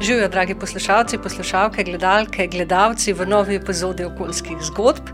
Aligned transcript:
Živijo, 0.00 0.28
dragi 0.28 0.54
poslušalci, 0.54 1.18
poslušalke, 1.18 1.84
gledalke, 1.84 2.46
gledalci 2.46 3.12
v 3.12 3.26
novi 3.26 3.56
epizodi 3.56 4.04
okoljskih 4.04 4.58
zgodb. 4.70 5.08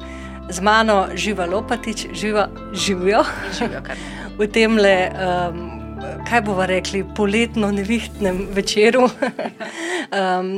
Z 0.50 0.60
mano 0.60 1.06
živa 1.14 1.46
Lopatič, 1.46 2.06
živa, 2.12 2.48
živijo. 2.74 3.24
Živijo 3.58 3.82
v 4.38 4.48
tem 4.48 4.76
le, 4.78 4.96
um, 5.12 5.64
kaj 6.28 6.42
bomo 6.46 6.66
rekli, 6.66 7.04
poletno 7.16 7.70
nevihtnem 7.70 8.46
večeru. 8.52 9.08
um, 10.20 10.54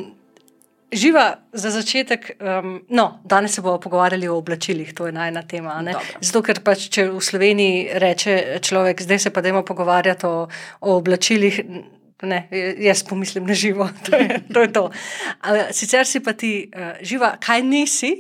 Živa 0.94 1.24
za 1.52 1.70
začetek, 1.74 2.36
um, 2.38 2.76
no, 2.88 3.20
danes 3.24 3.54
se 3.54 3.62
bomo 3.62 3.80
pogovarjali 3.82 4.28
o 4.28 4.36
oblačilih, 4.38 4.92
to 4.94 5.06
je 5.06 5.12
najna 5.12 5.42
tema. 5.42 5.80
Zato, 6.20 6.42
ker 6.46 6.60
pač, 6.62 6.84
če 6.86 7.08
v 7.10 7.18
Sloveniji 7.18 7.98
reče 7.98 8.34
človek, 8.62 9.02
zdaj 9.02 9.18
se 9.18 9.32
pa 9.34 9.42
dajmo 9.42 9.64
pogovarjati 9.66 10.26
o, 10.26 10.46
o 10.80 10.94
oblačilih. 10.94 11.58
Ne, 12.24 12.48
jaz 12.78 13.02
pomislim 13.02 13.46
na 13.46 13.54
živo, 13.54 13.88
to 14.04 14.16
je 14.16 14.40
to. 14.52 14.60
Je 14.60 14.72
to. 14.72 14.84
A, 15.40 15.72
Sicer 15.72 16.06
si 16.06 16.20
pa 16.20 16.32
ti 16.32 16.70
uh, 16.70 16.96
živa, 17.02 17.36
kaj 17.36 17.62
nisi. 17.62 18.10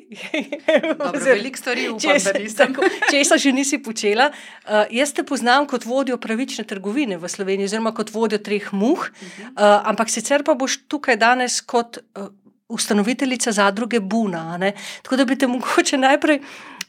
Veliko 1.24 1.58
stvari 1.58 1.88
upam, 1.88 2.00
česa- 2.00 2.32
da 2.32 2.38
nisem. 2.38 2.74
tako, 2.74 2.82
Česa 3.10 3.36
že 3.36 3.52
nisi 3.52 3.78
počela? 3.78 4.30
Uh, 4.64 4.84
jaz 4.90 5.12
te 5.12 5.22
poznam 5.22 5.66
kot 5.66 5.84
vodjo 5.84 6.16
pravične 6.16 6.64
trgovine 6.64 7.16
v 7.16 7.28
Sloveniji, 7.28 7.64
oziroma 7.64 7.94
kot 7.94 8.10
vodjo 8.10 8.38
treh 8.38 8.72
muh, 8.72 9.00
uh, 9.00 9.50
ampak 9.84 10.10
sicer 10.10 10.44
pa 10.44 10.54
boš 10.54 10.78
tukaj 10.88 11.16
danes 11.16 11.60
kot 11.60 11.98
uh, 12.14 12.28
ustanoviteljica 12.68 13.52
zadruge 13.52 14.00
Buna. 14.00 14.56
ne. 14.58 14.72
Tako 15.02 15.16
da 15.16 15.24
bi 15.24 15.38
te 15.38 15.46
mogoče 15.46 15.98
najprej. 15.98 16.40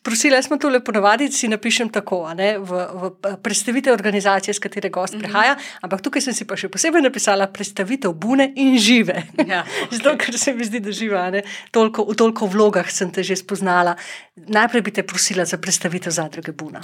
Prosila 0.05 0.37
smo 0.41 0.57
tole 0.61 0.83
ponovadi, 0.85 1.31
si 1.33 1.47
napišem 1.49 1.89
tako, 1.89 2.19
ne, 2.37 2.51
v, 2.61 2.81
v 3.01 3.33
predstavitev 3.41 3.93
organizacije, 3.93 4.53
s 4.53 4.61
katere 4.61 4.89
gost 4.89 5.13
mm 5.13 5.17
-hmm. 5.17 5.23
prihaja, 5.23 5.55
ampak 5.81 6.01
tukaj 6.01 6.21
sem 6.21 6.33
si 6.33 6.45
pa 6.45 6.55
še 6.55 6.69
posebej 6.69 7.01
napisala 7.01 7.47
predstavitev 7.47 8.13
bune 8.13 8.51
in 8.55 8.77
žive. 8.77 9.23
Ja, 9.47 9.65
Zato, 9.95 10.15
ker 10.17 10.37
se 10.37 10.53
mi 10.53 10.65
zdi, 10.65 10.79
da 10.79 10.91
živa, 10.91 11.29
ne, 11.31 11.41
toliko, 11.71 12.05
v 12.05 12.15
toliko 12.15 12.45
vlogah 12.45 12.91
sem 12.91 13.11
te 13.11 13.23
že 13.23 13.35
spoznala. 13.35 13.95
Najprej 14.35 14.81
bi 14.81 14.91
te 14.91 15.03
prosila 15.03 15.45
za 15.45 15.57
predstavitev 15.57 16.11
zadruge 16.11 16.51
Buna. 16.51 16.81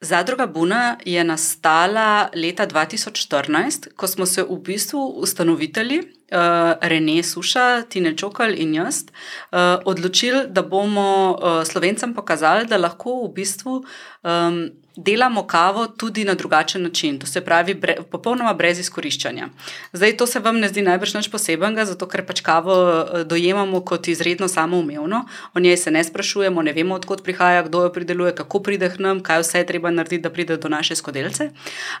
Zadruga 0.00 0.46
Buna 0.46 0.96
je 1.04 1.24
nastala 1.24 2.28
leta 2.34 2.66
2014, 2.66 3.88
ko 3.96 4.06
smo 4.06 4.26
se 4.26 4.42
v 4.42 4.56
bistvu 4.56 5.00
ustanovitelji, 5.20 5.98
uh, 5.98 6.72
Rene 6.80 7.22
Suša, 7.22 7.82
Tine 7.82 8.16
Čokal 8.16 8.54
in 8.56 8.74
jaz, 8.74 9.02
uh, 9.04 9.58
odločili, 9.84 10.46
da 10.48 10.62
bomo 10.62 11.36
uh, 11.36 11.60
slovencem 11.68 12.14
pokazali, 12.14 12.64
da 12.66 12.80
lahko 12.80 13.26
v 13.26 13.32
bistvu 13.34 13.74
um, 13.76 14.62
delamo 15.04 15.46
kavo 15.46 15.86
tudi 15.86 16.24
na 16.24 16.34
drugačen 16.34 16.82
način, 16.82 17.18
to 17.18 17.26
se 17.26 17.40
pravi, 17.40 17.74
bre, 17.74 17.96
popolnoma 18.10 18.54
brez 18.54 18.78
izkoriščanja. 18.78 19.48
Zdaj, 19.92 20.16
to 20.16 20.26
se 20.26 20.40
vam 20.40 20.60
ne 20.60 20.68
zdi 20.68 20.82
najbrž 20.82 21.14
nič 21.14 21.30
posebenega, 21.32 21.84
zato 21.88 22.08
ker 22.10 22.24
pač 22.26 22.42
kavo 22.44 22.76
eh, 22.90 23.24
dojemamo 23.24 23.80
kot 23.84 24.08
izredno 24.08 24.48
samoumevno, 24.48 25.24
o 25.54 25.60
njej 25.60 25.76
se 25.76 25.90
ne 25.90 26.04
sprašujemo, 26.04 26.62
ne 26.62 26.72
vemo, 26.76 26.94
odkot 27.00 27.24
prihaja, 27.24 27.62
kdo 27.68 27.84
jo 27.86 27.92
prideluje, 27.92 28.34
kako 28.42 28.62
pride 28.62 28.92
k 28.92 29.00
nam, 29.00 29.24
kaj 29.24 29.42
vse 29.44 29.64
je 29.64 29.68
treba 29.72 29.90
narediti, 29.90 30.22
da 30.22 30.30
pride 30.30 30.56
do 30.56 30.68
naše 30.68 30.96
skodelce. 30.96 31.50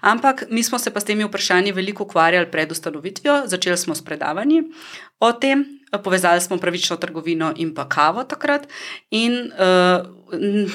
Ampak 0.00 0.44
mi 0.50 0.62
smo 0.62 0.78
se 0.78 0.90
pa 0.90 1.00
s 1.00 1.04
temi 1.04 1.24
vprašanji 1.24 1.72
veliko 1.72 2.04
ukvarjali 2.04 2.50
pred 2.50 2.72
ustanovitvijo, 2.72 3.42
začeli 3.46 3.76
smo 3.76 3.94
s 3.94 4.04
predavanji 4.04 4.62
o 5.20 5.32
tem, 5.32 5.79
povezali 5.98 6.40
smo 6.40 6.58
pravično 6.58 6.96
trgovino 6.96 7.52
in 7.56 7.74
pa 7.74 7.88
kavo 7.88 8.24
takrat. 8.24 8.68
In 9.10 9.52
uh, 9.52 10.06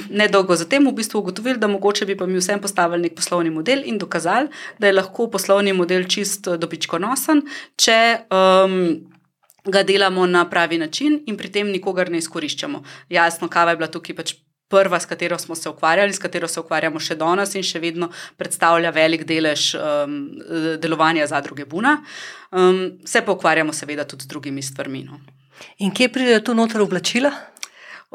nedolgo 0.10 0.56
zatem 0.56 0.88
v 0.88 0.94
bistvu 0.94 1.20
ugotovili, 1.20 1.60
da 1.60 1.68
mogoče 1.68 2.06
bi 2.06 2.18
pa 2.18 2.26
mi 2.26 2.40
vsem 2.40 2.62
postavili 2.62 3.08
nek 3.08 3.16
poslovni 3.16 3.50
model 3.50 3.84
in 3.86 3.98
dokazali, 3.98 4.50
da 4.80 4.88
je 4.88 4.94
lahko 4.94 5.30
poslovni 5.32 5.74
model 5.74 6.04
čist 6.04 6.48
eh, 6.48 6.58
dobičkonosen, 6.58 7.44
če. 7.76 8.00
Um, 8.32 9.12
Ga 9.66 9.82
delamo 9.82 10.28
na 10.30 10.44
pravi 10.46 10.78
način 10.78 11.16
in 11.26 11.40
pri 11.40 11.50
tem 11.50 11.72
nikogar 11.74 12.12
ne 12.14 12.20
izkoriščamo. 12.22 12.84
Jasno, 13.10 13.48
kava 13.50 13.74
je 13.74 13.80
bila 13.80 13.88
tukaj 13.90 14.16
pač 14.16 14.34
prva, 14.70 15.00
s 15.00 15.06
katero 15.06 15.38
smo 15.40 15.56
se 15.56 15.70
ukvarjali, 15.70 16.14
s 16.14 16.20
katero 16.20 16.48
se 16.48 16.60
ukvarjamo 16.60 17.00
še 17.00 17.16
danes 17.16 17.56
in 17.56 17.64
še 17.64 17.80
vedno 17.80 18.10
predstavlja 18.38 18.92
velik 18.96 19.26
delež 19.30 19.74
um, 19.78 20.20
delovanja 20.82 21.28
zadruge 21.30 21.66
Buna. 21.66 22.00
Um, 22.52 23.00
se 23.06 23.22
pa 23.22 23.36
ukvarjamo 23.36 23.74
seveda 23.74 24.08
tudi 24.08 24.26
z 24.26 24.34
drugimi 24.34 24.64
stvarmi. 24.64 25.04
No. 25.06 25.20
In 25.80 25.94
kje 25.94 26.10
pridejo 26.12 26.42
tu 26.50 26.58
noter 26.58 26.82
oblačila? 26.82 27.32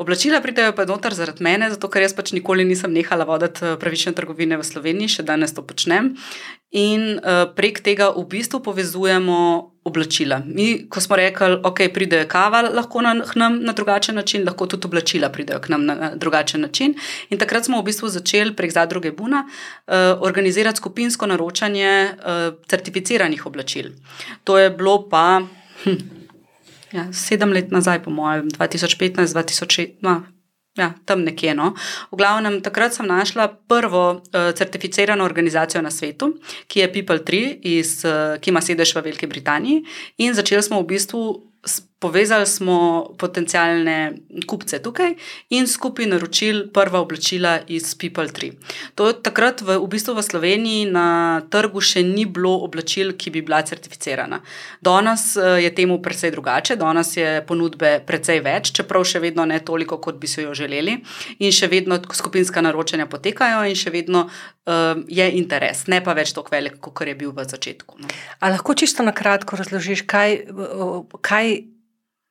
Oblačila 0.00 0.40
pridejo 0.40 0.72
pa 0.72 0.86
noter 0.88 1.12
zaradi 1.14 1.44
mene, 1.44 1.66
zato 1.70 1.88
ker 1.92 2.04
jaz 2.06 2.14
pač 2.16 2.30
nikoli 2.32 2.64
nisem 2.64 2.92
nehala 2.94 3.26
voditi 3.28 3.64
eh, 3.66 3.74
pravične 3.76 4.14
trgovine 4.16 4.56
v 4.56 4.64
Sloveniji, 4.64 5.16
še 5.18 5.26
danes 5.28 5.52
to 5.52 5.64
počnem. 5.66 6.14
In 6.70 7.18
uh, 7.18 7.50
prek 7.52 7.82
tega 7.82 8.12
v 8.14 8.22
bistvu 8.30 8.62
povezujemo 8.62 9.40
oblačila. 9.90 10.40
Mi, 10.46 10.86
ko 10.88 11.02
smo 11.02 11.18
rekli, 11.18 11.58
ok, 11.64 11.82
pridejo 11.94 12.28
kava 12.30 12.62
lahko 12.68 13.02
na, 13.04 13.14
k 13.26 13.36
nam 13.40 13.58
na 13.64 13.74
drugačen 13.76 14.16
način, 14.16 14.46
lahko 14.46 14.66
tudi 14.70 14.88
oblačila 14.88 15.28
pridejo 15.34 15.60
k 15.60 15.74
nam 15.74 15.84
na, 15.86 15.94
na 15.94 16.12
drugačen 16.14 16.64
način. 16.64 16.94
In 17.30 17.38
takrat 17.38 17.66
smo 17.68 17.80
v 17.80 17.88
bistvu 17.90 18.08
začeli 18.08 18.54
prek 18.56 18.72
zadruge 18.72 19.12
Buna 19.12 19.44
uh, 19.44 19.94
organizirati 20.20 20.78
skupinsko 20.78 21.26
naročanje 21.26 21.92
uh, 22.14 22.54
certificiranih 22.68 23.46
oblačil. 23.46 23.92
To 24.44 24.58
je 24.58 24.70
bilo 24.70 25.02
pa. 25.10 25.42
Hm, 25.84 26.20
Ja, 26.90 27.04
sedem 27.14 27.52
let 27.54 27.70
nazaj, 27.70 28.02
po 28.02 28.10
mojem, 28.10 28.48
2015, 28.50 29.30
2016, 29.30 30.02
no, 30.02 30.22
ja, 30.80 30.94
tam 31.04 31.22
nekje. 31.22 31.52
No. 31.54 31.74
V 32.10 32.16
glavnem, 32.16 32.60
takrat 32.64 32.96
sem 32.96 33.06
našla 33.06 33.48
prvo 33.68 34.04
uh, 34.12 34.50
certificirano 34.56 35.24
organizacijo 35.24 35.82
na 35.82 35.90
svetu, 35.90 36.32
ki 36.66 36.80
je 36.80 36.92
People 36.92 37.20
3, 37.20 37.42
iz, 37.62 38.00
uh, 38.04 38.40
ki 38.40 38.50
ima 38.50 38.60
sedež 38.60 38.96
v 38.96 39.04
Veliki 39.04 39.28
Britaniji. 39.28 39.84
In 40.18 40.34
začeli 40.34 40.62
smo 40.62 40.80
v 40.80 40.86
bistvu. 40.96 41.22
s- 41.64 41.89
Povezali 42.00 42.46
smo 42.46 43.10
potencijalne 43.18 44.12
kupce 44.48 44.78
tukaj 44.82 45.14
in 45.52 45.66
skupaj 45.68 46.06
naročili 46.06 46.62
prva 46.72 47.00
oblačila 47.00 47.58
iz 47.68 47.94
People 47.94 48.24
3. 48.28 48.52
To 48.94 49.08
je 49.08 49.18
takrat 49.22 49.60
v, 49.60 49.76
v 49.76 49.88
bistvu 49.88 50.14
v 50.16 50.22
Sloveniji 50.24 50.86
na 50.88 51.42
trgu 51.52 51.80
še 51.84 52.00
ni 52.02 52.24
bilo 52.24 52.54
oblačil, 52.64 53.12
ki 53.20 53.30
bi 53.34 53.42
bila 53.44 53.60
certificirana. 53.68 54.38
Danes 54.80 55.36
eh, 55.36 55.60
je 55.66 55.74
temu 55.76 55.98
precej 56.02 56.32
drugače, 56.32 56.78
danes 56.80 57.12
je 57.16 57.42
ponudbe 57.44 57.90
precej 58.06 58.40
več, 58.40 58.72
čeprav 58.80 59.04
še 59.04 59.20
vedno 59.20 59.44
ne 59.44 59.60
toliko, 59.60 60.00
kot 60.00 60.16
bi 60.16 60.30
si 60.30 60.40
jo 60.46 60.54
želeli, 60.56 60.96
in 61.38 61.52
še 61.52 61.68
vedno 61.68 62.00
skupinska 62.00 62.64
naročanja 62.64 63.10
potekajo, 63.12 63.60
in 63.68 63.76
še 63.76 63.92
vedno 63.92 64.24
uh, 64.24 65.02
je 65.08 65.26
interes, 65.36 65.84
ne 65.92 66.00
pa 66.00 66.14
več 66.16 66.32
tako 66.32 66.56
velik, 66.56 66.80
kot 66.80 67.04
je 67.04 67.16
bil 67.18 67.34
v 67.36 67.44
začetku. 67.44 68.00
No. 68.00 68.08
A 68.40 68.54
lahko 68.56 68.72
čisto 68.72 69.04
na 69.04 69.12
kratko 69.12 69.60
razložiš, 69.60 70.06
kaj, 70.08 70.38
kaj, 71.20 71.52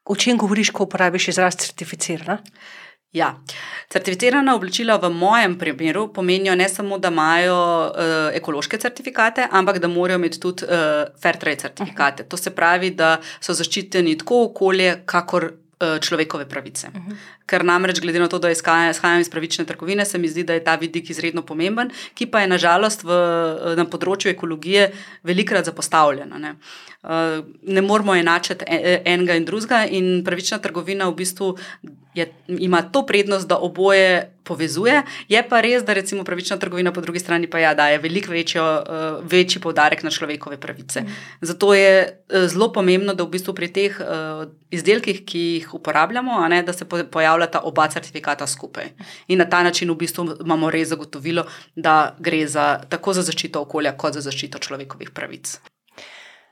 o 0.05 0.15
čem 0.15 0.37
govoriš, 0.37 0.69
ko 0.69 0.83
uporabiš 0.83 1.27
izraz 1.27 1.57
certificirana? 1.57 2.39
Ja. 3.11 3.31
Certificirana 3.89 4.53
oblačila 4.55 4.99
v 5.01 5.09
mojem 5.09 5.57
primeru 5.57 6.13
pomenijo 6.13 6.55
ne 6.55 6.69
samo, 6.69 6.97
da 6.97 7.09
imajo 7.09 7.55
uh, 7.87 8.35
ekološke 8.37 8.77
certifikate, 8.77 9.47
ampak 9.51 9.79
da 9.79 9.87
morajo 9.87 10.19
imeti 10.19 10.39
tudi 10.39 10.65
uh, 10.65 11.09
Fairtrade 11.21 11.55
certifikate. 11.59 12.23
To 12.23 12.37
se 12.37 12.53
pravi, 12.55 12.91
da 12.91 13.17
so 13.41 13.53
zaščiteni 13.53 14.17
tako 14.17 14.43
okolje, 14.51 15.01
kakor 15.05 15.45
uh, 15.45 15.68
človekove 15.79 16.45
pravice. 16.49 16.87
Uh 16.87 16.93
-huh. 16.93 17.15
Ker 17.45 17.63
namreč, 17.63 17.99
glede 17.99 18.19
na 18.19 18.27
to, 18.27 18.39
da 18.39 18.51
izhaja- 18.51 18.89
izhajam 18.89 19.21
iz 19.21 19.29
pravične 19.29 19.65
trgovine, 19.65 20.05
se 20.05 20.17
mi 20.17 20.27
zdi, 20.27 20.43
da 20.43 20.53
je 20.53 20.63
ta 20.63 20.75
vidik 20.75 21.09
izredno 21.09 21.41
pomemben, 21.41 21.91
ki 22.13 22.25
pa 22.25 22.41
je 22.41 22.47
nažalost 22.47 23.03
v, 23.03 23.09
eh, 23.09 23.75
na 23.75 23.85
področju 23.85 24.29
ekologije 24.29 24.91
velikrat 25.23 25.65
zapostavljen. 25.65 26.29
Ne? 26.39 26.55
Uh, 27.03 27.45
ne 27.63 27.81
moramo 27.81 28.15
enačiti 28.15 28.65
e- 28.67 29.01
enega 29.05 29.33
in 29.33 29.45
drugega, 29.45 29.85
in 29.87 30.23
pravična 30.25 30.57
trgovina 30.57 31.07
v 31.09 31.15
bistvu 31.15 31.57
je, 32.13 32.33
ima 32.47 32.81
to 32.81 33.05
prednost, 33.05 33.47
da 33.47 33.57
oboje 33.57 34.33
povezuje. 34.43 35.03
Je 35.29 35.41
pa 35.49 35.61
res, 35.61 35.83
da 35.85 35.93
recimo 35.93 36.23
pravična 36.23 36.57
trgovina 36.57 36.91
po 36.93 37.01
drugi 37.01 37.19
strani 37.19 37.47
pa 37.47 37.59
ja, 37.59 37.73
daje 37.77 37.99
veliko 38.01 38.31
večjo, 38.31 38.65
uh, 38.65 39.29
večji 39.31 39.61
poudarek 39.61 40.03
na 40.03 40.09
človekove 40.09 40.57
pravice. 40.57 41.01
Mm. 41.01 41.15
Zato 41.41 41.73
je 41.73 41.93
uh, 42.09 42.47
zelo 42.49 42.71
pomembno, 42.73 43.13
da 43.13 43.23
v 43.23 43.29
bistvu 43.37 43.53
pri 43.53 43.69
teh 43.73 44.01
uh, 44.01 44.49
izdelkih, 44.73 45.21
ki 45.25 45.39
jih 45.39 45.73
uporabljamo, 45.73 46.41
ne, 46.49 46.63
da 46.63 46.73
se 46.73 46.85
po- 46.85 47.05
pojavljata 47.11 47.61
oba 47.63 47.87
certifikata 47.87 48.47
skupaj. 48.47 48.89
In 49.27 49.37
na 49.37 49.45
ta 49.45 49.63
način 49.63 49.91
v 49.91 49.99
bistvu 50.01 50.31
imamo 50.41 50.71
res 50.73 50.89
zagotovilo, 50.89 51.45
da 51.75 52.15
gre 52.19 52.47
za, 52.47 52.79
tako 52.89 53.13
za 53.13 53.21
zaščito 53.21 53.61
okolja, 53.61 53.93
kot 53.97 54.17
za 54.17 54.25
zaščito 54.25 54.57
človekovih 54.57 55.13
pravic. 55.13 55.59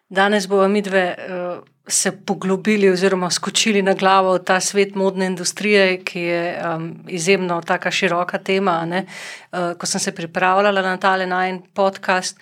Danes 0.09 0.47
bomo 0.47 0.67
mi 0.67 0.81
dve 0.81 1.15
uh, 1.17 1.63
se 1.87 2.11
poglobili 2.11 2.89
oziroma 2.89 3.29
skočili 3.31 3.81
na 3.81 3.93
glavo 3.93 4.33
v 4.33 4.43
ta 4.43 4.59
svet 4.59 4.95
modne 4.95 5.25
industrije, 5.25 6.03
ki 6.03 6.19
je 6.19 6.43
um, 6.75 6.93
izjemno 7.07 7.61
tako 7.61 7.91
široka 7.91 8.37
tema. 8.37 8.85
ne. 8.85 9.05
Uh, 9.51 9.73
ko 9.77 9.85
sem 9.85 9.99
se 9.99 10.15
pripravljala 10.15 10.81
na 10.81 10.97
tale 10.97 11.25
najen 11.25 11.61
podcast, 11.73 12.39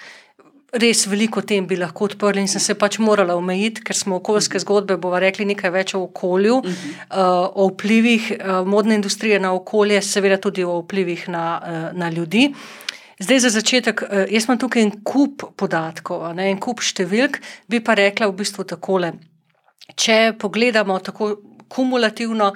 res 0.74 1.08
veliko 1.08 1.42
tem 1.42 1.68
bi 1.68 1.78
lahko 1.78 2.06
odprli 2.06 2.42
in 2.42 2.48
sem 2.48 2.62
se 2.62 2.76
pač 2.76 3.00
morala 3.00 3.36
omejiti, 3.36 3.82
ker 3.82 3.96
smo 3.96 4.20
okoljske 4.20 4.60
zgodbe, 4.60 4.98
bova 4.98 5.20
rekli 5.24 5.46
nekaj 5.46 5.72
več 5.72 5.96
o 5.96 6.04
okolju, 6.06 6.62
uh, 6.62 6.70
o 7.56 7.70
vplivih 7.72 8.32
uh, 8.36 8.62
modne 8.68 8.96
industrije 8.96 9.40
na 9.40 9.54
okolje, 9.54 10.02
seveda 10.02 10.38
tudi 10.38 10.64
o 10.64 10.82
vplivih 10.82 11.30
na, 11.30 11.46
uh, 11.62 11.86
na 11.98 12.10
ljudi. 12.10 12.52
Zdaj, 13.20 13.40
za 13.40 13.50
začetek, 13.50 14.02
eh, 14.04 14.26
jaz 14.32 14.46
imam 14.46 14.60
tukaj 14.60 14.84
en 14.84 14.92
kup 15.04 15.44
podatkov, 15.56 16.28
ne, 16.36 16.50
en 16.52 16.60
kup 16.60 16.82
številk, 16.84 17.40
bi 17.70 17.80
pa 17.80 17.96
rekla 17.96 18.28
v 18.28 18.36
bistvu 18.42 18.66
takole. 18.68 19.14
Če 19.96 20.36
pogledamo 20.40 21.00
tako 21.00 21.38
kumulativno, 21.70 22.52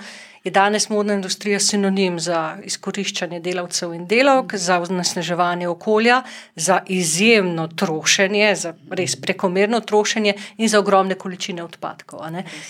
je 0.49 0.53
danes 0.53 0.89
modna 0.89 1.13
industrija 1.13 1.59
sinonim 1.59 2.17
za 2.19 2.57
izkoriščanje 2.65 3.39
delavcev 3.45 3.93
in 3.93 4.07
delavk, 4.09 4.55
za 4.57 4.79
nasneževanje 4.89 5.67
okolja, 5.69 6.23
za 6.55 6.79
izjemno 6.87 7.67
trošenje, 7.67 8.55
za 8.55 8.73
res 8.89 9.15
prekomerno 9.21 9.79
trošenje 9.79 10.33
in 10.57 10.69
za 10.69 10.79
ogromne 10.79 11.15
količine 11.15 11.63
odpadkov. 11.63 12.25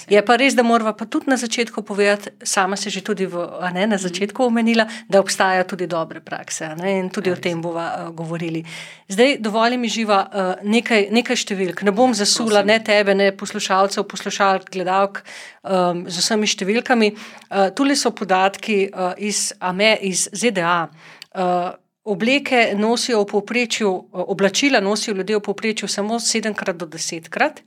Je 0.10 0.26
pa 0.26 0.36
res, 0.36 0.58
da 0.60 0.64
moramo 0.64 0.94
pa 0.94 1.06
tudi 1.06 1.32
na 1.32 1.38
začetku 1.38 1.82
povedati, 1.82 2.30
sama 2.44 2.76
se 2.76 2.90
že 2.90 3.02
tudi 3.02 3.26
v, 3.26 3.48
ne, 3.74 3.88
na 3.88 3.98
začetku 3.98 4.44
omenila, 4.44 4.88
da 5.08 5.20
obstajajo 5.24 5.64
tudi 5.64 5.88
dobre 5.88 6.20
prakse 6.20 6.74
ne, 6.76 6.98
in 7.00 7.10
tudi 7.10 7.32
o 7.32 7.36
tem 7.36 7.62
bova 7.62 7.88
uh, 7.88 8.10
govorili. 8.16 8.66
Zdaj, 9.08 9.38
dovolj 9.40 9.78
mi 9.78 9.90
živa 9.90 10.20
uh, 10.28 10.52
nekaj, 10.68 11.08
nekaj 11.16 11.40
številk. 11.46 11.86
Ne 11.88 11.96
bom 11.96 12.14
zasula 12.14 12.66
ne 12.68 12.80
tebe, 12.84 13.16
ne 13.16 13.32
poslušalcev, 13.32 14.04
poslušalk, 14.04 14.68
gledalk 14.74 15.24
um, 15.64 16.04
z 16.10 16.20
vsemi 16.20 16.50
številkami. 16.50 17.14
Uh, 17.50 17.69
tule 17.76 17.96
so 17.96 18.12
podatki 18.12 18.90
uh, 18.90 19.14
iz, 19.18 19.54
AME, 19.60 19.98
iz 20.02 20.28
ZDA. 20.32 20.90
Uh, 21.34 21.72
obleke 22.04 22.74
nosijo 22.78 23.22
v 23.24 23.30
povprečju, 23.32 23.90
uh, 23.90 24.24
oblačila 24.28 24.80
nosijo 24.80 25.16
ljudje 25.16 25.38
v 25.38 25.42
povprečju 25.42 25.88
samo 25.88 26.20
7krat 26.20 26.78
do 26.78 26.86
10krat, 26.86 27.62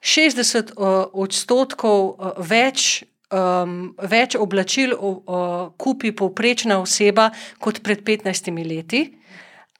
60 0.00 0.72
uh, 0.76 1.04
odstotkov 1.12 2.08
uh, 2.08 2.32
več. 2.38 3.04
Um, 3.26 3.96
več 3.98 4.36
oblačil 4.38 4.92
uh, 4.94 5.72
kupi 5.74 6.12
povprečna 6.14 6.76
oseba 6.78 7.32
kot 7.58 7.80
pred 7.82 8.04
15 8.06 8.52
leti, 8.62 9.00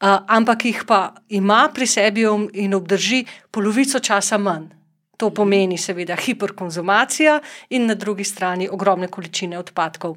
uh, 0.03 0.26
ampak 0.26 0.64
jih 0.67 0.81
pa 0.82 1.14
ima 1.31 1.69
pri 1.70 1.87
sebi 1.87 2.26
in 2.26 2.75
obdrži 2.75 3.23
polovico 3.55 4.03
časa 4.03 4.35
manj. 4.35 4.67
To 5.16 5.30
pomeni, 5.30 5.78
seveda, 5.80 6.16
hiperkonzumacija 6.20 7.40
in 7.70 7.86
na 7.86 7.94
drugi 7.94 8.24
strani 8.24 8.68
ogromne 8.68 9.08
količine 9.08 9.58
odpadkov. 9.58 10.16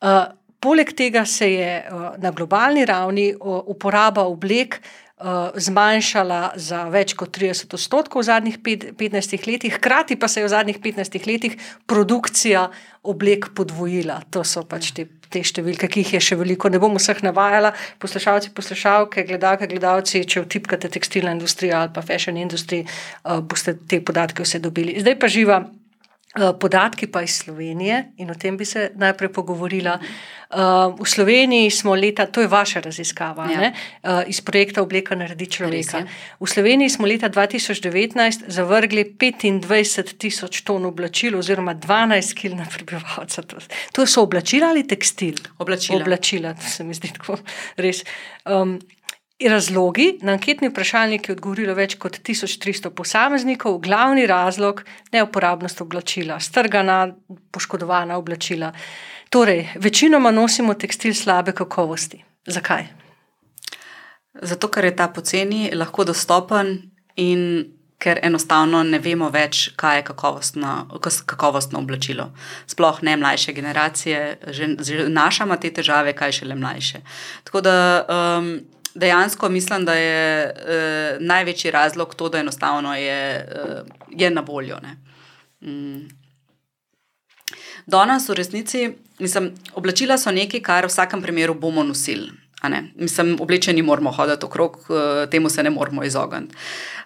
Uh, 0.00 0.26
poleg 0.60 0.92
tega 0.92 1.24
se 1.24 1.52
je 1.52 1.72
uh, 1.80 2.06
na 2.20 2.30
globalni 2.30 2.84
ravni 2.84 3.30
uh, 3.34 3.62
uporaba 3.66 4.26
oblek 4.28 4.80
zmanjšala 5.56 6.52
za 6.60 6.82
več 6.92 7.14
kot 7.16 7.32
30 7.32 7.72
odstotkov 7.72 8.20
v 8.20 8.26
zadnjih 8.28 8.58
pet, 8.60 8.82
15 9.00 9.46
letih, 9.48 9.72
hkrati 9.78 10.18
pa 10.20 10.28
se 10.28 10.42
je 10.42 10.44
v 10.44 10.52
zadnjih 10.52 10.80
15 10.80 11.26
letih 11.26 11.56
produkcija 11.88 12.68
oblek 13.02 13.48
podvojila. 13.56 14.20
To 14.30 14.44
so 14.44 14.66
pač 14.68 14.92
te 14.92 15.06
te 15.30 15.42
številke, 15.42 15.88
ki 15.88 16.04
jih 16.04 16.14
je 16.16 16.22
še 16.30 16.38
veliko, 16.40 16.70
ne 16.72 16.80
bom 16.82 16.94
vseh 16.98 17.22
navajala, 17.26 17.72
poslušalci, 18.02 18.52
poslušalke, 18.56 19.26
gledalke, 19.28 19.68
gledalci, 19.70 20.24
če 20.24 20.44
vtipkate 20.46 20.90
tekstilna 20.92 21.34
industrija 21.36 21.82
ali 21.82 21.94
pa 21.94 22.04
fashion 22.04 22.38
industrija, 22.40 22.86
uh, 23.24 23.40
boste 23.40 23.76
te 23.88 24.00
podatke 24.00 24.46
vse 24.46 24.62
dobili. 24.62 24.98
Zdaj 25.00 25.18
pa 25.20 25.32
živa. 25.32 25.64
Eh, 26.36 26.52
podatki 26.60 27.06
pa 27.06 27.22
iz 27.22 27.38
Slovenije, 27.38 28.04
in 28.16 28.30
o 28.30 28.34
tem 28.34 28.56
bi 28.56 28.64
se 28.64 28.90
najprej 28.94 29.32
pogovorila. 29.32 29.96
Eh, 29.96 30.56
v 31.00 31.06
Sloveniji 31.08 31.70
smo 31.70 31.94
leta, 31.94 32.26
to 32.26 32.40
je 32.40 32.48
vaša 32.48 32.80
raziskava, 32.80 33.48
ja. 33.50 33.72
Eh, 33.72 34.24
iz 34.26 34.40
projekta 34.40 34.82
Obleka 34.82 35.14
naredi 35.14 35.46
človeka. 35.46 36.04
V 36.40 36.46
Sloveniji 36.46 36.90
smo 36.90 37.06
leta 37.06 37.28
2019 37.28 38.44
zavrgli 38.48 39.04
25 39.04 40.18
tisoč 40.18 40.60
ton 40.60 40.84
oblačil, 40.84 41.38
oziroma 41.38 41.74
12 41.74 42.34
kil 42.34 42.56
na 42.56 42.66
prebivalca. 42.68 43.42
To 43.92 44.06
so 44.06 44.22
oblačila 44.22 44.68
ali 44.68 44.86
tekstil? 44.86 45.34
Oblačila. 45.58 46.02
Oblačila, 46.02 46.54
to 46.54 46.68
se 46.68 46.84
mi 46.84 46.94
zdi 46.94 47.12
tako 47.16 47.38
res. 47.76 48.04
Um, 48.44 48.78
Razlogi 49.44 50.18
na 50.22 50.32
anketni 50.32 50.70
vprašalnik 50.70 51.28
je 51.28 51.34
odgovorilo 51.36 51.74
več 51.76 51.98
kot 52.00 52.14
1300 52.24 52.88
posameznikov, 52.96 53.78
glavni 53.84 54.24
razlog 54.26 54.80
je 54.80 55.18
neuporabnost 55.18 55.80
oblačila, 55.84 56.38
strgana, 56.40 57.10
poškodovana 57.52 58.16
oblačila. 58.16 58.72
Torej, 59.28 59.66
večinoma 59.76 60.30
nosimo 60.32 60.74
tekstil 60.74 61.12
slabe 61.14 61.52
kakovosti. 61.52 62.22
Zakaj? 62.46 62.86
Zato, 64.42 64.70
ker 64.72 64.88
je 64.88 64.96
ta 64.96 65.08
poceni, 65.12 65.68
lahko 65.74 66.06
dostopen 66.08 66.78
in 67.16 67.42
ker 68.00 68.20
enostavno 68.24 68.82
ne 68.84 69.00
vemo 69.00 69.28
več, 69.32 69.70
kaj 69.76 69.98
je 69.98 70.06
kakovostno, 70.10 70.72
kakovostno 71.26 71.80
oblačilo. 71.84 72.30
Sploh 72.68 73.02
ne 73.02 73.16
mlajše 73.20 73.52
generacije, 73.52 74.38
že, 74.48 74.68
naša 75.12 75.44
ima 75.44 75.60
te 75.60 75.70
težave, 75.76 76.16
kaj 76.16 76.40
šele 76.40 76.56
mlajše. 76.56 77.02
Tako 77.44 77.60
da. 77.68 77.76
Um, 78.08 78.50
dejansko 78.96 79.48
mislim, 79.48 79.84
da 79.84 79.94
je 79.94 80.54
uh, 80.54 81.26
največji 81.26 81.70
razlog 81.70 82.14
to, 82.14 82.28
da 82.28 82.38
enostavno 82.38 82.96
je, 82.96 83.48
uh, 83.64 83.86
je 84.10 84.30
na 84.30 84.40
voljo. 84.40 84.80
Mm. 85.60 86.08
Danes 87.86 88.28
v 88.28 88.34
resnici, 88.34 88.88
mislim, 89.18 89.52
oblačila 89.74 90.18
so 90.18 90.32
nekaj, 90.32 90.60
kar 90.60 90.84
v 90.84 90.90
vsakem 90.90 91.22
primeru 91.22 91.54
bomo 91.54 91.84
nosili. 91.84 92.32
Mislim, 92.94 93.36
oblečeni 93.40 93.82
moramo 93.82 94.10
hoditi 94.10 94.46
okrog, 94.46 94.76
uh, 94.88 95.30
temu 95.30 95.50
se 95.50 95.62
ne 95.62 95.70
moramo 95.70 96.04
izogniti. 96.04 96.54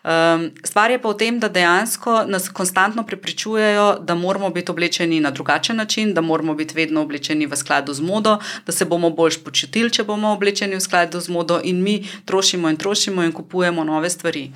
Um, 0.05 0.51
stvar 0.65 0.91
je 0.91 0.99
pa 1.03 1.11
v 1.11 1.17
tem, 1.21 1.39
da 1.41 1.49
dejansko 1.53 2.25
nas 2.25 2.49
konstantno 2.49 3.03
prepričujejo, 3.05 3.99
da 4.01 4.15
moramo 4.15 4.51
biti 4.51 4.71
oblečeni 4.73 5.21
na 5.21 5.31
drugačen 5.31 5.77
način, 5.77 6.15
da 6.15 6.21
moramo 6.21 6.55
biti 6.55 6.75
vedno 6.75 7.03
oblečeni 7.03 7.47
v 7.47 7.57
skladu 7.57 7.93
z 7.93 8.01
modo, 8.01 8.39
da 8.67 8.73
se 8.73 8.85
bomo 8.85 9.11
bolj 9.11 9.43
počutili, 9.45 9.91
če 9.91 10.05
bomo 10.05 10.33
oblečeni 10.33 10.77
v 10.77 10.81
skladu 10.81 11.21
z 11.21 11.29
modo, 11.29 11.61
in 11.65 11.83
mi 11.83 12.09
trošimo 12.25 12.71
in 12.71 12.77
trošimo 12.77 13.23
in 13.23 13.33
kupujemo 13.33 13.85
nove 13.85 14.11
stvari. 14.11 14.53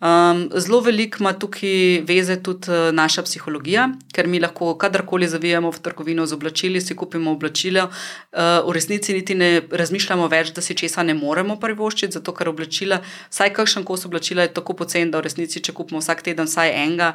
Um, 0.00 0.48
zelo 0.54 0.80
veliko 0.80 1.18
ima 1.20 1.32
tukaj 1.32 2.02
veze 2.06 2.36
tudi 2.42 2.70
uh, 2.70 2.94
naša 2.94 3.22
psihologija, 3.22 3.88
ker 4.14 4.26
mi 4.26 4.38
lahko 4.40 4.76
kadarkoli 4.78 5.28
zavijamo 5.28 5.70
v 5.70 5.80
trgovino 5.82 6.26
z 6.26 6.34
oblačili, 6.34 6.80
si 6.80 6.94
kupimo 6.94 7.32
oblačila, 7.32 7.88
uh, 7.90 8.66
v 8.66 8.74
resnici 8.74 9.14
niti 9.14 9.34
ne 9.34 9.62
razmišljamo 9.70 10.28
več, 10.30 10.37
da 10.54 10.62
si 10.64 10.74
česa 10.78 11.02
ne 11.02 11.14
moremo 11.14 11.58
privoščiti, 11.60 12.16
zato 12.18 12.34
ker 12.36 12.48
oblačila, 12.48 13.00
vsaj 13.30 13.52
kakšen 13.56 13.84
kos 13.88 14.06
oblačila 14.08 14.46
je 14.46 14.54
tako 14.54 14.76
pocen, 14.78 15.10
da 15.10 15.20
v 15.20 15.26
resnici, 15.28 15.62
če 15.64 15.74
kupimo 15.76 16.02
vsak 16.02 16.22
teden 16.26 16.48
vsaj 16.48 16.72
enega, 16.84 17.12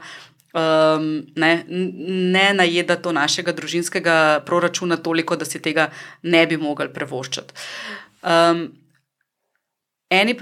um, 0.53 1.09
ne, 1.35 1.51
ne 1.67 2.45
najeda 2.59 2.99
to 3.01 3.15
našega 3.15 3.55
družinskega 3.55 4.43
proračuna 4.45 4.97
toliko, 4.97 5.35
da 5.35 5.45
si 5.45 5.61
tega 5.63 5.89
ne 6.23 6.45
bi 6.47 6.57
mogli 6.57 6.91
prevoščiti. 6.93 7.59
Um, 8.23 8.69
Eni 10.13 10.35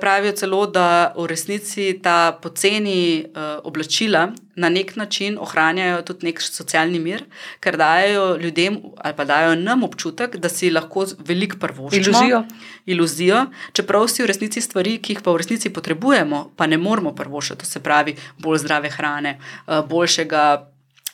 pravijo 0.00 0.32
celo, 0.36 0.66
da 0.66 1.14
v 1.16 1.26
resnici 1.30 1.94
ta 2.02 2.32
poceni 2.42 3.24
uh, 3.24 3.42
oblačila 3.64 4.26
na 4.56 4.68
nek 4.68 4.96
način 4.96 5.38
ohranjajo 5.40 6.02
tudi 6.02 6.28
nek 6.28 6.42
socialni 6.42 6.98
mir, 7.00 7.24
ker 7.60 7.78
dajo 7.80 8.36
ljudem 8.36 8.76
ali 8.96 9.16
pa 9.16 9.24
dajo 9.24 9.54
nam 9.54 9.82
občutek, 9.82 10.36
da 10.36 10.48
si 10.48 10.70
lahko 10.70 11.06
veliko 11.24 11.56
prvoščimo. 11.62 12.04
Iluzijo. 12.04 12.42
Iluzijo, 12.86 13.40
čeprav 13.72 14.06
si 14.12 14.22
v 14.22 14.28
resnici 14.28 14.60
stvari, 14.60 14.98
ki 15.00 15.16
jih 15.16 15.24
pa 15.24 15.32
v 15.32 15.40
resnici 15.40 15.72
potrebujemo, 15.72 16.44
pa 16.56 16.68
ne 16.68 16.76
moramo 16.78 17.14
prvoščiti, 17.16 17.64
to 17.64 17.70
se 17.70 17.82
pravi 17.82 18.16
bolj 18.38 18.60
zdrave 18.66 18.92
hrane, 18.92 19.38
uh, 19.40 19.80
boljšega 19.88 20.44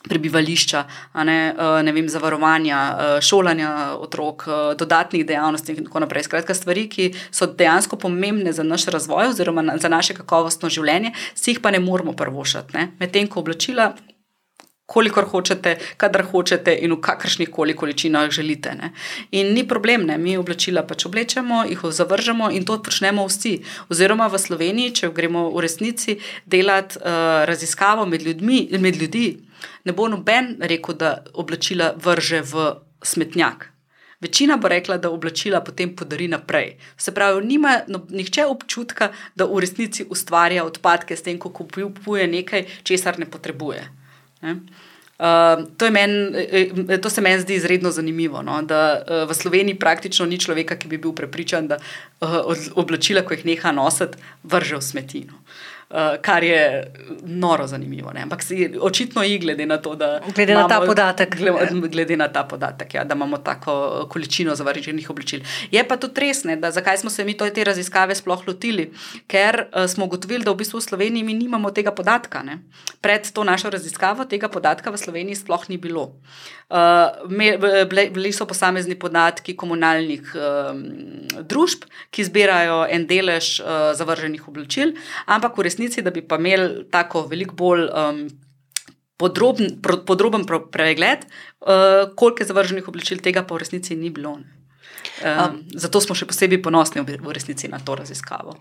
prebivališča, 0.08 0.84
ne, 1.24 1.54
eh, 1.58 1.82
ne 1.82 1.92
vem, 1.92 2.08
zavarovanja, 2.08 2.78
eh, 2.98 3.20
šolanja 3.20 3.96
otrok, 4.00 4.44
eh, 4.46 4.74
dodatnih 4.74 5.26
dejavnosti 5.26 5.72
in 5.72 5.84
tako 5.84 6.00
naprej. 6.00 6.22
Skratka, 6.22 6.54
stvari, 6.54 6.88
ki 6.88 7.14
so 7.30 7.46
dejansko 7.46 7.96
pomembne 7.96 8.52
za 8.52 8.62
naš 8.62 8.86
razvoj 8.86 9.28
oziroma 9.28 9.76
za 9.76 9.88
naše 9.88 10.14
kakovostno 10.14 10.68
življenje, 10.68 11.12
si 11.34 11.50
jih 11.50 11.60
pa 11.60 11.70
ne 11.70 11.80
moramo 11.80 12.12
prvošati. 12.12 12.88
Medtem 12.98 13.28
ko 13.28 13.40
oblačila. 13.40 13.94
Kolikor 14.90 15.28
hočete, 15.30 15.76
kadar 15.96 16.24
hočete, 16.26 16.74
in 16.82 16.96
v 16.96 17.00
kakršnih 17.00 17.50
koli 17.54 17.76
količinah 17.78 18.30
želite. 18.30 18.74
Ne. 18.74 18.90
In 19.30 19.52
ni 19.54 19.62
problem, 19.68 20.06
ne. 20.06 20.18
mi 20.18 20.36
oblačila 20.36 20.82
pač 20.82 21.06
oblečemo, 21.06 21.62
jih 21.70 21.84
zavržemo 21.98 22.50
in 22.50 22.66
to 22.66 22.80
počnemo 22.82 23.26
vsi. 23.28 23.60
Oziroma 23.88 24.26
v 24.26 24.38
Sloveniji, 24.38 24.94
če 25.00 25.12
gremo 25.14 25.46
v 25.54 25.62
resnici 25.62 26.18
delati 26.46 26.98
uh, 26.98 27.46
raziskavo 27.46 28.06
med 28.06 28.26
ljudmi, 28.26 28.66
med 28.78 28.98
ljudmi, 28.98 29.28
ne 29.84 29.92
bo 29.94 30.08
noben 30.10 30.56
rekel, 30.58 30.98
da 30.98 31.20
oblačila 31.38 31.94
vrže 31.94 32.42
v 32.42 32.72
smetnjak. 33.02 33.70
Večina 34.20 34.56
bo 34.56 34.68
rekla, 34.68 34.98
da 34.98 35.10
oblačila 35.10 35.60
potem 35.64 35.94
podari 35.96 36.28
naprej. 36.28 36.74
Se 36.96 37.14
pravi, 37.14 37.46
nima 37.46 37.78
no, 37.88 38.02
nihče 38.10 38.44
občutka, 38.44 39.12
da 39.34 39.46
v 39.46 39.62
resnici 39.64 40.04
ustvarja 40.04 40.64
odpadke 40.64 41.16
s 41.16 41.24
tem, 41.24 41.38
ko 41.38 41.48
kupuje 41.48 42.26
nekaj, 42.26 42.66
česar 42.84 43.18
ne 43.18 43.30
potrebuje. 43.30 43.99
Ne? 44.42 44.60
Uh, 45.20 45.66
to, 45.76 45.90
men, 45.92 46.34
eh, 46.34 46.96
to 47.02 47.10
se 47.12 47.20
meni 47.20 47.42
zdi 47.42 47.58
izredno 47.60 47.90
zanimivo, 47.92 48.40
no? 48.42 48.62
da 48.62 48.80
uh, 48.96 49.28
v 49.28 49.34
Sloveniji 49.36 49.76
praktično 49.76 50.24
ni 50.26 50.38
človeka, 50.40 50.78
ki 50.80 50.88
bi 50.88 50.98
bil 50.98 51.12
prepričan, 51.12 51.68
da 51.68 51.76
uh, 51.76 52.38
oblačila, 52.80 53.20
ko 53.20 53.36
jih 53.36 53.44
neha 53.44 53.72
nositi, 53.76 54.16
vrže 54.48 54.80
v 54.80 54.86
smetino. 54.86 55.36
uh, 55.36 55.69
kar 56.22 56.44
je 56.44 56.92
noro 57.22 57.66
zanimivo. 57.66 58.12
Ne? 58.14 58.22
Ampak 58.22 58.42
si 58.42 58.70
očitno 58.80 59.22
je 59.22 59.38
glede 59.38 59.66
na 59.66 59.78
to, 59.78 59.94
da. 59.94 60.20
Glede 60.34 60.52
imamo, 60.52 60.68
na 60.68 60.74
ta 60.74 60.86
podatek. 60.86 61.36
Glede, 61.90 62.16
na 62.16 62.28
ta 62.28 62.44
podatek, 62.44 62.94
ja, 62.94 63.04
da 63.04 63.14
imamo 63.14 63.38
tako 63.38 64.06
količino 64.10 64.54
zavaroženih 64.54 65.10
oblačil. 65.10 65.40
Je 65.70 65.82
pa 65.88 65.96
tudi 65.96 66.20
res, 66.20 66.44
ne, 66.44 66.56
da 66.56 66.70
zakaj 66.70 66.98
smo 67.02 67.10
se 67.10 67.24
mi 67.24 67.34
te 67.36 67.64
raziskave 67.64 68.14
sploh 68.14 68.46
lotili? 68.46 68.92
Ker 69.26 69.64
uh, 69.66 69.86
smo 69.90 70.06
ugotovili, 70.06 70.44
da 70.44 70.54
v 70.54 70.62
bistvu 70.62 70.78
v 70.78 70.86
Sloveniji 70.86 71.26
mi 71.26 71.34
nimamo 71.34 71.70
tega 71.70 71.90
podatka. 71.90 72.42
Ne? 72.42 72.60
Pred 73.00 73.32
to 73.34 73.44
našo 73.44 73.70
raziskavo 73.70 74.24
tega 74.30 74.48
podatka 74.48 74.90
v 74.90 74.98
Sloveniji 74.98 75.42
sploh 75.42 75.66
ni 75.68 75.78
bilo. 75.78 76.14
Uh, 76.70 77.10
bili 78.14 78.30
so 78.32 78.46
posamezni 78.46 78.94
podatki 78.94 79.56
komunalnih 79.58 80.22
um, 80.38 80.84
družb, 81.42 81.82
ki 82.14 82.24
zbirajo 82.30 82.84
en 82.86 83.08
delež 83.10 83.58
uh, 83.58 83.90
zavrženih 83.98 84.46
oblačil, 84.46 84.94
ampak 85.26 85.58
v 85.58 85.66
resnici, 85.66 85.79
da 86.02 86.10
bi 86.10 86.22
pa 86.22 86.36
imeli 86.36 86.86
tako 86.90 87.26
veliko 87.26 87.54
bolj. 87.54 87.88
Um, 87.88 88.28
Podroben, 89.20 89.82
podroben 90.08 90.46
pregled, 90.72 91.26
uh, 91.60 92.14
koliko 92.16 92.40
je 92.40 92.46
zavrženih 92.48 92.86
oblačil, 92.88 93.18
tega 93.20 93.42
pa 93.44 93.52
v 93.52 93.58
resnici 93.60 93.92
ni 93.92 94.08
bilo. 94.08 94.38
Um, 95.20 95.58
zato 95.76 96.00
smo 96.00 96.16
še 96.16 96.24
posebej 96.24 96.62
ponosni 96.64 97.04
v, 97.04 97.18
resnici 97.36 97.68
na 97.68 97.82
to 97.84 97.98
raziskavo. 98.00 98.56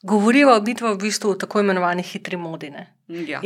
Govorijo 0.00 0.54
o 0.54 0.62
bitvi 0.64 0.94
v 0.94 1.00
bistvu 1.02 1.34
o 1.34 1.36
tako 1.36 1.60
imenovani 1.60 2.06
hitri 2.08 2.40
modi. 2.40 2.72
Ja, 3.28 3.42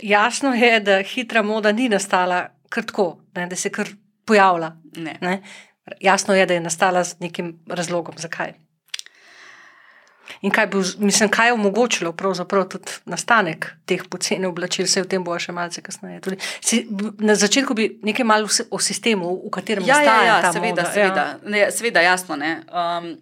jasno 0.00 0.54
je, 0.56 0.80
da 0.80 1.02
hitra 1.04 1.42
moda 1.44 1.72
ni 1.76 1.90
nastala 1.92 2.46
kar 2.72 2.88
tako, 2.88 3.06
da 3.36 3.56
se 3.56 3.68
je 3.68 3.72
kar 3.72 3.92
pojavila. 4.24 4.76
Ne. 4.96 5.18
Ne? 5.20 5.42
Jasno 6.00 6.34
je, 6.34 6.46
da 6.46 6.54
je 6.54 6.60
nastala 6.60 7.04
z 7.04 7.20
nekim 7.20 7.58
razlogom, 7.66 8.14
zakaj. 8.18 8.54
In 10.42 10.50
kaj, 10.50 10.66
bo, 10.66 10.82
mislim, 10.98 11.30
kaj 11.30 11.48
je 11.48 11.52
omogočilo 11.52 12.12
tudi 12.68 12.92
nastanek 13.04 13.66
teh 13.86 14.02
poceni 14.10 14.46
oblačil, 14.46 14.86
se 14.86 15.02
o 15.02 15.04
tem 15.04 15.24
bo 15.24 15.38
še 15.38 15.52
malce 15.52 15.82
kasneje. 15.82 16.20
Tudi, 16.20 16.38
si, 16.60 16.86
na 17.18 17.34
začetku 17.34 17.74
bi 17.74 17.88
nekaj 18.02 18.26
malo 18.26 18.48
o 18.70 18.78
sistemu, 18.78 19.36
v 19.46 19.50
katerem 19.50 19.86
ja, 19.86 20.02
ja, 20.02 20.16
ja, 20.24 20.38
ja, 20.42 20.52
seveda, 20.52 20.88
seveda, 20.92 21.26
ja. 21.30 21.38
Ne, 21.46 21.70
seveda, 21.70 22.02
jasno. 22.02 22.34
Um, 22.34 23.14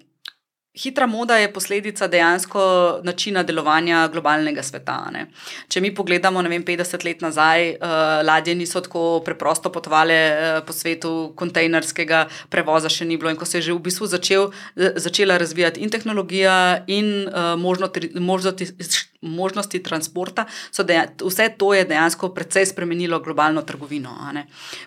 Hitra 0.80 1.06
moda 1.06 1.37
je 1.37 1.52
posledica 1.52 2.08
dejansko 2.08 2.60
načina 3.04 3.42
delovanja 3.42 4.06
globalnega 4.12 4.62
sveta. 4.62 4.96
Ne. 5.12 5.26
Če 5.68 5.82
mi 5.84 5.90
pogledamo, 5.94 6.40
ne 6.42 6.49
vem, 6.49 6.64
50 6.64 7.04
let 7.04 7.20
nazaj, 7.25 7.68
uh, 7.75 7.96
ladje 8.25 8.54
niso 8.56 8.80
tako 8.80 9.20
preprosto 9.25 9.72
potovale 9.72 10.18
uh, 10.30 10.62
po 10.66 10.72
svetu, 10.72 11.12
kontejnerskega 11.37 12.25
prevoza 12.49 12.88
še 12.88 13.04
ni 13.04 13.20
bilo. 13.20 13.32
In 13.32 13.37
ko 13.40 13.49
se 13.49 13.58
je 13.58 13.68
že 13.68 13.76
v 13.76 13.84
bistvu 13.90 14.08
začel, 14.08 14.49
uh, 14.49 14.90
začela 14.96 15.37
razvijati 15.40 15.84
in 15.84 15.92
tehnologija, 15.92 16.56
in 16.88 17.28
uh, 17.28 17.54
možnosti, 17.60 18.12
možnosti, 18.16 18.72
možnosti 19.20 19.82
transporta, 19.82 20.46
deja, 20.84 21.04
vse 21.20 21.48
to 21.58 21.74
je 21.74 21.84
dejansko 21.84 22.28
precej 22.34 22.66
spremenilo 22.66 23.20
globalno 23.20 23.62
trgovino. 23.62 24.16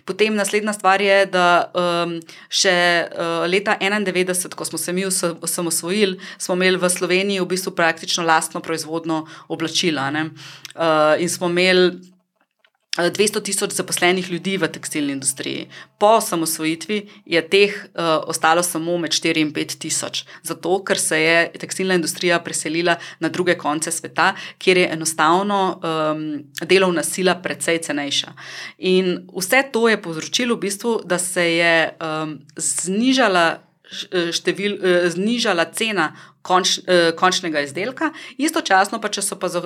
Potem 0.05 0.35
naslednja 0.35 0.73
stvar 0.73 1.01
je, 1.01 1.25
da 1.25 1.71
um, 1.73 2.17
še 2.49 2.75
uh, 3.07 3.45
leta 3.49 3.77
1991, 3.81 4.55
ko 4.55 4.65
smo 4.65 4.77
se 4.77 4.93
mi 4.93 5.05
osamosvojili, 5.05 6.19
smo 6.37 6.55
imeli 6.55 6.77
v 6.77 6.89
Sloveniji 6.89 7.41
v 7.41 7.49
bistvu 7.53 7.75
praktično 7.75 8.25
lastno 8.25 8.61
proizvodno 8.61 9.25
oblačila. 9.47 10.09
Uh, 10.13 11.21
in 11.21 11.29
smo 11.29 11.49
imeli 11.49 12.12
200 12.97 13.41
tisoč 13.41 13.71
zaposlenih 13.73 14.31
ljudi 14.31 14.57
v 14.57 14.67
tekstilni 14.69 15.13
industriji. 15.13 15.67
Po 15.97 16.11
osamosvojitvi 16.19 17.09
je 17.25 17.41
teh 17.49 17.73
uh, 17.73 18.03
ostalo 18.29 18.63
samo 18.63 18.97
med 18.97 19.11
4 19.11 19.41
in 19.41 19.53
5 19.53 19.77
tisoč, 19.81 20.23
zato 20.43 20.83
ker 20.85 20.99
se 20.99 21.21
je 21.21 21.51
tekstilna 21.59 21.97
industrija 21.97 22.39
preselila 22.39 22.95
na 23.19 23.29
druge 23.29 23.57
konce 23.57 23.91
sveta, 23.91 24.35
kjer 24.57 24.77
je 24.77 24.91
enostavno 24.93 25.81
um, 25.81 26.43
delovna 26.61 27.03
sila 27.03 27.35
precej 27.41 27.81
cenejša. 27.81 28.33
In 28.77 29.27
vse 29.37 29.63
to 29.73 29.89
je 29.89 30.01
povzročilo 30.01 30.55
v 30.55 30.59
bistvu, 30.59 30.99
da 31.05 31.17
se 31.17 31.49
je 31.53 31.97
um, 31.97 32.39
znižala. 32.57 33.59
Števil, 34.33 34.77
znižala 35.11 35.65
cena 35.75 36.15
konč, 36.43 36.77
eh, 36.87 37.11
končnega 37.15 37.63
izdelka, 37.63 38.11
istočasno 38.37 38.99
pa, 39.01 39.09
če 39.09 39.23
so 39.23 39.39
pa 39.39 39.49
z, 39.49 39.63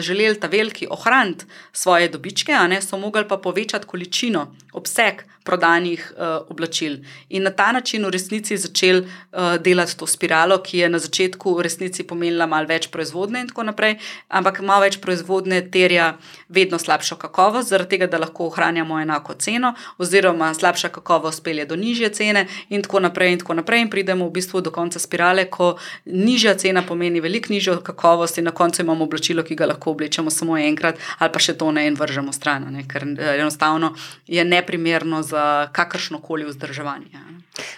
želeli 0.00 0.40
ta 0.40 0.48
veliki 0.48 0.88
ohraniti 0.90 1.44
svoje 1.72 2.08
dobičke, 2.08 2.56
ne, 2.68 2.80
so 2.82 2.98
mogli 2.98 3.28
pa 3.28 3.36
povečati 3.36 3.86
količino, 3.86 4.48
obseg 4.72 5.24
prodanih 5.44 6.12
uh, 6.16 6.50
oblačil. 6.50 6.96
In 7.28 7.42
na 7.42 7.50
ta 7.50 7.72
način 7.72 8.04
v 8.06 8.10
resnici 8.10 8.56
začeli 8.56 9.00
uh, 9.04 9.56
delati 9.60 9.96
to 9.98 10.06
spiralo, 10.06 10.58
ki 10.62 10.78
je 10.78 10.88
na 10.88 10.98
začetku 10.98 11.54
v 11.54 11.66
resnici 11.66 12.06
pomenila 12.08 12.46
malo 12.48 12.66
več 12.66 12.88
proizvodne 12.88 13.42
in 13.44 13.50
tako 13.52 13.66
naprej, 13.68 13.98
ampak 14.28 14.62
malo 14.64 14.86
več 14.86 14.96
proizvodne 15.04 15.60
terja 15.70 16.14
vedno 16.48 16.80
slabšo 16.80 17.18
kakovost, 17.20 17.68
zaradi 17.68 17.96
tega, 17.96 18.08
da 18.08 18.22
lahko 18.22 18.48
ohranjamo 18.48 19.00
enako 19.02 19.36
ceno, 19.36 19.74
oziroma 20.00 20.48
slabša 20.54 20.88
kakovost 20.96 21.44
pelje 21.44 21.68
do 21.68 21.76
nižje 21.76 22.08
cene 22.16 22.46
in 22.70 22.82
tako 22.82 23.04
naprej 23.04 23.36
in 23.36 23.44
tako 23.44 23.58
naprej 23.60 23.84
in 23.84 23.92
pridemo 23.92 24.28
v 24.28 24.36
bistvu 24.40 24.64
do 24.64 24.72
konca 24.72 24.98
spirale, 24.98 25.44
ko 25.50 25.74
nižja 26.14 26.54
cena 26.54 26.82
pomeni 26.86 27.20
veliko 27.20 27.52
nižjo 27.52 27.80
kakovost, 27.82 28.38
in 28.38 28.44
na 28.44 28.54
koncu 28.54 28.82
imamo 28.82 29.04
oblačilo, 29.04 29.42
ki 29.42 29.56
ga 29.58 29.66
lahko 29.66 29.90
oblečemo 29.90 30.30
samo 30.30 30.58
enkrat, 30.58 31.00
ali 31.18 31.32
pa 31.32 31.42
še 31.42 31.56
to 31.58 31.70
ne 31.74 31.86
in 31.88 31.98
vržemo 31.98 32.32
stran, 32.32 32.68
ne? 32.72 32.86
ker 32.88 33.06
eh, 33.18 33.34
enostavno 33.40 33.94
je 34.26 34.44
neprimerno 34.44 35.22
za 35.22 35.68
kakršno 35.72 36.22
koli 36.22 36.46
vzdrževanje. 36.46 37.24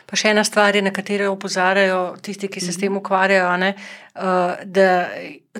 Pa 0.06 0.16
še 0.16 0.32
ena 0.32 0.44
stvar, 0.44 0.76
na 0.82 0.92
katero 0.92 1.32
opozarjajo 1.32 2.16
tisti, 2.22 2.48
ki 2.52 2.60
se 2.60 2.72
s 2.72 2.80
tem 2.80 2.92
mhm. 2.92 3.00
ukvarjajo, 3.00 3.50
ne, 3.60 3.74
uh, 4.14 4.62
da 4.64 5.08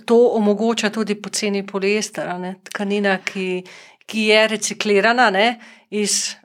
to 0.05 0.19
omogoča 0.37 0.91
tudi 0.93 1.17
poceni 1.21 1.65
poliester, 1.67 2.29
ne, 2.41 2.57
tkanina, 2.71 3.19
ki, 3.25 3.63
ki 4.07 4.27
je 4.31 4.49
reciklirana 4.57 5.31
ne, 5.31 5.47
iz. 5.91 6.37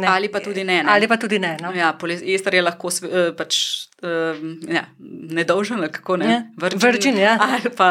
Ne, 0.00 0.06
ali 0.08 0.30
pa 0.32 0.40
tudi 0.40 0.64
ne. 0.64 0.82
ne. 0.82 0.88
Ali 0.88 1.08
pa 1.08 1.18
tudi 1.20 1.38
ne. 1.38 1.56
No. 1.60 1.72
Ja, 1.76 1.92
poliester 1.92 2.54
je 2.54 2.62
lahko 2.64 2.88
eh, 2.88 3.32
pač 3.36 3.58
um, 4.02 4.60
ja, 4.68 4.84
nedolžen, 5.30 5.82
kako 5.92 6.16
ne. 6.16 6.50
Vrčin, 6.56 7.18
ja. 7.18 7.36
Ali 7.40 7.70
pa 7.76 7.90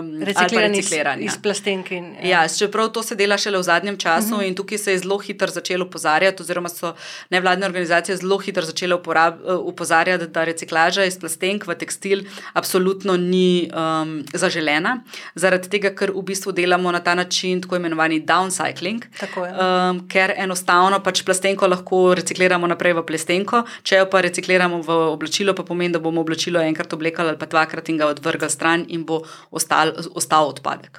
um, 0.00 0.10
reciklirani 0.22 0.78
iz, 0.78 0.92
iz 1.18 1.38
plastenke. 1.42 1.96
Ja. 1.96 2.28
Ja, 2.28 2.48
čeprav 2.48 2.88
to 2.92 3.02
se 3.02 3.16
dela 3.16 3.38
šele 3.38 3.58
v 3.58 3.62
zadnjem 3.62 3.96
času 3.96 4.26
uh 4.26 4.30
mhm. 4.32 4.40
-huh. 4.40 4.48
in 4.48 4.54
tukaj 4.54 4.78
se 4.78 4.92
je 4.92 4.98
zelo 4.98 5.18
hitro 5.18 5.48
začelo 5.48 5.86
upozarjati, 5.86 6.42
oziroma 6.42 6.68
so 6.68 6.94
nevladne 7.30 7.66
organizacije 7.66 8.16
zelo 8.16 8.38
hitro 8.38 8.62
začele 8.62 8.96
upozarjati, 9.64 10.26
da 10.26 10.44
reciklaža 10.44 11.04
iz 11.04 11.18
plastenk 11.18 11.66
v 11.66 11.74
tekstil 11.74 12.24
absolutno 12.52 13.16
ni 13.16 13.70
um, 13.74 14.24
zaželena, 14.34 15.02
zaradi 15.34 15.68
tega, 15.68 15.94
ker 15.94 16.10
v 16.10 16.22
bistvu 16.22 16.52
delamo 16.52 16.92
na 16.92 17.00
ta 17.00 17.14
način 17.14 17.62
tako 17.62 17.76
imenovani 17.76 18.26
downcycling. 18.26 19.02
Um, 19.36 20.08
ker 20.08 20.32
enostavno 20.36 21.00
pač 21.02 21.22
plastenko 21.22 21.66
lahko 21.66 22.14
recikliramo 22.14 22.66
naprej 22.66 22.92
v 22.92 23.02
plastenko, 23.06 23.64
če 23.82 23.96
jo 23.96 24.06
pa 24.06 24.20
recikliramo 24.20 24.82
v 24.82 24.90
oblačilo 24.90 25.29
oblačilo, 25.30 25.54
pa 25.54 25.62
pomeni, 25.62 25.92
da 25.92 25.98
bomo 25.98 26.20
oblačilo 26.20 26.60
enkrat 26.60 26.92
oblekali 26.92 27.28
ali 27.28 27.38
pa 27.38 27.46
dvakrat 27.46 27.88
in 27.88 27.98
ga 27.98 28.10
odvrgli 28.10 28.50
stran, 28.50 28.84
in 28.88 29.04
bo 29.04 29.22
ostal, 29.50 29.92
ostal 30.14 30.48
odpadek. 30.48 30.98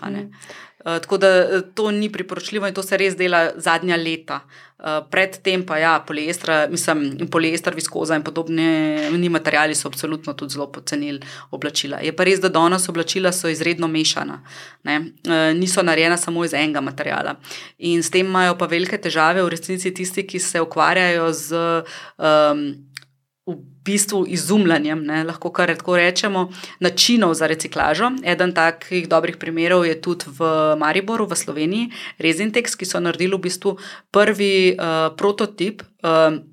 Uh, 0.85 0.97
tako 0.97 1.17
da 1.17 1.27
eh, 1.27 1.61
to 1.75 1.91
ni 1.91 2.09
priporočljivo 2.09 2.67
in 2.67 2.73
to 2.73 2.81
se 2.83 2.97
res 2.97 3.15
dela 3.15 3.51
zadnja 3.55 3.95
leta. 3.95 4.39
Uh, 4.79 5.05
Predtem 5.11 5.61
pa 5.65 5.77
ja, 5.77 5.99
poliester, 6.07 6.69
mislim, 6.71 7.27
poliester, 7.29 7.75
viskoza 7.75 8.15
in 8.15 8.23
podobni 8.23 9.29
materiali 9.29 9.75
so 9.75 9.87
absolutno 9.87 10.33
tudi 10.33 10.53
zelo 10.53 10.71
pocenili 10.71 11.19
oblačila. 11.51 11.99
Je 12.01 12.15
pa 12.15 12.23
res, 12.23 12.39
da 12.41 12.49
danes 12.49 12.89
oblačila 12.89 13.31
so 13.31 13.47
izredno 13.47 13.87
mešana, 13.87 14.41
uh, 14.41 15.53
niso 15.53 15.83
narejena 15.83 16.17
samo 16.17 16.45
iz 16.45 16.53
enega 16.53 16.81
materijala. 16.81 17.35
In 17.77 18.01
s 18.01 18.09
tem 18.09 18.25
imajo 18.25 18.57
pa 18.57 18.65
velike 18.65 18.97
težave 18.97 19.43
v 19.43 19.53
resnici 19.53 19.93
tisti, 19.93 20.25
ki 20.27 20.39
se 20.39 20.61
ukvarjajo 20.61 21.33
z. 21.33 21.61
Um, 22.17 22.90
v 23.47 23.55
bistvu 23.85 24.25
izumljanjem, 24.29 25.01
ne, 25.05 25.23
lahko 25.25 25.49
kar 25.49 25.73
tako 25.73 25.97
rečemo, 25.97 26.49
načinov 26.79 27.33
za 27.33 27.49
reciklažo. 27.49 28.11
Eden 28.23 28.53
takih 28.53 29.07
dobrih 29.09 29.37
primerov 29.41 29.85
je 29.85 29.97
tudi 30.01 30.29
v 30.29 30.75
Mariboru, 30.77 31.25
v 31.25 31.35
Sloveniji, 31.35 31.89
Rezintex, 32.21 32.77
ki 32.77 32.85
so 32.85 33.01
naredili 33.01 33.33
v 33.33 33.45
bistvu 33.49 33.77
prvi 34.13 34.77
uh, 34.77 35.09
prototip. 35.17 35.81
Uh, 36.05 36.45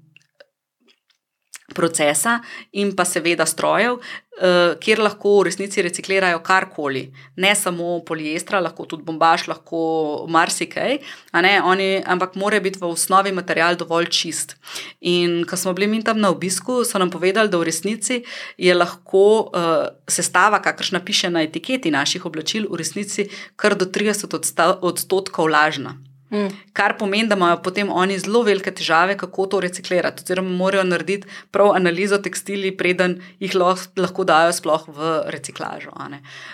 procesa 1.74 2.40
in 2.72 2.94
pa 2.96 3.04
seveda 3.04 3.46
strojev, 3.46 3.98
eh, 3.98 4.74
kjer 4.80 5.02
lahko 5.04 5.34
v 5.38 5.44
resnici 5.48 5.82
reciklirajo 5.84 6.40
karkoli, 6.40 7.04
ne 7.36 7.54
samo 7.54 8.00
poliestra, 8.06 8.60
lahko 8.60 8.86
tudi 8.86 9.04
bombaž, 9.04 9.48
lahko 9.48 10.26
marsikaj, 10.28 10.98
Oni, 11.32 12.02
ampak 12.06 12.34
mora 12.34 12.60
biti 12.60 12.78
v 12.78 12.88
osnovi 12.88 13.32
material 13.32 13.76
dovolj 13.76 14.08
čist. 14.10 14.56
In 15.00 15.44
ko 15.44 15.56
smo 15.56 15.72
bili 15.72 15.86
mi 15.86 16.02
tam 16.04 16.20
na 16.20 16.30
obisku, 16.30 16.84
so 16.84 16.98
nam 16.98 17.10
povedali, 17.10 17.48
da 17.48 17.58
v 17.58 17.64
resnici 17.64 18.24
je 18.56 18.74
lahko 18.74 19.50
uh, 19.52 19.88
sestava, 20.08 20.62
kakršna 20.62 21.00
piše 21.00 21.30
na 21.30 21.42
etiketi 21.42 21.90
naših 21.90 22.26
oblačil, 22.26 22.66
v 22.70 22.76
resnici 22.76 23.28
kar 23.56 23.74
do 23.74 23.84
30 23.84 24.78
odstotkov 24.82 25.48
lažna. 25.48 26.07
Mm. 26.30 26.48
Kar 26.72 26.96
pomeni, 26.98 27.28
da 27.28 27.36
imajo 27.36 27.56
potem 27.64 27.88
oni 27.92 28.18
zelo 28.18 28.42
velike 28.44 28.70
težave, 28.70 29.16
kako 29.16 29.46
to 29.46 29.60
reciklirati. 29.64 30.22
Oziroma, 30.24 30.50
morajo 30.50 30.84
narediti 30.84 31.28
prav 31.50 31.72
analizo 31.76 32.18
tekstili, 32.18 32.74
preden 32.76 33.16
jih 33.40 33.54
lahko 33.56 34.24
dajo 34.28 34.52
sploh 34.52 34.84
v 34.88 35.12
reciklažo. 35.32 35.94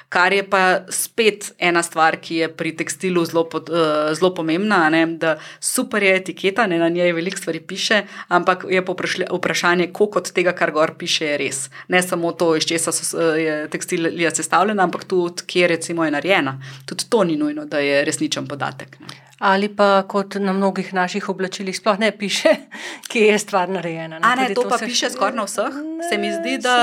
Kar 0.08 0.32
je 0.32 0.44
pa 0.50 0.62
spet 0.94 1.50
ena 1.58 1.82
stvar, 1.82 2.20
ki 2.22 2.36
je 2.36 2.48
pri 2.54 2.76
tekstilu 2.76 3.24
zelo, 3.26 3.44
pod, 3.50 3.70
uh, 3.70 4.14
zelo 4.14 4.30
pomembna. 4.34 4.84
Da 5.18 5.34
super 5.60 6.02
je 6.02 6.14
etiketa, 6.16 6.68
ne, 6.70 6.78
na 6.78 6.88
njej 6.88 7.12
veliko 7.12 7.42
stvari 7.42 7.60
piše, 7.60 8.04
ampak 8.28 8.66
je 8.70 8.84
vprašanje, 9.32 9.90
koliko 9.92 10.22
od 10.22 10.32
tega, 10.32 10.54
kar 10.54 10.70
gor 10.70 10.94
piše, 10.98 11.26
je 11.32 11.38
res. 11.38 11.68
Ne 11.88 12.02
samo 12.02 12.32
to, 12.32 12.54
iz 12.56 12.70
česa 12.70 12.92
so, 12.92 13.10
uh, 13.18 13.34
je 13.40 13.58
tekstilija 13.74 14.30
sestavljena, 14.30 14.86
ampak 14.86 15.04
tudi, 15.04 15.42
kje 15.46 15.68
recimo, 15.74 16.04
je 16.04 16.14
narejena. 16.14 16.60
Tudi 16.86 17.10
to 17.10 17.24
ni 17.24 17.36
nujno, 17.36 17.66
da 17.66 17.82
je 17.82 18.04
resničen 18.04 18.46
podatek. 18.46 19.00
Ne. 19.00 19.24
Ali 19.38 19.68
pa 19.68 20.02
kot 20.06 20.36
na 20.38 20.52
mnogih 20.52 20.94
naših 20.94 21.28
oblačilih, 21.28 21.76
sploh 21.76 21.98
ne 21.98 22.10
piše, 22.14 22.48
kje 23.10 23.26
je 23.26 23.38
stvar 23.38 23.68
narejena. 23.68 24.18
Ne? 24.18 24.34
Ne, 24.36 24.54
to, 24.54 24.62
to 24.62 24.68
pa 24.68 24.78
se... 24.78 24.86
piše 24.86 25.10
skoraj 25.10 25.34
na 25.34 25.44
vseh. 25.44 25.74
Ne, 25.74 26.08
se 26.08 26.18
mi 26.18 26.30
zdi, 26.32 26.58
da 26.62 26.76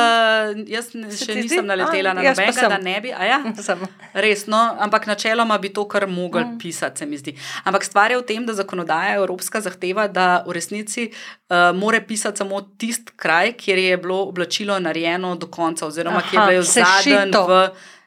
jaz 0.68 0.92
še 0.92 1.36
nisem 1.40 1.66
naletela 1.66 2.12
A, 2.12 2.18
na 2.18 2.26
nobenega, 2.26 2.68
da 2.74 2.78
ne 2.78 2.98
bi. 3.02 3.14
Ja? 3.16 3.40
Res, 4.26 4.46
no, 4.52 4.60
ampak 4.84 5.08
načeloma 5.08 5.58
bi 5.64 5.72
to 5.72 5.88
kar 5.88 6.08
mogel 6.12 6.44
mm. 6.44 6.60
pisati, 6.60 7.00
se 7.00 7.08
mi 7.08 7.22
zdi. 7.22 7.38
Ampak 7.64 7.88
stvar 7.88 8.12
je 8.12 8.20
v 8.20 8.28
tem, 8.28 8.44
da 8.46 8.58
zakonodaja 8.58 9.16
Evropska 9.22 9.64
zahteva, 9.64 10.10
da 10.12 10.44
v 10.48 10.58
resnici 10.60 11.08
uh, 11.08 11.72
more 11.78 12.04
pisati 12.04 12.44
samo 12.44 12.60
tisti 12.78 13.16
kraj, 13.16 13.56
kjer 13.64 13.80
je 13.80 13.98
bilo 13.98 14.26
oblačilo 14.28 14.80
narejeno 14.80 15.38
do 15.40 15.48
konca, 15.48 15.88
oziroma 15.88 16.20
Aha, 16.20 16.30
kjer 16.30 16.42
je 16.42 16.60
bil 16.60 16.68
zadnji 16.68 17.16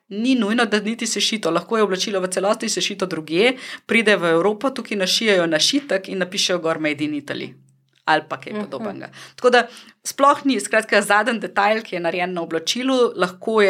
ni 0.09 0.35
nujno, 0.35 0.65
da 0.67 0.81
niti 0.81 1.07
sešito, 1.07 1.51
lahko 1.51 1.77
je 1.77 1.83
oblačilo 1.83 2.21
v 2.21 2.29
celoti 2.29 2.69
sešito 2.69 3.07
druge, 3.07 3.53
pride 3.87 4.17
v 4.17 4.35
Evropo, 4.37 4.71
tukaj 4.71 4.97
našijajo 4.97 5.47
našitek 5.47 6.09
in 6.09 6.19
napišejo 6.19 6.59
gor 6.59 6.79
Made 6.79 7.05
in 7.05 7.15
Italy. 7.15 7.55
Ali 8.05 8.23
pa 8.29 8.37
kaj 8.37 8.53
mhm. 8.53 8.65
podobnega. 8.65 9.09
Tako 9.37 9.51
da 9.51 9.67
sploh 10.05 10.45
ni, 10.45 10.59
skratka, 10.61 11.01
zadnji 11.03 11.41
detajl, 11.41 11.81
ki 11.83 11.97
je 11.97 12.01
narejen 12.05 12.35
na 12.37 12.43
oblačilu, 12.43 13.13
lahko, 13.17 13.63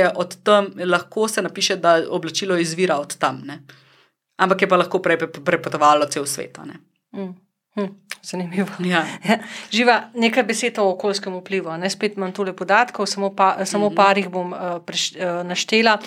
tam, 0.43 0.73
lahko 0.85 1.29
se 1.29 1.43
napiše, 1.43 1.77
da 1.77 2.01
oblačilo 2.11 2.57
izvira 2.59 2.99
od 2.99 3.17
tam. 3.17 3.43
Ne? 3.47 3.61
Ampak 4.37 4.63
je 4.63 4.69
pa 4.69 4.77
lahko 4.77 4.99
pre, 4.99 5.17
prepotovalo 5.29 6.11
cel 6.11 6.27
svet. 6.27 6.59
Mm. 7.15 7.31
Hm, 7.75 7.91
zanimivo. 8.23 8.69
Ja. 8.79 9.05
Živa 9.75 10.03
nekaj 10.15 10.43
besed 10.43 10.79
o 10.79 10.89
okoljskem 10.93 11.35
vplivu. 11.41 11.75
Ne? 11.79 11.91
Spet 11.91 12.17
imam 12.17 12.33
tole 12.33 12.55
podatkov, 12.57 13.07
samo, 13.07 13.35
pa, 13.35 13.65
samo 13.65 13.89
mm 13.89 13.93
-hmm. 13.93 13.97
par 13.97 14.19
jih 14.19 14.29
bom 14.29 14.53
uh, 14.53 14.59
preš, 14.87 15.13
uh, 15.13 15.47
naštela. 15.47 15.99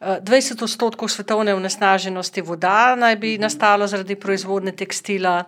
20 0.00 0.32
eh, 0.32 0.64
odstotkov 0.64 1.08
svetovne 1.08 1.54
onesnaženosti 1.54 2.40
voda 2.40 2.96
naj 2.96 3.16
bi 3.16 3.34
mhm. 3.34 3.42
nastalo 3.42 3.86
zaradi 3.86 4.14
proizvodne 4.16 4.72
tekstila, 4.72 5.44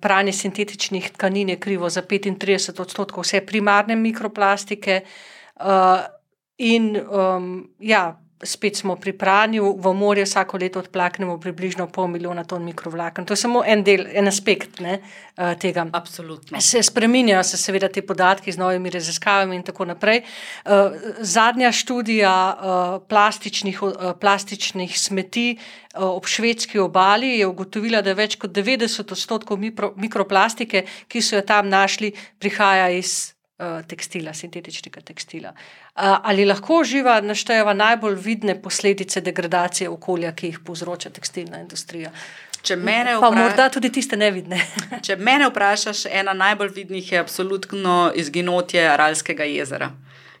pranje 0.00 0.32
sintetičnih 0.32 1.10
tkanin 1.10 1.48
je 1.48 1.56
krivo 1.60 1.88
za 1.88 2.02
35 2.02 2.80
odstotkov 2.80 3.22
vse 3.22 3.40
primarne 3.46 3.96
mikroplastike. 3.96 5.00
In 6.58 7.00
um, 7.10 7.70
ja, 7.78 8.20
spet 8.42 8.76
smo 8.76 8.96
pri 8.96 9.12
pranju, 9.12 9.76
v 9.78 9.92
morje 9.94 10.24
vsako 10.24 10.56
leto 10.56 10.78
odplaknemo 10.78 11.36
približno 11.40 11.86
pol 11.92 12.08
milijona 12.08 12.44
ton 12.44 12.64
mikrovlaken. 12.64 13.24
To 13.26 13.32
je 13.32 13.36
samo 13.36 13.62
en 13.66 13.84
del, 13.84 14.06
en 14.12 14.28
aspekt 14.28 14.80
ne, 14.80 15.00
uh, 15.00 15.52
tega. 15.60 15.86
Absolutno. 15.92 16.60
Se 16.60 16.82
spremenjajo 16.82 17.42
se 17.44 17.56
seveda 17.56 17.88
te 17.88 18.02
podatki 18.02 18.52
z 18.52 18.58
novimi 18.58 18.90
raziskavami 18.90 19.56
in 19.56 19.62
tako 19.62 19.84
naprej. 19.84 20.22
Uh, 20.64 20.96
zadnja 21.20 21.72
študija 21.72 22.32
uh, 22.54 23.02
plastičnih, 23.08 23.80
plastičnih 24.20 24.98
smeti 24.98 25.58
ob 25.94 26.26
švedski 26.26 26.78
obali 26.78 27.38
je 27.38 27.46
ugotovila, 27.46 27.98
da 28.02 28.14
več 28.14 28.36
kot 28.38 28.54
90 28.54 29.10
odstotkov 29.12 29.58
mikro, 29.58 29.90
mikroplastike, 29.96 30.84
ki 31.08 31.22
so 31.22 31.34
jo 31.36 31.42
tam 31.42 31.68
našli, 31.68 32.12
prihaja 32.38 32.88
iz 32.94 33.32
Eh, 33.32 33.39
tekstila, 33.88 34.34
sintetičnega 34.34 35.00
tekstila. 35.00 35.52
Eh, 35.54 36.02
ali 36.02 36.44
lahko 36.44 36.82
živa 36.84 37.20
naštejeva 37.20 37.74
najbolj 37.74 38.14
vidne 38.24 38.54
posledice 38.62 39.20
degradacije 39.20 39.88
okolja, 39.90 40.32
ki 40.32 40.52
jih 40.52 40.60
povzroča 40.66 41.10
tekstilna 41.10 41.60
industrija? 41.60 42.12
Če 42.62 42.76
mene 42.76 43.16
vprašaš, 43.16 43.20
pa 43.20 43.30
morda 43.36 43.68
tudi 43.72 43.92
tiste 43.92 44.16
nevidne. 44.16 44.60
če 45.06 45.16
mene 45.16 45.48
vprašaš, 45.48 46.04
ena 46.10 46.32
najbolj 46.36 46.74
vidnih 46.76 47.12
je 47.12 47.18
absolutno 47.18 48.12
izginotje 48.14 48.88
Aralskega 48.88 49.48
jezera 49.48 49.90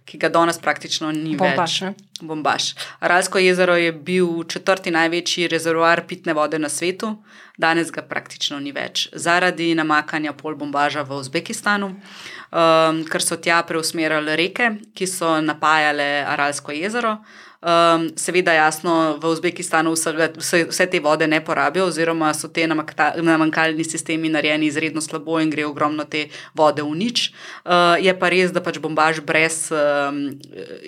ki 0.04 0.18
ga 0.18 0.28
danes 0.28 0.58
praktično 0.58 1.12
ni 1.12 1.36
Bombaš, 1.36 1.80
več. 1.82 2.06
Bombaž. 2.20 2.68
Aralsko 3.00 3.38
jezero 3.38 3.76
je 3.76 3.92
bil 3.92 4.44
četrti 4.48 4.90
največji 4.90 5.48
rezervoar 5.48 6.04
pitne 6.06 6.34
vode 6.34 6.58
na 6.58 6.68
svetu, 6.68 7.14
danes 7.58 7.92
ga 7.92 8.02
praktično 8.02 8.60
ni 8.60 8.72
več, 8.72 9.08
zaradi 9.12 9.74
namakanja 9.74 10.32
pol 10.32 10.56
bombaža 10.56 11.04
v 11.06 11.20
Uzbekistanu, 11.20 11.92
um, 11.94 13.04
ker 13.10 13.24
so 13.24 13.36
tja 13.36 13.60
preusmerjali 13.68 14.36
reke, 14.40 14.72
ki 14.94 15.06
so 15.06 15.36
napajale 15.44 16.10
Aralsko 16.26 16.74
jezero. 16.76 17.18
Um, 17.60 18.06
seveda, 18.16 18.54
jasno, 18.56 19.18
v 19.20 19.28
Uzbekistanu 19.28 19.92
vse, 19.92 20.14
vse, 20.40 20.62
vse 20.70 20.84
te 20.88 20.96
vode 21.00 21.26
ne 21.28 21.42
porabijo, 21.44 21.90
oziroma 21.90 22.30
so 22.32 22.48
te 22.48 22.64
namanjkalni 22.64 23.84
sistemi 23.84 24.30
narejeni 24.32 24.70
izredno 24.70 25.02
slabo 25.04 25.36
in 25.44 25.50
gre 25.52 25.66
ogromno 25.68 26.06
te 26.08 26.30
vode 26.56 26.80
v 26.80 26.94
nič. 26.96 27.26
Uh, 27.60 28.00
je 28.00 28.14
pa 28.16 28.30
res, 28.32 28.48
da 28.48 28.62
pač 28.64 28.78
bombaž 28.80 29.20
brez 29.20 29.68
um, 29.76 30.22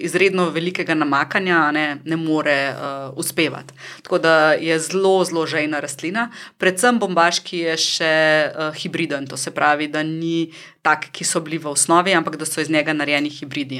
izredno 0.01 0.49
velikega 0.49 0.97
namakanja 0.97 1.59
ne, 1.77 1.85
ne 2.09 2.17
more 2.17 2.57
uh, 2.73 3.13
uspevati. 3.21 3.77
Tako 4.09 4.23
da 4.25 4.35
je 4.57 4.79
zelo, 4.81 5.19
zelo 5.29 5.45
žejna 5.45 5.77
rastlina, 5.85 6.31
predvsem 6.57 6.97
bombaž, 6.97 7.43
ki 7.45 7.67
je 7.67 7.77
še 7.85 8.15
uh, 8.49 8.73
hibriden, 8.81 9.29
to 9.29 9.37
se 9.37 9.53
pravi, 9.53 9.93
da 9.93 10.01
ni. 10.01 10.49
Tak, 10.83 11.13
ki 11.15 11.23
so 11.23 11.39
bili 11.39 11.61
v 11.63 11.69
osnovi, 11.71 12.11
ampak 12.11 12.35
da 12.41 12.47
so 12.49 12.59
iz 12.59 12.67
njega 12.67 12.91
narejeni 12.91 13.31
hibridi. 13.31 13.79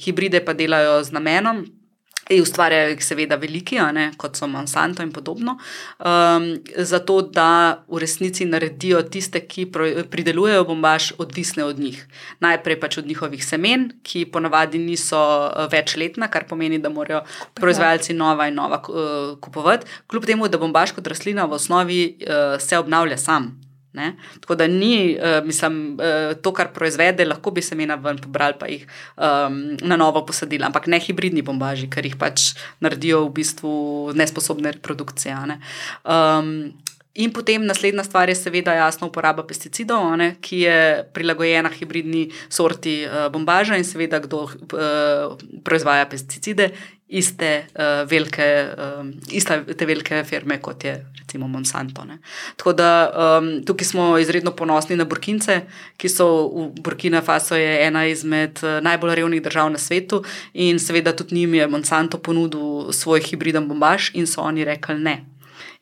Hibride 0.00 0.40
pa 0.40 0.54
delajo 0.56 1.02
z 1.04 1.12
namenom, 1.12 1.60
In 2.28 2.42
ustvarjajo 2.42 2.90
jih, 2.92 3.04
seveda, 3.04 3.38
veliki, 3.40 3.78
ne, 3.94 4.10
kot 4.20 4.36
so 4.36 4.46
Monsanto 4.50 5.02
in 5.02 5.12
podobno, 5.12 5.56
um, 5.98 6.48
zato 6.76 7.20
da 7.22 7.84
v 7.88 8.02
resnici 8.02 8.44
naredijo 8.44 9.00
tiste, 9.08 9.40
ki 9.48 9.64
pridelujejo 10.12 10.66
bombaž, 10.68 11.12
odvisne 11.18 11.64
od 11.64 11.78
njih. 11.80 12.02
Najprej 12.44 12.80
pač 12.80 12.98
od 13.00 13.08
njihovih 13.08 13.44
semen, 13.44 13.88
ki 14.02 14.26
ponavadi 14.32 14.78
niso 14.78 15.18
uh, 15.18 15.70
večletna, 15.72 16.28
kar 16.28 16.44
pomeni, 16.48 16.78
da 16.78 16.92
morajo 16.92 17.22
proizvajalci 17.54 18.16
nova 18.18 18.48
in 18.48 18.60
nova 18.60 18.82
uh, 18.82 19.38
kupovati, 19.40 19.86
kljub 20.06 20.28
temu, 20.28 20.48
da 20.48 20.60
bombaž 20.60 20.92
kot 20.92 21.08
rastlina 21.08 21.48
v 21.48 21.56
osnovi 21.56 22.02
uh, 22.20 22.60
se 22.60 22.78
obnavlja 22.78 23.16
sam. 23.16 23.67
Ne? 23.98 24.12
Tako 24.40 24.58
da 24.60 24.68
ni, 24.70 25.16
uh, 25.18 25.38
mislim, 25.46 25.98
uh, 25.98 26.32
to, 26.42 26.52
kar 26.54 26.72
proizvede, 26.74 27.26
lahko 27.26 27.52
bi 27.54 27.64
semena 27.64 27.98
ven 28.02 28.20
pobrali, 28.22 28.58
pa 28.58 28.70
jih 28.70 28.84
um, 29.16 29.60
na 29.82 29.98
novo 30.00 30.22
posadili, 30.26 30.64
ampak 30.66 30.86
ne 30.86 31.00
hibridni 31.02 31.42
bombaži, 31.46 31.90
ker 31.90 32.06
jih 32.06 32.18
pač 32.20 32.52
naredijo 32.84 33.24
v 33.26 33.34
bistvu 33.40 33.72
nesposobne 34.18 34.76
reprodukcije. 34.78 35.34
Ne? 35.50 35.58
Um, 36.06 36.52
In 37.14 37.32
potem 37.32 37.64
naslednja 37.66 38.04
stvar 38.04 38.28
je, 38.28 38.36
seveda, 38.38 38.74
jasno 38.78 39.08
uporaba 39.08 39.42
pesticidov, 39.42 40.04
ne, 40.20 40.34
ki 40.44 40.60
je 40.60 40.78
prilagojena 41.16 41.70
hibridni 41.72 42.28
sorti 42.48 43.00
uh, 43.06 43.26
bombaža 43.32 43.78
in 43.80 43.84
seveda, 43.84 44.20
kdo 44.22 44.44
uh, 44.44 45.40
proizvaja 45.64 46.06
pesticide, 46.06 46.68
iste, 47.08 47.50
uh, 47.74 48.04
velike, 48.06 48.46
uh, 48.70 49.08
iste 49.34 49.56
te 49.74 49.88
velike 49.88 50.20
firme, 50.28 50.60
kot 50.62 50.84
je 50.84 50.94
recimo 51.18 51.48
Monsanto. 51.48 52.04
Ne. 52.04 52.18
Tako 52.56 52.72
da 52.72 52.90
um, 53.08 53.48
tukaj 53.64 53.88
smo 53.88 54.18
izredno 54.18 54.52
ponosni 54.56 54.96
na 54.96 55.04
Burkince, 55.04 55.62
ki 55.96 56.08
so 56.08 56.28
v 56.48 56.68
Burkina 56.84 57.24
Faso 57.24 57.56
ena 57.56 58.06
izmed 58.06 58.60
najbolj 58.82 59.14
revnih 59.14 59.42
držav 59.42 59.72
na 59.72 59.78
svetu 59.78 60.22
in 60.54 60.78
seveda 60.78 61.16
tudi 61.16 61.34
njim 61.34 61.54
je 61.54 61.66
Monsanto 61.68 62.18
ponudil 62.18 62.92
svoj 62.92 63.20
hibriden 63.20 63.68
bombaž 63.68 64.10
in 64.14 64.26
so 64.26 64.40
oni 64.42 64.64
rekli 64.64 64.98
ne. 65.00 65.18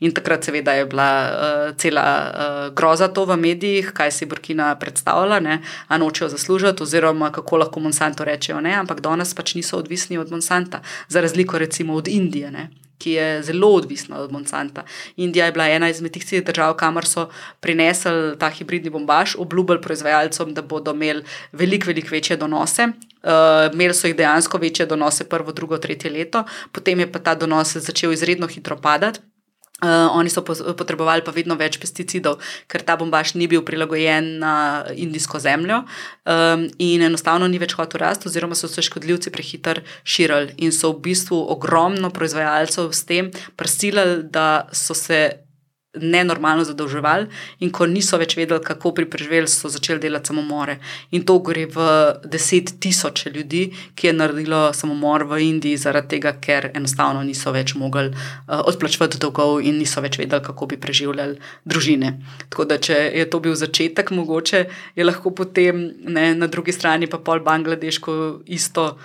In 0.00 0.12
takrat, 0.12 0.44
seveda, 0.44 0.74
je 0.76 0.84
bila 0.86 1.10
uh, 1.24 1.76
cela 1.80 2.04
uh, 2.04 2.74
groza 2.74 3.08
to 3.08 3.24
v 3.24 3.36
medijih, 3.40 3.92
kaj 3.96 4.10
si 4.12 4.26
Burkina 4.28 4.74
predstavlja, 4.76 5.40
ne? 5.40 5.62
a 5.88 5.98
nočejo 5.98 6.28
zaslužiti, 6.28 6.82
oziroma 6.82 7.30
kako 7.32 7.56
lahko 7.56 7.80
Monsanto 7.80 8.24
rečejo 8.24 8.60
ne, 8.60 8.74
ampak 8.76 9.00
danes 9.00 9.32
pač 9.34 9.54
niso 9.56 9.78
odvisni 9.78 10.18
od 10.18 10.30
Monsanta, 10.30 10.82
za 11.08 11.20
razliko 11.20 11.58
recimo 11.58 11.94
od 11.96 12.08
Indije. 12.08 12.50
Ne? 12.50 12.68
Ki 12.98 13.10
je 13.10 13.42
zelo 13.42 13.70
odvisna 13.76 14.18
od 14.20 14.32
Monsanta. 14.32 14.84
Indija 15.16 15.46
je 15.46 15.52
bila 15.52 15.68
ena 15.68 15.88
izmed 15.88 16.12
tistih 16.12 16.44
držav, 16.44 16.74
kamor 16.76 17.06
so 17.08 17.28
prinesli 17.60 18.36
ta 18.38 18.50
hibridni 18.50 18.90
bombaž, 18.90 19.34
obljubili 19.38 19.80
proizvajalcem, 19.80 20.52
da 20.54 20.62
bodo 20.62 20.92
imeli 20.92 21.24
veliko, 21.52 21.86
veliko 21.86 22.12
večje 22.12 22.36
donose. 22.36 22.88
Uh, 23.24 23.72
imeli 23.72 23.94
so 23.94 24.08
jih 24.08 24.16
dejansko 24.16 24.58
večje 24.58 24.86
donose, 24.86 25.24
prvo, 25.28 25.52
drugo, 25.52 25.78
tretje 25.78 26.10
leto, 26.10 26.44
potem 26.72 27.00
je 27.00 27.08
pa 27.12 27.18
ta 27.18 27.34
donos 27.34 27.76
začel 27.76 28.12
izredno 28.12 28.46
hitro 28.46 28.76
padati. 28.76 29.20
Uh, 29.76 30.08
oni 30.16 30.30
so 30.32 30.40
potrebovali 30.40 31.20
pa 31.20 31.34
vedno 31.36 31.52
več 31.52 31.76
pesticidov, 31.76 32.40
ker 32.64 32.80
ta 32.80 32.94
bombaž 32.96 33.34
ni 33.36 33.44
bil 33.44 33.60
prilagojen 33.60 34.38
na 34.40 34.86
indijsko 34.88 35.36
zemljo. 35.36 35.82
Um, 36.24 36.64
in 36.80 37.04
enostavno 37.04 37.44
ni 37.44 37.60
več 37.60 37.76
hotel 37.76 38.00
rasti, 38.00 38.30
oziroma 38.30 38.56
so 38.56 38.70
se 38.72 38.80
škodljivci 38.80 39.28
prehiter 39.34 39.82
širili 40.00 40.56
in 40.64 40.72
so 40.72 40.94
v 40.94 41.10
bistvu 41.10 41.42
ogromno 41.52 42.08
proizvajalcev 42.08 42.88
s 42.88 43.04
tem 43.04 43.28
prisilili, 43.60 44.22
da 44.24 44.64
so 44.72 44.96
se 44.96 45.45
nenormalno 46.00 46.64
zadolževali 46.64 47.26
in 47.60 47.72
ko 47.72 47.86
niso 47.86 48.18
več 48.18 48.36
vedeli, 48.36 48.62
kako 48.64 48.92
bi 48.96 49.06
preživeli, 49.10 49.48
so 49.48 49.70
začeli 49.72 50.00
delati 50.02 50.32
samomore. 50.32 50.78
In 51.16 51.24
to 51.26 51.38
gre 51.44 51.66
v 51.66 51.86
deset 52.24 52.74
tisoče 52.80 53.30
ljudi, 53.34 53.64
ki 53.94 54.10
je 54.10 54.12
naredilo 54.12 54.72
samomor 54.76 55.26
v 55.30 55.40
Indiji, 55.46 55.80
zaradi 55.80 56.16
tega, 56.16 56.34
ker 56.40 56.70
enostavno 56.74 57.22
niso 57.26 57.52
več 57.54 57.74
mogli 57.78 58.10
uh, 58.10 58.62
odplačevati 58.66 59.20
dolgov 59.22 59.60
in 59.64 59.78
niso 59.80 60.02
več 60.04 60.18
vedeli, 60.20 60.42
kako 60.44 60.70
bi 60.72 60.80
preživljali 60.80 61.38
družine. 61.64 62.16
Tako 62.48 62.68
da, 62.68 62.78
če 62.78 62.98
je 63.14 63.28
to 63.30 63.40
bil 63.44 63.56
začetek, 63.58 64.12
mogoče 64.16 64.64
je 64.96 65.06
lahko 65.06 65.32
potem 65.36 65.86
ne, 66.04 66.32
na 66.34 66.46
drugi 66.46 66.72
strani 66.72 67.10
pa 67.10 67.18
pol 67.18 67.40
Bangladeško 67.44 68.42
isto 68.46 68.96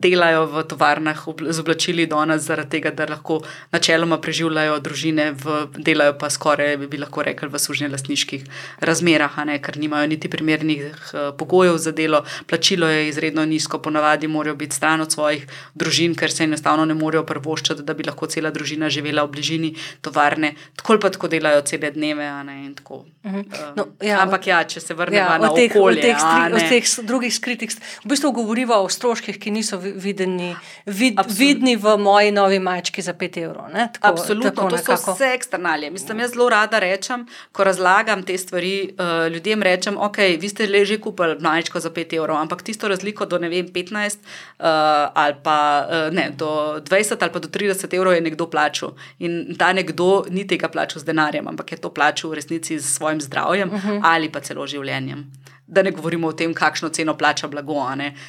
delajo 0.00 0.46
v 0.46 0.62
tovarnah 0.68 1.18
z 1.50 1.58
oblačili 1.60 2.06
do 2.06 2.18
nas, 2.24 2.42
zaradi 2.42 2.70
tega, 2.76 2.90
da 2.90 3.06
lahko 3.08 3.40
načeloma 3.72 4.18
preživljajo 4.18 4.78
družine, 4.84 5.30
v, 5.38 5.58
delajo 5.78 6.16
pa 6.18 6.30
skoraj, 6.30 6.76
bi 6.90 6.98
lahko 6.98 7.22
rekli, 7.22 7.48
v 7.48 7.60
sužnje 7.60 7.88
lastniških 7.92 8.44
razmerah, 8.80 9.38
ne, 9.46 9.58
ker 9.62 9.78
nimajo 9.78 10.08
niti 10.10 10.30
primernih 10.30 10.82
uh, 10.84 11.30
pogojev 11.38 11.78
za 11.78 11.92
delo, 11.92 12.24
plačilo 12.50 12.88
je 12.90 13.08
izredno 13.08 13.44
nizko, 13.46 13.78
ponavadi 13.78 14.28
morajo 14.28 14.56
biti 14.58 14.76
stran 14.76 15.00
od 15.00 15.12
svojih 15.12 15.46
družin, 15.74 16.14
ker 16.18 16.32
se 16.32 16.44
enostavno 16.44 16.84
ne 16.84 16.94
morejo 16.94 17.24
prvoščati, 17.28 17.86
da 17.86 17.94
bi 17.94 18.06
lahko 18.06 18.26
cela 18.26 18.50
družina 18.50 18.90
živela 18.90 19.24
v 19.24 19.34
bližini 19.36 19.74
tovarne, 20.02 20.54
tako 20.76 20.98
pa 21.00 21.10
tako 21.10 21.28
delajo 21.28 21.62
cele 21.62 21.90
dneve. 21.94 22.24
Ne, 22.44 22.56
uh 22.64 23.32
-huh. 23.32 23.38
uh, 23.38 23.76
no, 23.76 23.86
ja, 24.02 24.20
ampak 24.22 24.46
ja, 24.46 24.64
če 24.64 24.80
se 24.80 24.94
vrnemo 24.94 25.30
ja, 25.30 25.38
na 25.38 25.54
teh, 25.54 25.70
okolje, 25.70 26.02
teh, 26.02 26.16
stri, 26.18 26.68
teh 26.68 27.06
drugih 27.06 27.34
skritih, 27.34 27.70
v 28.04 28.08
bistvu 28.08 28.32
govorimo 28.32 28.74
o 28.74 28.88
stroških, 28.88 29.38
ki 29.38 29.50
niso 29.50 29.78
videni, 29.94 30.56
vid, 30.86 31.18
vidni 31.38 31.76
v 31.76 31.96
moji 31.98 32.32
novi 32.32 32.58
mački 32.58 33.02
za 33.02 33.14
5 33.14 33.42
evrov. 33.42 33.64
Tako, 33.72 34.08
Absolutno, 34.08 34.50
tako 34.50 34.70
to 34.70 34.76
nekako. 34.76 35.02
so 35.02 35.14
vse 35.14 35.30
eksternalije. 35.34 35.90
Mislim, 35.90 36.20
jaz 36.20 36.32
zelo 36.32 36.48
rada 36.48 36.78
rečem, 36.78 37.26
ko 37.52 37.64
razlagam 37.64 38.22
te 38.22 38.38
stvari, 38.38 38.90
uh, 38.98 39.32
ljudem 39.32 39.62
rečem, 39.62 39.96
ok, 39.98 40.18
vi 40.40 40.48
ste 40.48 40.66
le 40.66 40.84
že 40.84 41.00
kupili 41.00 41.36
mačko 41.40 41.80
za 41.80 41.90
5 41.90 42.16
evrov, 42.16 42.36
ampak 42.36 42.62
tisto 42.62 42.88
razliko 42.88 43.26
do 43.26 43.38
vem, 43.38 43.68
15 43.68 43.94
uh, 43.94 44.24
eh, 44.58 45.10
ali 45.14 45.34
pa 45.42 45.86
uh, 45.88 46.14
ne, 46.14 46.30
do 46.36 46.80
20 46.80 47.16
ali 47.20 47.32
pa 47.32 47.38
do 47.38 47.48
30 47.48 47.96
evrov 47.96 48.14
je 48.14 48.20
nekdo 48.20 48.46
plačal. 48.50 48.94
In 49.18 49.56
ta 49.58 49.72
nekdo 49.72 50.24
ni 50.30 50.46
tega 50.46 50.68
plačal 50.68 51.00
z 51.00 51.04
denarjem, 51.04 51.48
ampak 51.48 51.72
je 51.72 51.78
to 51.78 51.90
plačal 51.90 52.30
v 52.30 52.34
resnici 52.34 52.78
s 52.80 52.96
svojim 52.96 53.20
zdravjem 53.20 53.68
uh 53.68 53.74
mhm. 53.74 53.88
-huh. 53.88 54.00
ali 54.02 54.28
pa 54.28 54.40
celo 54.40 54.66
življenjem 54.66 55.30
da 55.66 55.82
ne 55.82 55.90
govorimo 55.90 56.28
o 56.28 56.32
tem, 56.32 56.54
kakšno 56.54 56.88
ceno 56.88 57.16
plača 57.18 57.48
blago. 57.48 57.80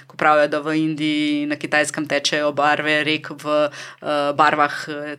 Ko 0.07 0.17
pravijo, 0.17 0.47
da 0.47 0.59
v 0.59 0.77
Indiji 0.79 1.43
in 1.43 1.49
na 1.49 1.55
kitajskem 1.55 2.07
tečejo 2.07 2.51
barve, 2.51 3.03
rek 3.03 3.29
v 3.29 3.57
uh, 3.67 4.31
barvah 4.35 4.77
uh, 4.87 5.15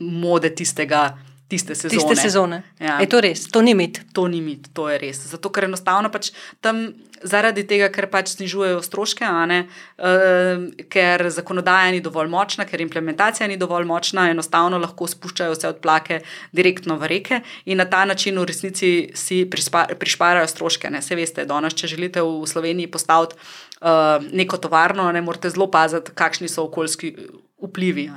mode 0.00 0.50
tistega 0.54 1.16
tiste 1.48 1.74
sezone. 1.74 1.98
Tiste 1.98 2.16
sezone. 2.16 2.62
Ja. 2.80 2.98
Je 3.00 3.08
to 3.08 3.20
res, 3.20 3.46
to 3.50 3.62
ni 3.62 3.74
mit. 3.74 4.00
To 4.12 4.26
ni 4.28 4.40
mit, 4.40 4.68
to 4.74 4.88
je 4.90 4.98
res. 4.98 5.22
Zato, 5.30 5.50
ker 5.54 5.68
enostavno 5.68 6.10
pač 6.10 6.32
tam. 6.60 6.88
Zaradi 7.22 7.64
tega, 7.68 7.88
ker 7.92 8.08
pač 8.12 8.34
znižujejo 8.34 8.82
stroške, 8.84 9.28
ne, 9.48 9.58
uh, 9.98 10.66
ker 10.92 11.26
zakonodaja 11.32 11.92
ni 11.94 12.02
dovolj 12.04 12.28
močna, 12.32 12.66
ker 12.68 12.82
implementacija 12.84 13.48
ni 13.48 13.56
dovolj 13.56 13.86
močna, 13.88 14.28
enostavno 14.32 14.80
lahko 14.82 15.08
spuščajo 15.08 15.54
vse 15.54 15.70
odplake 15.72 16.20
direktno 16.56 16.98
v 17.00 17.10
reke 17.12 17.40
in 17.64 17.80
na 17.80 17.86
ta 17.88 18.04
način 18.04 18.38
v 18.38 18.48
resnici 18.50 18.90
si 19.14 19.44
prišparajo 19.48 20.46
stroške. 20.50 20.90
Ne. 20.90 21.02
Se 21.02 21.16
veste, 21.16 21.46
danes, 21.48 21.76
če 21.76 21.94
želite 21.94 22.24
v 22.24 22.46
Sloveniji 22.46 22.90
postaviti 22.92 23.36
uh, 23.80 24.24
neko 24.32 24.56
tovarno, 24.56 25.12
ne 25.12 25.20
morete 25.20 25.50
zelo 25.50 25.70
paziti, 25.70 26.14
kakšni 26.14 26.48
so 26.48 26.64
okoljski 26.64 27.16
vplivi 27.62 28.10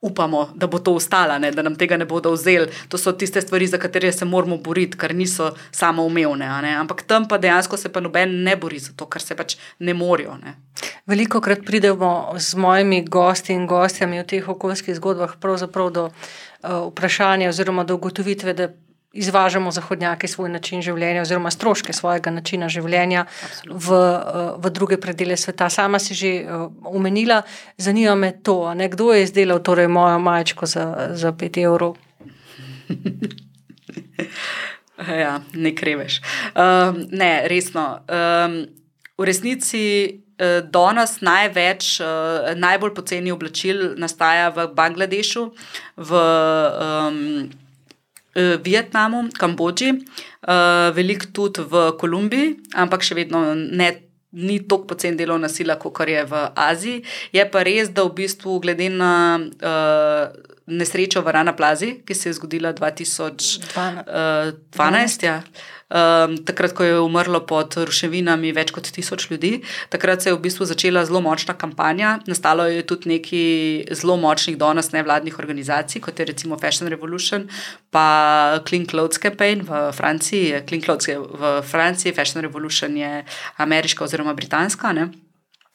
upamo, 0.00 0.48
da 0.54 0.66
bo 0.66 0.78
to 0.78 0.94
ostalo, 0.94 1.38
da 1.38 1.62
nam 1.62 1.76
tega 1.76 1.96
ne 1.96 2.04
bodo 2.04 2.30
vzeli. 2.32 2.68
To 2.88 2.98
so 2.98 3.12
tiste 3.12 3.40
stvari, 3.40 3.66
za 3.66 3.78
katere 3.78 4.12
se 4.12 4.24
moramo 4.24 4.56
boriti, 4.56 4.98
ker 4.98 5.14
niso 5.14 5.50
samo 5.70 6.04
umevne. 6.06 6.46
Ampak 6.76 7.02
tam 7.02 7.28
pa 7.28 7.38
dejansko 7.38 7.76
se 7.76 7.88
pa 7.92 8.00
noben 8.00 8.42
ne 8.42 8.56
bori 8.56 8.78
za 8.78 8.92
to, 8.96 9.06
ker 9.06 9.22
se 9.22 9.36
pač 9.36 9.56
ne 9.78 9.94
morajo. 9.94 10.36
Ne. 10.44 10.54
Veliko 11.06 11.40
krat 11.40 11.64
pridemo 11.66 12.34
z 12.38 12.54
mojimi 12.54 13.04
gosti 13.04 13.52
in 13.52 13.66
gostjami 13.66 14.22
v 14.22 14.26
teh 14.26 14.48
okoljskih 14.48 14.94
zgodbah 14.96 15.34
do 15.92 16.04
uh, 16.04 16.12
vprašanja 16.90 17.48
oziroma 17.48 17.84
do 17.84 17.94
ugotovitve, 17.94 18.54
da 18.54 18.68
izvažamo 19.12 19.70
zahodnjaki 19.70 20.28
svoj 20.28 20.48
način 20.48 20.82
življenja, 20.82 21.22
oziroma 21.22 21.50
stroške 21.50 21.92
svojega 21.92 22.30
načina 22.30 22.68
življenja 22.68 23.24
v, 23.64 23.94
eh, 23.94 24.52
v 24.58 24.70
druge 24.70 25.00
predele 25.00 25.36
sveta. 25.36 25.70
Sama 25.70 25.98
si 25.98 26.14
že 26.14 26.46
umenila, 26.84 27.38
eh, 27.38 27.74
zanima 27.78 28.14
me 28.14 28.32
to, 28.42 28.74
ne, 28.74 28.88
kdo 28.88 29.12
je 29.12 29.22
izdelal 29.22 29.58
torej 29.58 29.88
mojo 29.88 30.18
majčko 30.18 30.66
za, 30.66 31.08
za 31.12 31.32
5 31.32 31.62
evrov. 31.62 31.96
ja, 35.24 35.40
ne 35.54 35.74
kreveš. 35.74 36.20
Um, 36.54 37.06
ne, 37.10 37.48
resno. 37.48 38.00
Um, 38.08 38.66
v 39.18 39.24
resnici. 39.24 40.20
Eh, 40.38 40.62
danes 40.62 41.18
največ, 41.20 41.98
najbolj 42.54 42.92
poceni 42.94 43.32
oblačil 43.34 43.98
nastaja 43.98 44.52
v 44.54 44.68
Bangladešu, 44.70 45.50
v 45.96 46.10
um, 46.14 47.50
uh, 47.50 47.67
Vietnamu, 48.64 49.28
Kambodži, 49.38 49.92
uh, 49.92 50.90
veliko 50.96 51.30
tudi 51.32 51.64
v 51.68 51.88
Kolumbiji, 52.00 52.52
ampak 52.74 53.06
še 53.06 53.18
vedno 53.18 53.54
ne. 53.54 53.94
Ni 54.28 54.58
tako 54.60 54.90
pocen 54.90 55.14
delovna 55.16 55.48
sila, 55.48 55.78
kot 55.80 56.02
je 56.04 56.20
v 56.28 56.40
Aziji. 56.52 56.98
Je 57.32 57.40
pa 57.48 57.62
res, 57.64 57.88
da 57.96 58.04
v 58.04 58.12
bistvu, 58.18 58.58
glede 58.60 58.90
na 58.92 59.40
uh, 59.40 60.28
nesrečo 60.68 61.22
v 61.22 61.32
Rana 61.32 61.52
Plazi, 61.52 62.02
ki 62.06 62.14
se 62.14 62.28
je 62.28 62.36
zgodila 62.38 62.72
2012, 62.72 63.64
uh, 63.74 64.52
12, 64.76 65.26
ja, 65.26 65.42
um, 65.88 66.36
takrat, 66.44 66.72
ko 66.76 66.84
je 66.84 67.00
umrlo 67.00 67.40
pod 67.48 67.76
ruševinami 67.88 68.52
več 68.56 68.72
kot 68.74 68.88
tisoč 68.92 69.28
ljudi. 69.30 69.52
Takrat 69.92 70.22
se 70.22 70.30
je 70.30 70.36
v 70.36 70.42
bistvu 70.44 70.68
začela 70.68 71.04
zelo 71.08 71.20
močna 71.24 71.56
kampanja. 71.58 72.18
Nastalo 72.28 72.68
je 72.68 72.84
tudi 72.86 73.14
nekaj 73.14 73.94
zelo 73.96 74.18
močnih 74.20 74.58
donos 74.60 74.92
nevladnih 74.92 75.38
organizacij, 75.38 76.02
kot 76.04 76.18
je 76.18 76.28
recimo 76.28 76.58
Fashion 76.60 76.90
Revolution, 76.92 77.48
pa 77.90 78.60
Clean 78.68 78.86
Clothes 78.86 79.18
Campaign 79.22 79.64
v 79.68 79.88
Franciji. 79.92 80.64
Clean 80.68 80.84
Clothes 80.84 81.08
v 81.08 81.62
Franciji, 81.62 82.14
Fashion 82.14 82.44
Revolution 82.44 82.96
je 82.96 83.24
ameriška 83.56 84.04
oziroma 84.04 84.34
britanska. 84.34 84.92
Ne? 84.92 85.08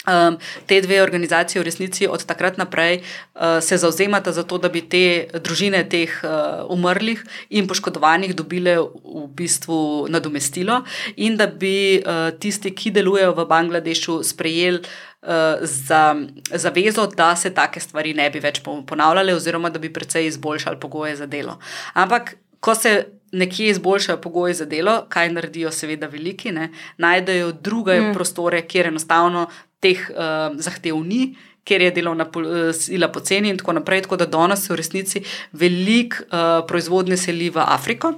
Um, 0.03 0.35
te 0.67 0.81
dve 0.81 1.01
organizacije 1.01 1.61
v 1.61 1.65
resnici 1.65 2.07
od 2.07 2.25
takrat 2.25 2.57
naprej 2.57 2.99
uh, 2.99 3.63
se 3.63 3.77
zauzemata 3.77 4.31
za 4.31 4.43
to, 4.43 4.57
da 4.57 4.67
bi 4.69 4.81
te 4.83 5.27
družine 5.39 5.79
teh 5.89 6.11
uh, 6.23 6.67
umrlih 6.67 7.23
in 7.49 7.67
poškodovanih 7.67 8.35
dobile 8.35 8.75
v 8.83 9.23
bistvu 9.31 10.07
nadomestilo 10.11 10.81
in 11.15 11.37
da 11.39 11.47
bi 11.47 12.03
uh, 12.03 12.35
tisti, 12.35 12.75
ki 12.75 12.91
delujejo 12.91 13.31
v 13.31 13.47
Bangladešu, 13.47 14.19
sprejeli 14.27 14.83
uh, 14.83 15.63
za 15.63 16.03
zavezo, 16.51 17.07
da 17.07 17.35
se 17.35 17.53
take 17.55 17.79
stvari 17.79 18.13
ne 18.13 18.27
bi 18.29 18.43
več 18.43 18.59
ponavljale, 18.59 19.39
oziroma 19.39 19.71
da 19.71 19.79
bi 19.79 19.93
precej 19.93 20.27
izboljšali 20.27 20.83
pogoje 20.83 21.15
za 21.15 21.31
delo. 21.31 21.59
Ampak, 21.93 22.35
ko 22.59 22.75
se 22.75 23.22
nekje 23.34 23.69
izboljšajo 23.69 24.22
pogoje 24.22 24.54
za 24.54 24.65
delo, 24.65 25.06
kaj 25.10 25.32
naredijo, 25.34 25.72
seveda, 25.72 26.08
veliki, 26.08 26.52
ne, 26.52 26.69
najdejo 26.98 27.52
druge 27.52 28.00
mm. 28.02 28.13
prostore, 28.13 28.62
kjer 28.67 28.91
enostavno 28.91 29.48
teh 29.82 30.06
uh, 30.13 30.54
zahtev 30.62 31.02
ni. 31.06 31.34
Ker 31.63 31.80
je 31.80 31.93
delovna 31.96 32.26
eh, 32.28 32.74
sila 32.76 33.08
poceni, 33.08 33.48
in 33.50 33.58
tako 33.58 33.78
naprej. 33.78 34.02
Tako 34.04 34.17
da 34.19 34.26
danes 34.28 34.65
se 34.65 34.74
v 34.74 34.76
resnici 34.76 35.22
veliko 35.56 36.26
uh, 36.26 36.65
proizvodnje 36.67 37.17
seli 37.17 37.48
v 37.50 37.63
Afriko, 37.63 38.12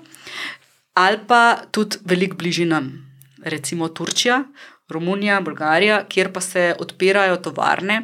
ali 0.97 1.19
pa 1.27 1.41
tudi 1.71 2.01
veliko 2.09 2.39
bližje 2.41 2.65
nam, 2.65 2.89
recimo 3.43 3.87
Turčija, 3.87 4.39
Romunija, 4.89 5.39
Bolgarija, 5.41 6.03
kjer 6.09 6.29
pa 6.33 6.41
se 6.41 6.75
odpirajo 6.79 7.37
tovarne 7.41 8.03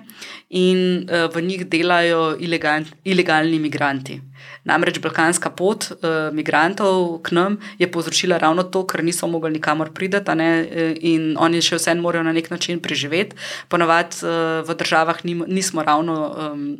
in 0.49 0.79
uh, 1.05 1.27
v 1.35 1.41
njih 1.45 1.67
delajo 1.69 2.37
ilegal, 2.39 2.87
ilegalni 3.03 3.55
imigranti. 3.55 4.17
Namreč 4.65 4.97
balkanska 4.99 5.51
pot 5.53 5.91
uh, 5.91 6.33
migrantov 6.33 7.19
k 7.21 7.35
nam 7.37 7.59
je 7.77 7.91
povzročila 7.91 8.37
ravno 8.41 8.63
to, 8.63 8.81
ker 8.87 9.03
niso 9.03 9.27
mogli 9.27 9.51
nikamor 9.51 9.93
priti 9.93 10.17
eh, 10.17 10.95
in 10.99 11.35
oni 11.37 11.61
še 11.61 11.77
vseeno 11.77 12.01
morajo 12.01 12.23
na 12.23 12.33
nek 12.33 12.49
način 12.49 12.79
preživeti. 12.79 13.35
Ponovadi 13.69 14.25
uh, 14.25 14.65
v 14.65 14.75
državah 14.75 15.25
nim, 15.25 15.45
nismo 15.47 15.83
ravno. 15.83 16.33
Um, 16.37 16.77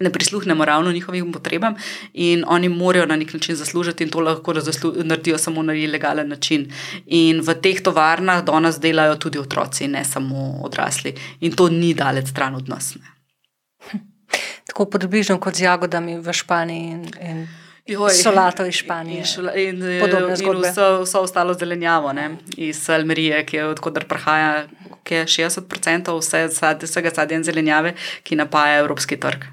Ne 0.00 0.12
prisluhnemo 0.12 0.64
ravno 0.64 0.92
njihovim 0.92 1.32
potrebam, 1.32 1.74
in 2.12 2.44
oni 2.48 2.68
morajo 2.68 3.06
na 3.06 3.16
nek 3.16 3.34
način 3.34 3.56
zaslužiti, 3.56 4.04
in 4.04 4.10
to 4.10 4.20
lahko 4.20 4.54
naredijo 5.04 5.38
samo 5.38 5.62
na 5.62 5.74
ilegalen 5.74 6.28
način. 6.28 6.70
In 7.06 7.40
v 7.40 7.54
teh 7.62 7.82
tovarnah 7.82 8.44
danes 8.44 8.80
delajo 8.80 9.16
tudi 9.16 9.38
otroci, 9.38 9.88
ne 9.88 10.04
samo 10.04 10.60
odrasli. 10.64 11.14
In 11.40 11.52
to 11.52 11.68
ni 11.68 11.94
daleč 11.94 12.30
stran 12.30 12.54
od 12.54 12.68
nas. 12.68 12.94
Ne. 12.94 13.20
Tako 14.66 14.86
približno 14.86 15.38
kot 15.40 15.54
z 15.54 15.66
jagodami 15.66 16.18
v 16.18 16.32
Španiji 16.32 16.90
in, 16.90 17.02
in 17.20 17.46
solato 18.22 18.66
iz 18.66 18.74
Španije. 18.74 19.18
In, 19.18 19.26
šla, 19.26 19.54
in, 19.54 19.82
in, 19.82 20.00
in 20.40 20.62
vso, 20.62 21.02
vso 21.02 21.20
ostalo 21.20 21.54
zelenjavo 21.54 22.12
ne? 22.12 22.36
iz 22.56 22.90
Almerije, 22.90 23.44
ki 23.46 23.56
je 23.56 23.66
odkudar 23.66 24.06
prihaja, 24.08 24.66
ki 25.04 25.14
je 25.14 25.24
60% 25.26 26.18
vse, 26.18 26.44
vsega 26.82 27.10
sadja 27.14 27.38
in 27.38 27.44
zelenjave, 27.44 27.94
ki 28.22 28.38
napaja 28.38 28.78
evropski 28.84 29.18
trg, 29.20 29.44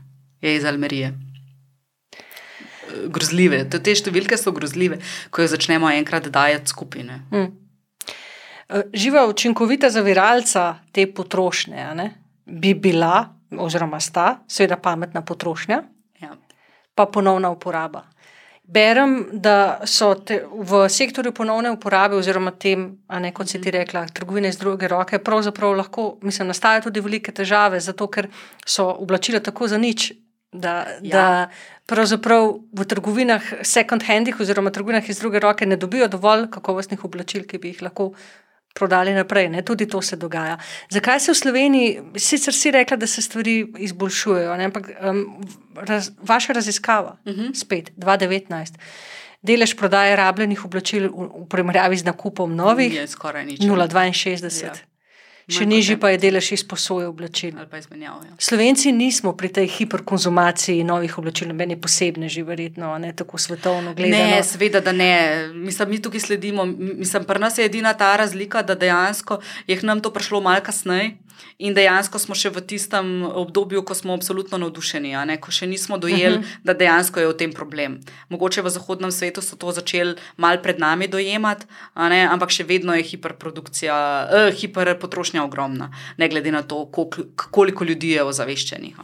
je 0.42 0.56
iz 0.56 0.66
Almerije. 0.66 1.14
grozljive. 3.12 3.64
Te 3.70 3.96
številke 3.96 4.38
so 4.40 4.54
grozljive, 4.56 5.00
ko 5.30 5.44
jih 5.44 5.52
začnemo 5.52 5.90
enkrat 5.92 6.30
dajati 6.34 6.72
skupine. 6.72 7.22
Hmm. 7.32 7.52
Živa 8.94 9.26
učinkovita 9.30 9.90
zaviralca 9.94 10.74
te 10.92 11.08
potrošnje 11.08 12.12
bi 12.48 12.74
bila, 12.76 13.30
oziroma 13.60 14.00
sta, 14.04 14.42
seveda 14.48 14.76
pametna 14.84 15.24
potrošnja, 15.24 15.82
ja. 16.24 16.36
pa 16.96 17.08
ponovna 17.08 17.52
uporaba. 17.52 18.04
Berem, 18.68 19.14
da 19.32 19.86
so 19.88 20.10
te, 20.28 20.42
v 20.44 20.82
sektorju 20.92 21.32
ponovne 21.32 21.72
uporabe, 21.72 22.18
oziroma 22.20 22.52
tem, 22.52 22.90
ne, 23.08 23.32
kot 23.32 23.48
si 23.48 23.62
ti 23.62 23.70
mhm. 23.70 23.78
rekla, 23.78 24.06
trgovine 24.12 24.52
iz 24.52 24.60
druge 24.60 24.90
roke, 24.92 25.22
pravzaprav 25.24 25.78
lahko, 25.80 26.10
mislim, 26.22 26.52
nastajajo 26.52 26.90
tudi 26.90 27.04
velike 27.06 27.32
težave, 27.32 27.80
zato 27.80 28.10
ker 28.12 28.28
so 28.68 28.90
oblačila 28.92 29.40
tako 29.40 29.72
za 29.72 29.80
nič. 29.80 30.12
Da, 30.52 30.88
ja. 31.02 31.12
da 31.12 31.50
pravzaprav 31.86 32.54
v 32.72 32.86
trgovinah, 32.88 33.44
second 33.68 34.04
handih, 34.08 34.40
oziroma 34.40 34.72
trgovinah 34.72 35.10
iz 35.10 35.20
druge 35.20 35.40
roke, 35.44 35.66
ne 35.66 35.76
dobijo 35.76 36.08
dovolj 36.08 36.48
kakovostnih 36.52 37.04
oblačil, 37.04 37.44
ki 37.44 37.60
bi 37.60 37.74
jih 37.74 37.82
lahko 37.84 38.14
prodali 38.78 39.14
naprej. 39.14 39.50
Ne? 39.50 39.62
Tudi 39.66 39.88
to 39.90 40.02
se 40.02 40.16
dogaja. 40.16 40.58
Zakaj 40.94 41.20
se 41.20 41.34
v 41.34 41.36
Sloveniji, 41.36 42.02
sicer 42.16 42.54
si 42.54 42.72
rekla, 42.72 42.98
da 42.98 43.08
se 43.08 43.22
stvari 43.22 43.60
izboljšujejo, 43.90 44.58
ne? 44.58 44.70
ampak 44.70 44.90
um, 45.02 45.24
raz, 45.76 46.12
vaša 46.22 46.54
raziskava, 46.54 47.18
uh 47.26 47.32
mhm. 47.32 47.42
-huh. 47.42 47.56
spet 47.56 47.92
2019. 47.98 48.80
Delež 49.42 49.76
prodaje 49.76 50.16
rabljenih 50.16 50.66
oblačil 50.66 51.10
v, 51.10 51.28
v 51.44 51.48
primerjavi 51.50 51.98
z 51.98 52.06
nakupom 52.06 52.56
novih 52.56 52.94
je 52.94 53.08
skoraj 53.08 53.46
nič. 53.46 53.60
0,62. 53.60 54.64
Ja. 54.64 54.74
Še 55.48 55.64
nižji 55.64 55.96
pa 55.96 56.10
je 56.12 56.18
delež 56.20 56.50
izposoje 56.58 57.08
oblačil. 57.08 57.56
Izmenjav, 57.56 58.20
ja. 58.28 58.34
Slovenci 58.36 58.92
nismo 58.92 59.32
pri 59.32 59.48
tej 59.56 59.70
hiperkonzumaciji 59.78 60.84
novih 60.84 61.14
oblačil, 61.22 61.54
meni 61.56 61.78
posebne, 61.80 62.28
že 62.28 62.44
verjetno, 62.44 62.92
ne 63.00 63.14
tako 63.16 63.40
svetovno 63.40 63.94
gledano. 63.96 64.36
Ne, 64.36 64.42
seveda, 64.44 64.84
da 64.84 64.92
ne. 64.92 65.48
Mislim, 65.56 65.96
mi 65.96 66.02
tukaj 66.04 66.26
sledimo. 66.28 66.66
Mislim, 66.68 67.24
pri 67.24 67.40
nas 67.40 67.56
je 67.58 67.64
edina 67.64 67.96
ta 67.96 68.12
razlika, 68.20 68.60
da 68.60 68.76
dejansko 68.76 69.40
je 69.72 69.80
nam 69.88 70.04
to 70.04 70.12
prišlo 70.12 70.44
malo 70.44 70.60
kasneje. 70.60 71.16
In 71.58 71.74
dejansko 71.74 72.20
smo 72.20 72.36
še 72.36 72.50
v 72.54 72.62
tistem 72.62 73.24
obdobju, 73.26 73.84
ko 73.84 73.96
smo 73.98 74.14
absolutno 74.14 74.58
navdušeni, 74.58 75.16
ko 75.42 75.52
še 75.52 75.68
nismo 75.68 75.98
dojeli, 75.98 76.38
uh 76.38 76.42
mhm. 76.42 76.48
-huh. 76.48 76.64
da 76.64 76.74
dejansko 76.74 77.20
je 77.20 77.28
v 77.28 77.38
tem 77.38 77.54
problem. 77.54 78.00
Mogoče 78.30 78.62
v 78.62 78.70
zahodnem 78.70 79.12
svetu 79.12 79.42
so 79.42 79.56
to 79.56 79.72
začeli 79.72 80.16
mal 80.38 80.62
pred 80.62 80.80
nami 80.80 81.08
dojemati, 81.08 81.66
ampak 81.96 82.50
še 82.50 82.64
vedno 82.64 82.94
je 82.96 83.04
hiperprodukcija, 83.04 83.96
eh, 84.32 84.52
hiperpotrošnja 84.52 85.44
ogromna, 85.44 85.92
ne 86.18 86.30
glede 86.30 86.52
na 86.52 86.64
to, 86.64 86.86
koliko, 86.86 87.24
koliko 87.52 87.84
ljudi 87.84 88.10
je 88.10 88.24
ozaveščenih. 88.24 88.96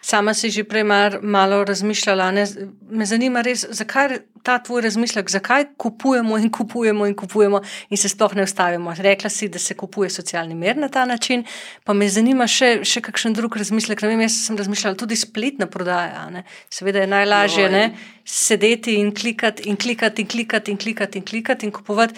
Sama 0.00 0.34
si 0.34 0.50
že 0.50 0.64
prej 0.64 0.84
malo 1.22 1.64
razmišljala, 1.64 2.30
ne? 2.30 2.46
me 2.90 3.06
zanima 3.06 3.42
res, 3.42 3.66
zakaj 3.70 4.18
ta 4.42 4.58
tvoj 4.58 4.82
razmislek, 4.86 5.30
zakaj 5.30 5.64
kupujemo 5.76 6.38
in 6.38 6.50
kupujemo 6.50 7.06
in 7.06 7.14
kupujemo 7.16 7.60
in 7.90 7.96
se 7.96 8.08
sploh 8.08 8.34
ne 8.34 8.42
ustavimo. 8.42 8.94
Rekla 8.98 9.30
si, 9.30 9.48
da 9.48 9.58
se 9.58 9.74
kupuje 9.74 10.10
socialni 10.10 10.54
mir 10.54 10.76
na 10.76 10.88
ta 10.88 11.04
način, 11.04 11.44
pa 11.84 11.92
me 11.92 12.08
zanima 12.08 12.46
še, 12.46 12.80
še 12.84 13.02
kakšen 13.04 13.36
drug 13.36 13.56
razmislek. 13.56 14.02
Vem, 14.02 14.20
jaz 14.26 14.40
sem 14.46 14.56
razmišljala 14.56 14.96
tudi 14.98 15.16
spletna 15.16 15.66
prodaja. 15.66 16.28
Ne? 16.30 16.44
Seveda 16.70 17.04
je 17.04 17.12
najlažje 17.14 17.70
ne? 17.70 17.84
sedeti 18.28 18.98
in 19.00 19.14
klikati 19.16 19.68
in 19.70 19.76
klikati 19.76 20.22
in 20.22 20.28
klikati 20.28 20.70
in 20.70 20.76
klikati 20.76 21.18
in 21.18 21.24
klikati 21.24 21.66
in 21.66 21.72
kupovati 21.72 22.14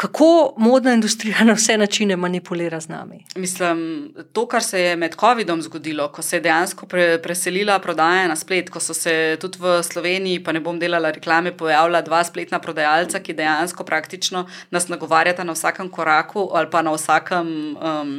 kako 0.00 0.54
modna 0.56 0.92
industrija 0.92 1.44
na 1.44 1.52
vse 1.52 1.76
načine 1.78 2.16
manipulira 2.16 2.80
z 2.80 2.88
nami. 2.88 3.24
Mislim, 3.36 4.12
to, 4.32 4.46
kar 4.48 4.62
se 4.62 4.80
je 4.80 4.96
med 4.96 5.16
COVID-om 5.20 5.62
zgodilo, 5.62 6.08
ko 6.08 6.22
se 6.22 6.36
je 6.36 6.40
dejansko 6.40 6.86
pre, 6.86 7.18
preselila 7.22 7.78
prodaja 7.78 8.28
na 8.28 8.36
splet, 8.36 8.70
ko 8.70 8.80
so 8.80 8.94
se 8.94 9.36
tudi 9.40 9.60
v 9.60 9.82
Sloveniji, 9.82 10.40
pa 10.44 10.56
ne 10.56 10.60
bom 10.64 10.78
delala 10.80 11.10
reklame, 11.12 11.52
pojavila 11.52 12.00
dva 12.00 12.24
spletna 12.24 12.62
prodajalca, 12.64 13.20
ki 13.20 13.36
dejansko 13.36 13.84
praktično 13.84 14.46
nas 14.70 14.88
nagovarjata 14.88 15.44
na 15.44 15.52
vsakem 15.52 15.92
koraku 15.92 16.48
ali 16.52 16.70
pa 16.70 16.82
na 16.82 16.96
vsakem. 16.96 17.76
Um, 17.76 18.16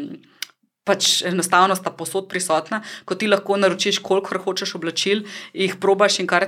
pač 0.83 1.21
enostavno 1.29 1.75
sta 1.77 1.91
posod 1.93 2.25
prisotna, 2.29 2.81
ko 3.05 3.15
ti 3.15 3.27
lahko 3.29 3.57
naročiš, 3.57 3.99
koliko 4.01 4.39
hočeš 4.41 4.75
oblačil, 4.79 5.23
jih 5.53 5.75
probaš 5.81 6.19
in 6.23 6.29
kar, 6.29 6.47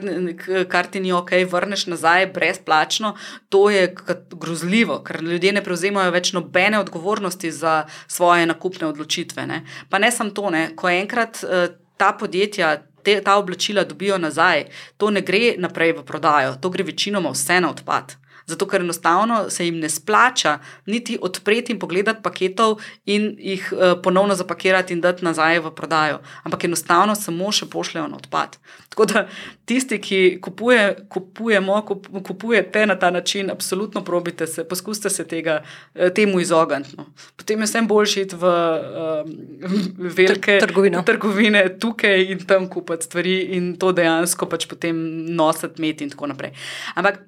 kar 0.69 0.89
ti 0.89 1.01
ni 1.03 1.13
ok, 1.13 1.35
vrneš 1.51 1.85
nazaj 1.93 2.31
brezplačno. 2.33 3.13
To 3.53 3.67
je 3.69 3.91
grozljivo, 4.31 5.03
ker 5.05 5.21
ljudje 5.21 5.53
ne 5.53 5.63
prevzemajo 5.63 6.15
več 6.15 6.33
nobene 6.33 6.81
odgovornosti 6.81 7.51
za 7.51 7.83
svoje 8.07 8.49
nakupne 8.49 8.89
odločitve. 8.89 9.45
Ne. 9.47 9.61
Pa 9.89 10.01
ne 10.01 10.11
samo 10.11 10.33
to, 10.33 10.49
ne. 10.49 10.71
ko 10.75 10.89
enkrat 10.89 11.43
uh, 11.43 11.69
ta 11.97 12.13
podjetja. 12.17 12.79
Te, 13.03 13.17
ta 13.19 13.33
oblačila 13.35 13.83
dobijo 13.83 14.15
nazaj, 14.15 14.61
to 14.95 15.09
ne 15.11 15.19
gre 15.27 15.57
naprej 15.59 15.91
v 15.97 16.05
prodajo, 16.07 16.53
to 16.55 16.69
gre 16.71 16.85
večinoma 16.87 17.33
vse 17.35 17.57
na 17.59 17.73
odpad 17.73 18.13
zato 18.45 18.67
ker 18.67 18.81
enostavno 18.81 19.49
se 19.49 19.65
jim 19.65 19.79
ne 19.79 19.89
splača 19.89 20.59
niti 20.85 21.17
odpreti 21.21 21.71
in 21.71 21.79
pogledati 21.79 22.23
paketov 22.23 22.79
in 23.05 23.35
jih 23.39 23.73
uh, 23.73 24.01
ponovno 24.03 24.35
zapakirati 24.35 24.93
in 24.93 25.01
dati 25.01 25.25
nazaj 25.25 25.59
v 25.59 25.71
prodajo, 25.75 26.19
ampak 26.43 26.63
enostavno 26.63 27.15
samo 27.15 27.51
še 27.51 27.65
pošljajo 27.65 28.07
na 28.07 28.17
odpad. 28.17 28.57
Tako 28.93 29.05
da 29.05 29.27
tisti, 29.65 29.97
ki 30.01 30.37
kupuje, 30.41 31.05
kupujemo, 31.09 31.81
kup, 31.81 32.07
kupujete 32.27 32.85
na 32.85 32.95
ta 32.99 33.09
način, 33.11 33.49
absolutno 33.51 34.03
probite 34.03 34.47
se, 34.47 34.63
poskusite 34.63 35.09
se 35.09 35.27
tega, 35.27 35.63
eh, 35.95 36.13
temu 36.13 36.39
izogniti. 36.39 36.97
No. 36.97 37.05
Potem 37.37 37.59
je 37.59 37.65
vsem 37.65 37.87
boljši 37.87 38.21
iti 38.21 38.35
v 38.35 38.45
um, 38.45 39.33
velike 40.17 40.59
Trgovino. 40.59 41.01
trgovine 41.03 41.65
tukaj 41.79 42.31
in 42.31 42.45
tam 42.45 42.69
kupiti 42.69 43.05
stvari 43.05 43.39
in 43.57 43.75
to 43.79 43.91
dejansko 43.91 44.45
pač 44.45 44.67
potem 44.69 44.95
nositi, 45.35 45.81
imeti 45.81 46.03
in 46.03 46.13
tako 46.13 46.27
naprej. 46.27 46.53
Ampak 46.95 47.19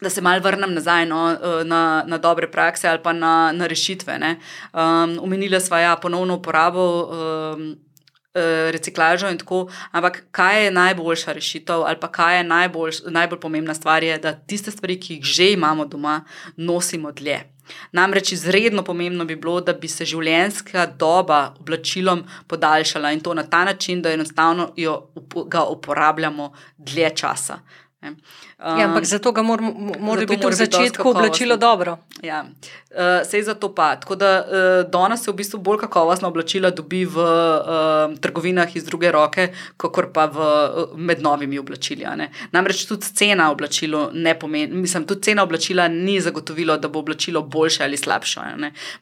da 0.00 0.10
se 0.10 0.20
mal 0.20 0.40
vrnem 0.40 0.74
nazaj 0.74 1.06
no, 1.06 1.30
eh, 1.32 1.64
na, 1.64 2.04
na 2.06 2.18
dobre 2.18 2.50
prakse 2.50 2.88
ali 2.88 3.02
pa 3.02 3.12
na, 3.12 3.52
na 3.52 3.66
rešitve. 3.66 4.18
Um, 4.72 5.18
Umenila 5.22 5.60
sva 5.60 5.80
ja 5.80 5.96
ponovno 5.96 6.34
uporabo. 6.34 7.08
Um, 7.10 7.76
Reciklažo 8.70 9.26
in 9.32 9.38
tako, 9.40 9.64
ampak 9.90 10.20
kaj 10.30 10.64
je 10.64 10.70
najboljša 10.70 11.32
rešitev, 11.32 11.80
ali 11.82 11.96
pa 12.00 12.10
kaj 12.12 12.36
je 12.36 12.44
najbolj, 12.44 12.92
najbolj 13.10 13.40
pomembna 13.40 13.74
stvar, 13.74 14.04
je, 14.04 14.18
da 14.18 14.32
tiste 14.32 14.70
stvari, 14.70 15.00
ki 15.00 15.14
jih 15.14 15.24
že 15.24 15.48
imamo 15.52 15.86
doma, 15.86 16.20
nosimo 16.56 17.10
dlje. 17.12 17.40
Namreč 17.92 18.32
izredno 18.32 18.84
pomembno 18.84 19.24
bi 19.24 19.36
bilo, 19.36 19.60
da 19.60 19.72
bi 19.72 19.88
se 19.88 20.04
življenjska 20.04 20.86
doba 21.00 21.54
oblačilom 21.58 22.22
podaljšala 22.46 23.12
in 23.12 23.20
to 23.20 23.34
na 23.34 23.42
ta 23.42 23.64
način, 23.64 24.02
da 24.02 24.12
enostavno 24.12 24.70
jo, 24.76 25.00
ga 25.48 25.64
uporabljamo 25.64 26.52
dlje 26.78 27.10
časa. 27.16 27.58
Um, 28.58 28.78
ja, 28.78 28.88
ampak 28.88 29.04
zato 29.04 29.30
ga 29.32 29.42
mora, 29.42 29.62
mora 30.00 30.26
biti 30.26 30.46
v 30.46 30.52
začetku 30.52 31.08
oblačilo 31.08 31.56
dobro. 31.56 31.98
Ja. 32.22 32.42
Uh, 32.90 33.22
Sej 33.22 33.42
zato 33.42 33.68
pa. 33.74 33.96
Tako 33.96 34.16
da 34.18 34.42
uh, 34.42 34.90
danes 34.90 35.22
se 35.22 35.30
v 35.30 35.34
bistvu 35.38 35.60
bolj 35.62 35.78
kakovostna 35.84 36.28
oblačila 36.28 36.70
dobi 36.70 37.04
v 37.04 37.22
uh, 37.22 38.16
trgovinah 38.18 38.76
iz 38.76 38.84
druge 38.84 39.12
roke, 39.14 39.52
kot 39.76 40.10
pa 40.12 40.26
v, 40.26 40.38
uh, 40.42 40.96
med 40.98 41.22
novimi 41.22 41.58
oblačili. 41.58 42.02
Namreč 42.50 42.82
tudi 42.90 43.06
cena 43.14 43.52
oblačila 43.54 44.08
ne 44.12 44.34
pomeni, 44.38 44.74
mislim, 44.74 45.06
tudi 45.06 45.22
cena 45.22 45.46
oblačila 45.46 45.86
ni 45.88 46.18
zagotovilo, 46.20 46.76
da 46.82 46.88
bo 46.88 46.98
oblačilo 46.98 47.42
boljše 47.42 47.84
ali 47.84 47.96
slabše. 47.96 48.40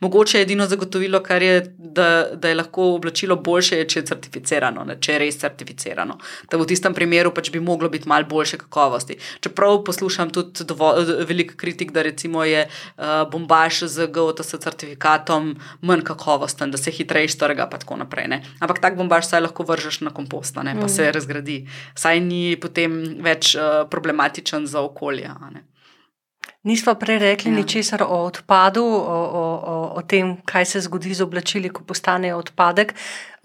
Mogoče 0.01 0.39
je 0.39 0.43
edino 0.43 0.67
zagotovilo, 0.67 1.23
kar 1.23 1.43
je, 1.43 1.75
da, 1.79 2.29
da 2.35 2.49
je 2.49 2.61
lahko 2.61 2.91
oblačilo 2.99 3.37
boljše, 3.37 3.85
če 3.85 4.01
je 4.01 4.07
certificirano, 4.13 4.85
ne? 4.85 5.01
če 5.01 5.17
je 5.17 5.19
res 5.19 5.41
certificirano. 5.41 6.19
Da 6.51 6.61
v 6.61 6.69
tistem 6.69 6.95
primeru 6.95 7.33
pač 7.33 7.49
bi 7.51 7.61
moglo 7.61 7.89
biti 7.89 8.09
malo 8.09 8.29
boljše 8.29 8.61
kakovosti. 8.61 9.17
Čeprav 9.47 9.85
poslušam 9.87 10.31
tudi 10.35 10.75
veliko 11.29 11.55
kritik, 11.57 11.93
da 11.93 12.03
recimo 12.03 12.45
je 12.45 12.67
uh, 12.67 13.05
bombaž 13.31 13.83
z 13.87 14.09
GOTS 14.11 14.57
certifikatom 14.59 15.55
manj 15.81 16.03
kakovosten, 16.03 16.71
da 16.71 16.79
se 16.79 16.91
hitreje 16.91 17.29
strga 17.29 17.69
in 17.71 17.79
tako 17.79 17.97
naprej. 18.03 18.29
Ne. 18.29 18.43
Ampak 18.61 18.83
tak 18.83 18.99
bombaž 18.99 19.31
saj 19.31 19.47
lahko 19.47 19.63
vržeš 19.63 20.01
na 20.01 20.11
kompost, 20.11 20.57
ne, 20.57 20.75
pa 20.75 20.87
mm. 20.87 20.93
se 20.99 21.13
razgradi. 21.13 21.63
Saj 21.95 22.21
ni 22.21 22.57
potem 22.61 23.23
več 23.23 23.55
uh, 23.55 23.87
problematičen 23.91 24.67
za 24.67 24.83
okolje. 24.83 25.31
Nismo 26.67 26.95
prej 26.99 27.19
rekli 27.19 27.51
ja. 27.51 27.57
ničesar 27.57 28.03
o 28.03 28.25
odpadu, 28.27 28.83
o, 28.83 29.19
o, 29.41 29.45
o, 29.73 29.75
o 29.97 30.03
tem, 30.03 30.37
kaj 30.45 30.65
se 30.67 30.81
zgodi 30.81 31.15
z 31.15 31.23
oblačili, 31.23 31.71
ko 31.71 31.85
postanejo 31.87 32.41
odpadek. 32.43 32.95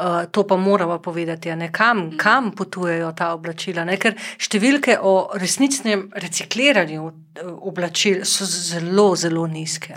Uh, 0.01 0.25
to 0.31 0.41
pa 0.47 0.57
moramo 0.57 0.97
povedati, 0.97 1.51
ne, 1.55 1.67
kam, 1.71 1.97
mm. 1.97 2.17
kam 2.17 2.49
potujejo 2.57 3.11
ta 3.13 3.27
oblačila. 3.37 3.83
Ne? 3.85 3.99
Ker 4.01 4.15
številke 4.41 4.95
o 4.97 5.11
resničnem 5.37 6.07
recikliranju 6.17 7.03
eh, 7.11 7.43
oblačil 7.69 8.23
so 8.25 8.47
zelo, 8.49 9.11
zelo 9.15 9.43
nizke. 9.45 9.93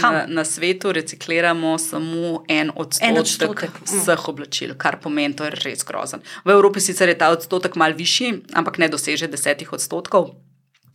Na, 0.00 0.22
na 0.30 0.44
svetu 0.46 0.92
recikliramo 0.94 1.72
samo 1.82 2.44
en 2.46 2.70
odstotek, 2.70 3.08
en 3.08 3.18
odstotek. 3.24 3.80
Mm. 3.80 4.04
vseh 4.04 4.28
oblačil, 4.30 4.76
kar 4.78 5.00
pomeni, 5.02 5.34
da 5.34 5.50
je 5.50 5.58
res 5.64 5.82
grozen. 5.88 6.22
V 6.46 6.54
Evropi 6.54 6.78
sicer 6.86 7.10
je 7.10 7.18
ta 7.18 7.32
odstotek 7.34 7.74
mal 7.74 7.98
višji, 7.98 8.30
ampak 8.54 8.78
ne 8.78 8.86
doseže 8.94 9.26
desetih 9.34 9.74
odstotkov. 9.74 10.30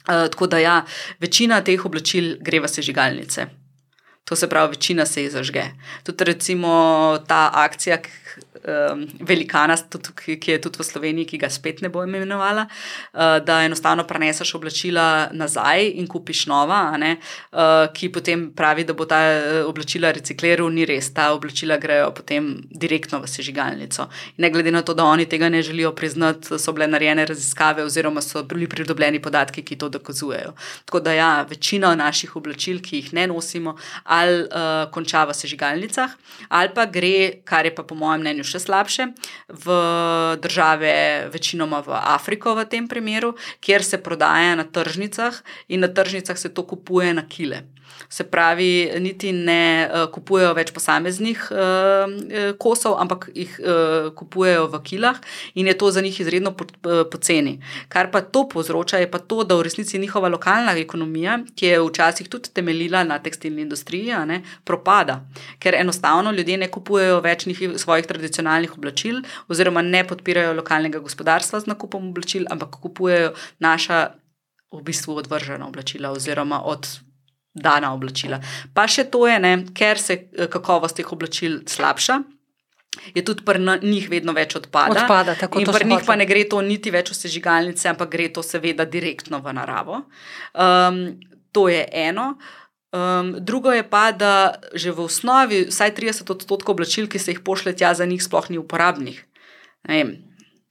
Uh, 0.06 0.28
tako 0.30 0.48
da, 0.48 0.60
ja, 0.62 0.80
večina 1.20 1.62
teh 1.66 1.86
oblačil 1.86 2.36
gre 2.42 2.60
v 2.62 2.70
sežigalnice. 2.70 3.48
To 4.26 4.36
se 4.36 4.50
pravi, 4.50 4.76
večina 4.76 5.06
se 5.06 5.24
jih 5.24 5.32
zažge. 5.32 5.64
Tudi 6.04 6.24
recimo 6.24 6.72
ta 7.28 7.50
akcija, 7.54 8.00
um, 8.66 9.06
velikana, 9.20 9.78
tudi, 9.78 10.38
ki 10.40 10.52
je 10.52 10.62
tudi 10.62 10.82
v 10.82 10.88
Sloveniji, 10.88 11.30
ki 11.34 11.40
ga 11.42 11.50
spet 11.50 11.82
ne 11.86 11.90
bo 11.90 12.04
imenovala, 12.04 12.66
uh, 12.68 13.38
da 13.46 13.62
enostavno 13.66 14.06
preneseš 14.08 14.56
oblačila 14.58 15.30
nazaj 15.34 15.92
in 16.00 16.08
kupiš 16.08 16.46
nova, 16.52 16.82
uh, 16.96 17.88
ki 17.94 18.10
potem 18.14 18.50
pravi, 18.56 18.86
da 18.86 18.94
bo 18.94 19.06
ta 19.06 19.22
oblačila 19.66 20.12
recikliral, 20.16 20.70
ni 20.74 20.86
res, 20.86 21.12
ta 21.14 21.32
oblačila 21.34 21.78
grejo 21.82 22.12
potem 22.16 22.56
direktno 22.70 23.22
v 23.24 23.30
sežigalnico. 23.30 24.10
In 24.38 24.46
ne 24.46 24.52
glede 24.54 24.72
na 24.72 24.82
to, 24.82 24.94
da 24.94 25.06
oni 25.06 25.26
tega 25.30 25.50
ne 25.50 25.62
želijo 25.64 25.92
priznati, 25.96 26.60
so 26.60 26.74
bile 26.74 26.88
narejene 26.88 27.26
raziskave 27.26 27.84
oziroma 27.84 28.22
so 28.22 28.44
bili 28.44 28.68
pridobljeni 28.68 29.22
podatki, 29.22 29.64
ki 29.64 29.78
to 29.80 29.90
dokazujejo. 29.90 30.54
Tako 30.86 31.00
da 31.00 31.14
ja, 31.14 31.32
večina 31.50 31.96
naših 31.96 32.36
oblačil, 32.36 32.82
ki 32.82 33.02
jih 33.02 33.14
ne 33.14 33.28
nosimo, 33.28 33.76
ali 34.04 34.44
uh, 34.44 34.86
konča 34.92 35.24
v 35.26 35.34
sežigalnicah, 35.34 36.12
ali 36.50 36.74
pa 36.76 36.86
gre, 36.86 37.42
kar 37.44 37.66
je 37.66 37.76
pa 37.76 37.84
po 37.84 37.96
mojem 37.96 38.22
mnenju 38.26 38.46
še 38.48 38.55
slabše, 38.60 39.08
v 39.50 39.68
države, 40.42 41.28
večinoma 41.34 41.80
v 41.80 41.90
Afriko 41.94 42.56
v 42.56 42.66
tem 42.66 42.88
primeru, 42.88 43.36
kjer 43.60 43.84
se 43.84 43.98
prodaja 43.98 44.56
na 44.56 44.64
tržnicah 44.64 45.44
in 45.68 45.80
na 45.80 45.88
tržnicah 45.88 46.38
se 46.38 46.50
to 46.50 46.64
kupuje 46.64 47.14
na 47.14 47.22
kile. 47.28 47.64
Se 48.10 48.24
pravi, 48.24 48.92
niti 49.00 49.32
ne 49.34 49.90
uh, 49.90 50.06
kupujejo 50.14 50.54
več 50.54 50.72
posameznih 50.76 51.42
uh, 51.52 52.56
kosov, 52.62 52.98
ampak 53.02 53.30
jih 53.34 53.56
uh, 53.60 54.10
kupujejo 54.16 54.68
v 54.72 54.82
kilah 54.86 55.20
in 55.56 55.68
je 55.68 55.76
to 55.78 55.92
za 55.92 56.02
njih 56.02 56.20
izredno 56.20 56.54
poceni. 57.12 57.58
Po 57.58 57.90
Kar 57.90 58.12
pa 58.12 58.22
to 58.22 58.46
povzroča, 58.50 58.98
je 59.02 59.10
pa 59.12 59.20
to, 59.20 59.44
da 59.44 59.56
v 59.56 59.66
resnici 59.68 60.00
njihova 60.00 60.30
lokalna 60.30 60.76
ekonomija, 60.78 61.40
ki 61.56 61.66
je 61.66 61.82
včasih 61.82 62.30
tudi 62.30 62.54
temeljila 62.54 63.04
na 63.04 63.20
tekstilni 63.20 63.62
industriji, 63.66 64.14
ne, 64.26 64.42
propada, 64.64 65.22
ker 65.60 65.76
enostavno 65.76 66.32
ljudje 66.32 66.58
ne 66.58 66.70
kupujejo 66.72 67.22
več 67.26 67.46
njih, 67.46 67.64
svojih 67.82 68.06
tradicionalnih 68.06 68.78
oblačil, 68.78 69.22
oziroma 69.48 69.82
ne 69.82 70.04
podpirajo 70.08 70.54
lokalnega 70.54 71.00
gospodarstva 71.00 71.60
z 71.66 71.74
nakupom 71.74 72.10
oblačil, 72.10 72.46
ampak 72.50 72.80
kupujejo 72.82 73.34
naša. 73.60 74.06
V 74.76 74.82
bistvu 74.84 75.14
odvržena 75.16 75.68
oblačila, 75.70 76.10
oziroma 76.12 76.58
od 76.68 76.88
dana 77.56 77.94
oblačila. 77.96 78.40
Pa 78.76 78.86
še 78.92 79.08
to 79.12 79.26
je, 79.30 79.40
ne, 79.40 79.54
ker 79.76 80.00
se 80.02 80.18
eh, 80.28 80.48
kakovost 80.52 81.00
teh 81.00 81.12
oblačil 81.12 81.64
slabša. 81.70 82.20
Je 83.16 83.24
tudi 83.28 83.44
pri 83.44 83.60
njih 83.84 84.08
vedno 84.10 84.32
več 84.36 84.56
odpada. 84.56 85.04
odpada 85.04 85.36
tako, 85.36 85.60
in 85.60 85.68
pri 85.68 85.88
njih 85.88 86.06
pa 86.08 86.16
ne 86.16 86.28
gre 86.28 86.46
to 86.48 86.62
niti 86.64 86.94
več 86.96 87.12
v 87.12 87.18
sežigalnice, 87.18 87.90
ampak 87.92 88.12
gre 88.12 88.30
to 88.32 88.44
seveda 88.44 88.86
direktno 88.88 89.42
v 89.44 89.56
naravo. 89.56 90.06
Um, 90.54 91.20
to 91.52 91.68
je 91.68 91.84
eno. 91.92 92.36
Um, 92.96 93.36
drugo 93.44 93.74
je 93.76 93.84
pa, 93.84 94.12
da 94.16 94.56
že 94.72 94.96
v 94.96 95.04
osnovi 95.04 95.66
vsaj 95.68 95.92
30 95.92 96.32
odstotkov 96.32 96.80
oblačil, 96.80 97.12
ki 97.12 97.20
se 97.20 97.36
jih 97.36 97.44
pošlje 97.44 97.76
tja, 97.84 97.92
za 97.92 98.08
njih 98.08 98.24
sploh 98.24 98.48
ni 98.48 98.62
uporabnih. 98.64 99.20
Ne 99.92 99.94
vem, 100.00 100.16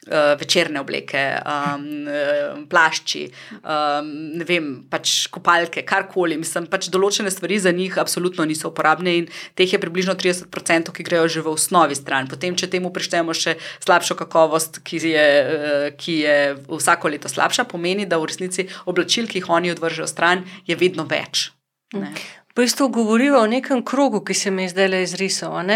uh, 0.06 0.34
večerne 0.40 0.80
obleke, 0.80 1.22
um, 1.44 2.66
plašči, 2.70 3.24
um, 3.60 4.10
ne 4.38 4.46
vem, 4.48 4.68
pač 4.90 5.26
kopalke, 5.32 5.84
karkoli. 5.86 6.38
Mislim, 6.40 6.68
pač 6.70 6.88
določene 6.92 7.32
stvari 7.32 7.58
za 7.62 7.72
njih 7.74 7.98
absolutno 8.00 8.46
niso 8.48 8.70
uporabne 8.72 9.16
in 9.20 9.28
teh 9.58 9.70
je 9.70 9.80
približno 9.80 10.16
30%, 10.20 10.92
ki 10.94 11.06
grejo 11.06 11.28
že 11.28 11.44
v 11.44 11.54
osnovi 11.54 11.98
stran. 11.98 12.28
Potem, 12.30 12.56
če 12.56 12.70
temu 12.72 12.92
prištejemo 12.94 13.34
še 13.34 13.56
slabšo 13.84 14.18
kakovost, 14.20 14.82
ki 14.84 15.02
je, 15.08 15.26
uh, 15.26 15.90
ki 15.98 16.20
je 16.22 16.38
vsako 16.68 17.14
leto 17.14 17.32
slabša, 17.32 17.68
pomeni, 17.70 18.08
da 18.08 18.20
v 18.20 18.30
resnici 18.30 18.68
oblačil, 18.86 19.28
ki 19.28 19.42
jih 19.42 19.50
oni 19.50 19.74
odvržejo 19.74 20.08
stran, 20.10 20.46
je 20.68 20.78
vedno 20.78 21.08
več. 21.08 21.50
Ne. 21.94 22.10
V 22.54 22.62
bistvu 22.62 22.88
govorijo 22.88 23.40
o 23.42 23.46
nekem 23.50 23.80
krogu, 23.84 24.20
ki 24.20 24.34
se 24.34 24.50
mi 24.50 24.62
je 24.62 24.68
zdaj 24.68 24.88
le 24.88 25.02
izrisal. 25.02 25.56
Uh, 25.58 25.72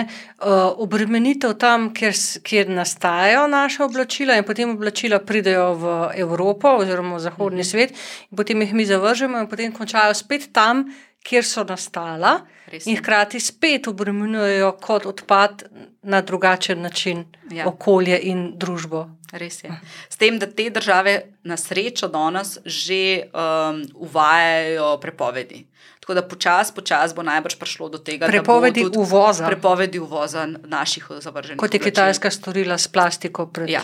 obremenitev 0.79 1.57
tam, 1.59 1.89
kjer, 1.95 2.15
kjer 2.43 2.71
nastajajo 2.71 3.49
naše 3.51 3.83
oblačila, 3.83 4.37
in 4.39 4.45
potem 4.47 4.71
oblačila 4.77 5.19
pridejo 5.19 5.73
v 5.75 5.97
Evropo 6.23 6.77
oziroma 6.79 7.17
v 7.17 7.21
zahodni 7.21 7.59
mm 7.59 7.61
-hmm. 7.61 7.71
svet, 7.71 7.91
in 8.31 8.37
potem 8.37 8.63
jih 8.63 8.75
mi 8.75 8.87
zavržemo, 8.87 9.39
in 9.39 9.49
potem 9.49 9.73
končajo 9.73 10.15
spet 10.15 10.53
tam, 10.53 10.85
kjer 11.23 11.45
so 11.45 11.65
nastala, 11.65 12.41
Resno. 12.73 12.93
in 12.93 12.99
hkrati 12.99 13.41
spet 13.41 13.89
obremenjujejo 13.89 14.73
kot 14.81 15.07
odpad 15.07 15.63
na 16.03 16.21
drugačen 16.21 16.83
način 16.83 17.25
ja. 17.51 17.67
okolje 17.69 18.21
in 18.23 18.53
družbo. 18.57 19.09
Res 19.33 19.65
je. 19.65 19.71
S 20.09 20.17
tem, 20.17 20.39
da 20.39 20.47
te 20.47 20.71
države 20.71 21.23
na 21.45 21.57
srečo 21.57 22.09
danes 22.09 22.59
že 22.65 23.23
um, 23.33 23.83
uvajajo 23.95 24.97
prepovedi. 25.01 25.67
Tako 26.09 26.15
da 26.15 26.29
počasi, 26.29 26.73
počasi 26.73 27.15
bo 27.15 27.23
najbrž 27.23 27.59
prišlo 27.61 27.89
do 27.93 27.99
tega, 28.01 28.31
prepovedi 28.33 28.81
da 28.85 28.89
bo 28.89 29.03
uvoza. 29.05 29.45
Prepovedi 29.47 29.99
uvoza 30.01 30.47
naših 30.47 31.05
zavrženih. 31.21 31.61
Kot 31.61 31.75
je 31.75 31.81
Kitajska 31.81 32.31
storila 32.31 32.79
s 32.79 32.89
plastiko. 32.89 33.47
Pred... 33.47 33.69
Ja. 33.69 33.83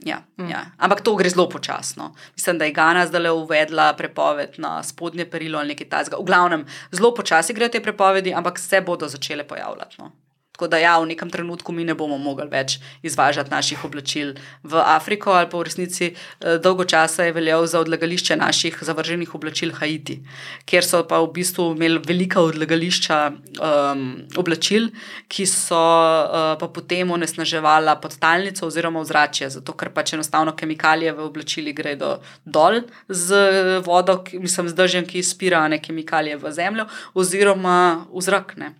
Ja, 0.00 0.22
mm. 0.38 0.48
ja. 0.48 0.62
Ampak 0.78 1.00
to 1.04 1.12
gre 1.16 1.28
zelo 1.28 1.48
počasno. 1.48 2.14
Mislim, 2.32 2.58
da 2.58 2.64
je 2.64 2.72
Gana 2.72 3.06
zdaj 3.06 3.20
le 3.20 3.30
uvedla 3.30 3.92
prepoved 3.92 4.56
na 4.56 4.82
spodnje 4.82 5.28
perilo 5.30 5.58
ali 5.58 5.68
nekaj 5.68 5.88
takega. 5.88 6.16
V 6.16 6.24
glavnem, 6.24 6.64
zelo 6.92 7.12
počasi 7.14 7.52
grejo 7.52 7.68
te 7.68 7.82
prepovedi, 7.82 8.32
ampak 8.34 8.58
se 8.58 8.80
bodo 8.80 9.08
začele 9.08 9.44
pojavljati. 9.44 9.96
No. 9.98 10.12
Tako 10.56 10.70
da, 10.72 10.78
ja, 10.80 10.96
v 10.96 11.10
nekem 11.12 11.28
trenutku 11.28 11.72
mi 11.72 11.84
ne 11.84 11.92
bomo 11.92 12.16
mogli 12.16 12.46
več 12.48 12.78
izvažati 13.04 13.52
naših 13.52 13.82
oblačil 13.84 14.30
v 14.64 14.80
Afriko, 14.80 15.34
ali 15.36 15.50
pa 15.52 15.58
v 15.60 15.66
resnici 15.68 16.06
eh, 16.08 16.56
dolgo 16.64 16.86
časa 16.88 17.26
je 17.26 17.34
veljal 17.36 17.66
za 17.68 17.82
odlagališče 17.84 18.38
naših 18.40 18.78
zavrženih 18.88 19.34
oblačil 19.36 19.74
Haiti, 19.76 20.22
kjer 20.64 20.86
so 20.86 21.02
pa 21.04 21.20
v 21.20 21.28
bistvu 21.36 21.66
imeli 21.74 22.00
velika 22.00 22.40
odlagališča 22.40 23.18
um, 23.28 24.06
oblačil, 24.40 24.88
ki 25.28 25.44
so 25.50 25.76
uh, 25.76 26.54
pa 26.56 26.70
potem 26.72 27.12
onesnaževala 27.12 27.98
podtalnico 28.00 28.64
oziroma 28.70 29.04
ozračje, 29.04 29.50
zato 29.58 29.76
ker 29.76 29.92
pač 29.92 30.14
enostavno 30.16 30.56
kemikalije 30.56 31.12
v 31.12 31.28
oblačili 31.28 31.76
gredo 31.76 32.16
dol 32.44 32.80
z 33.12 33.44
vodo, 33.84 34.22
mislim, 34.32 34.72
z 34.72 34.80
držjem, 34.80 35.04
ki 35.04 35.20
izpira 35.20 35.66
ne 35.68 35.82
kemikalije 35.84 36.40
v 36.40 36.56
zemljo, 36.56 36.88
oziroma 37.12 38.06
v 38.08 38.24
zrak. 38.24 38.56
Ne 38.56 38.72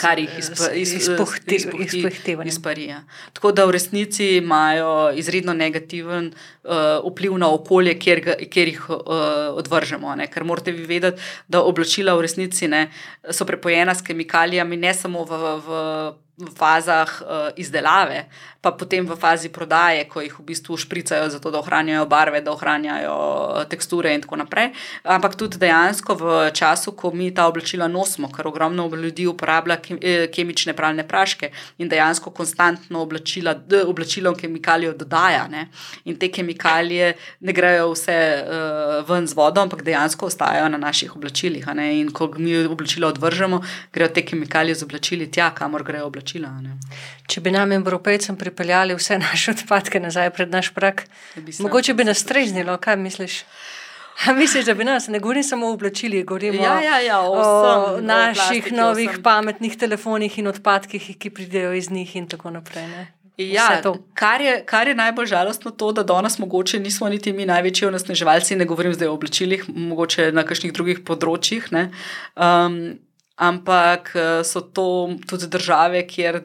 kar 0.00 0.18
jih 0.18 0.38
izpuhti. 0.38 1.58
Tako 3.32 3.52
da 3.52 3.66
v 3.68 3.76
resnici 3.76 4.36
imajo 4.36 5.12
izredno 5.16 5.54
negativen 5.54 6.32
uh, 6.32 6.72
vpliv 7.12 7.36
na 7.38 7.50
okolje, 7.52 7.98
kjer, 7.98 8.20
ga, 8.24 8.36
kjer 8.50 8.72
jih 8.72 8.90
uh, 8.90 8.98
odvržemo. 9.60 10.14
Ne? 10.16 10.26
Ker 10.32 10.44
morate 10.44 10.72
vi 10.72 10.86
vedeti, 10.88 11.22
da 11.48 11.62
oblačila 11.62 12.14
v 12.18 12.26
resnici 12.28 12.68
ne, 12.68 12.86
so 13.30 13.46
prepojena 13.48 13.94
s 13.94 14.04
kemikalijami, 14.06 14.76
ne 14.76 14.94
samo 14.94 15.24
v. 15.24 15.40
v 15.66 15.80
v 16.36 16.48
fazah 16.56 17.20
uh, 17.20 17.52
izdelave, 17.60 18.24
pa 18.62 18.70
potem 18.72 19.04
v 19.04 19.18
fazi 19.18 19.50
prodaje, 19.50 20.06
ko 20.08 20.22
jih 20.22 20.32
v 20.38 20.44
bistvu 20.54 20.78
špricajo, 20.78 21.28
zato 21.28 21.50
da 21.50 21.58
ohranjajo 21.58 22.06
barve, 22.06 22.40
da 22.40 22.54
ohranjajo 22.54 23.10
eh, 23.58 23.64
teksture 23.66 24.14
in 24.14 24.22
tako 24.22 24.38
naprej. 24.38 24.70
Ampak 25.02 25.34
tudi 25.34 25.58
dejansko 25.58 26.14
v 26.14 26.24
času, 26.54 26.94
ko 26.94 27.10
mi 27.10 27.34
ta 27.34 27.48
oblačila 27.50 27.90
nosimo, 27.90 28.30
ker 28.30 28.46
ogromno 28.46 28.86
ljudi 28.86 29.26
uporablja 29.26 29.76
eh, 29.98 30.30
kemične 30.30 30.76
pralne 30.78 31.02
praške 31.02 31.50
in 31.82 31.90
dejansko 31.90 32.30
konstantno 32.30 33.02
oblačila, 33.02 33.56
oblačilom 33.82 34.38
kemikalijo 34.38 34.94
dodaja. 34.94 35.48
Ne? 35.50 35.66
In 36.06 36.14
te 36.14 36.30
kemikalije 36.30 37.16
ne 37.40 37.52
grejo 37.52 37.90
vse 37.96 38.14
uh, 38.14 39.02
ven 39.08 39.26
z 39.26 39.34
vodo, 39.34 39.60
ampak 39.60 39.82
dejansko 39.82 40.30
ostajajo 40.30 40.70
na 40.70 40.78
naših 40.78 41.16
oblačilih. 41.18 41.66
In 41.82 42.14
ko 42.14 42.30
mi 42.38 42.54
oblačila 42.62 43.10
odvržemo, 43.10 43.58
grejo 43.92 44.14
te 44.14 44.22
kemikalije 44.22 44.78
z 44.78 44.86
oblačili 44.86 45.26
tja, 45.30 45.50
kamor 45.50 45.82
grejo 45.82 46.06
oblačila 46.06 46.21
plačila. 46.22 46.54
Ne? 46.62 46.78
Če 47.26 47.42
bi 47.42 47.50
nam, 47.50 47.72
Evropejcem, 47.72 48.38
pripeljali 48.38 48.94
vse 48.94 49.18
naše 49.18 49.56
odpadke 49.56 50.00
nazaj 50.00 50.30
pred 50.30 50.50
naš 50.50 50.72
prak, 50.74 51.06
bi 51.36 51.52
mogoče 51.60 51.94
bi 51.94 52.04
nas 52.04 52.22
streznilo, 52.22 52.78
kaj 52.78 52.96
misliš? 52.96 53.42
A 54.28 54.32
misliš, 54.36 54.66
da 54.68 54.74
bi 54.74 54.84
nas, 54.84 55.08
ne 55.08 55.18
govorim 55.18 55.42
samo 55.42 55.66
o 55.66 55.72
oblačilih, 55.72 56.24
govorim 56.24 56.54
ja, 56.60 56.76
ja, 56.84 56.98
ja, 57.00 57.20
o, 57.20 57.32
o 57.32 58.00
naših 58.00 58.68
o 58.70 58.76
novih 58.76 59.08
osem. 59.10 59.22
pametnih 59.22 59.76
telefonih 59.76 60.38
in 60.38 60.50
odpadkih, 60.52 61.16
ki 61.18 61.30
pridejo 61.30 61.72
iz 61.72 61.90
njih 61.90 62.16
in 62.16 62.28
tako 62.28 62.52
naprej. 62.52 62.86
Ne? 62.86 63.06
Ja, 63.40 63.80
kar, 64.14 64.44
je, 64.44 64.58
kar 64.68 64.88
je 64.88 64.94
najbolj 64.94 65.26
žalostno, 65.32 65.70
to, 65.70 65.88
da 65.96 66.04
danes 66.04 66.36
mogoče 66.38 66.78
nismo 66.78 67.08
niti 67.08 67.32
mi 67.32 67.46
največji 67.48 67.88
onesnaževalci, 67.88 68.56
ne 68.60 68.68
govorim 68.68 68.92
zdaj 68.94 69.08
o 69.08 69.14
oblačilih, 69.16 69.64
mogoče 69.68 70.28
na 70.36 70.44
kakšnih 70.44 70.74
drugih 70.76 71.00
področjih. 71.08 71.70
Um, 71.72 73.00
ampak 73.42 74.12
eh, 74.14 74.44
so 74.44 74.60
to 74.60 74.86
tudi 75.26 75.46
države, 75.50 76.06
kjer 76.06 76.42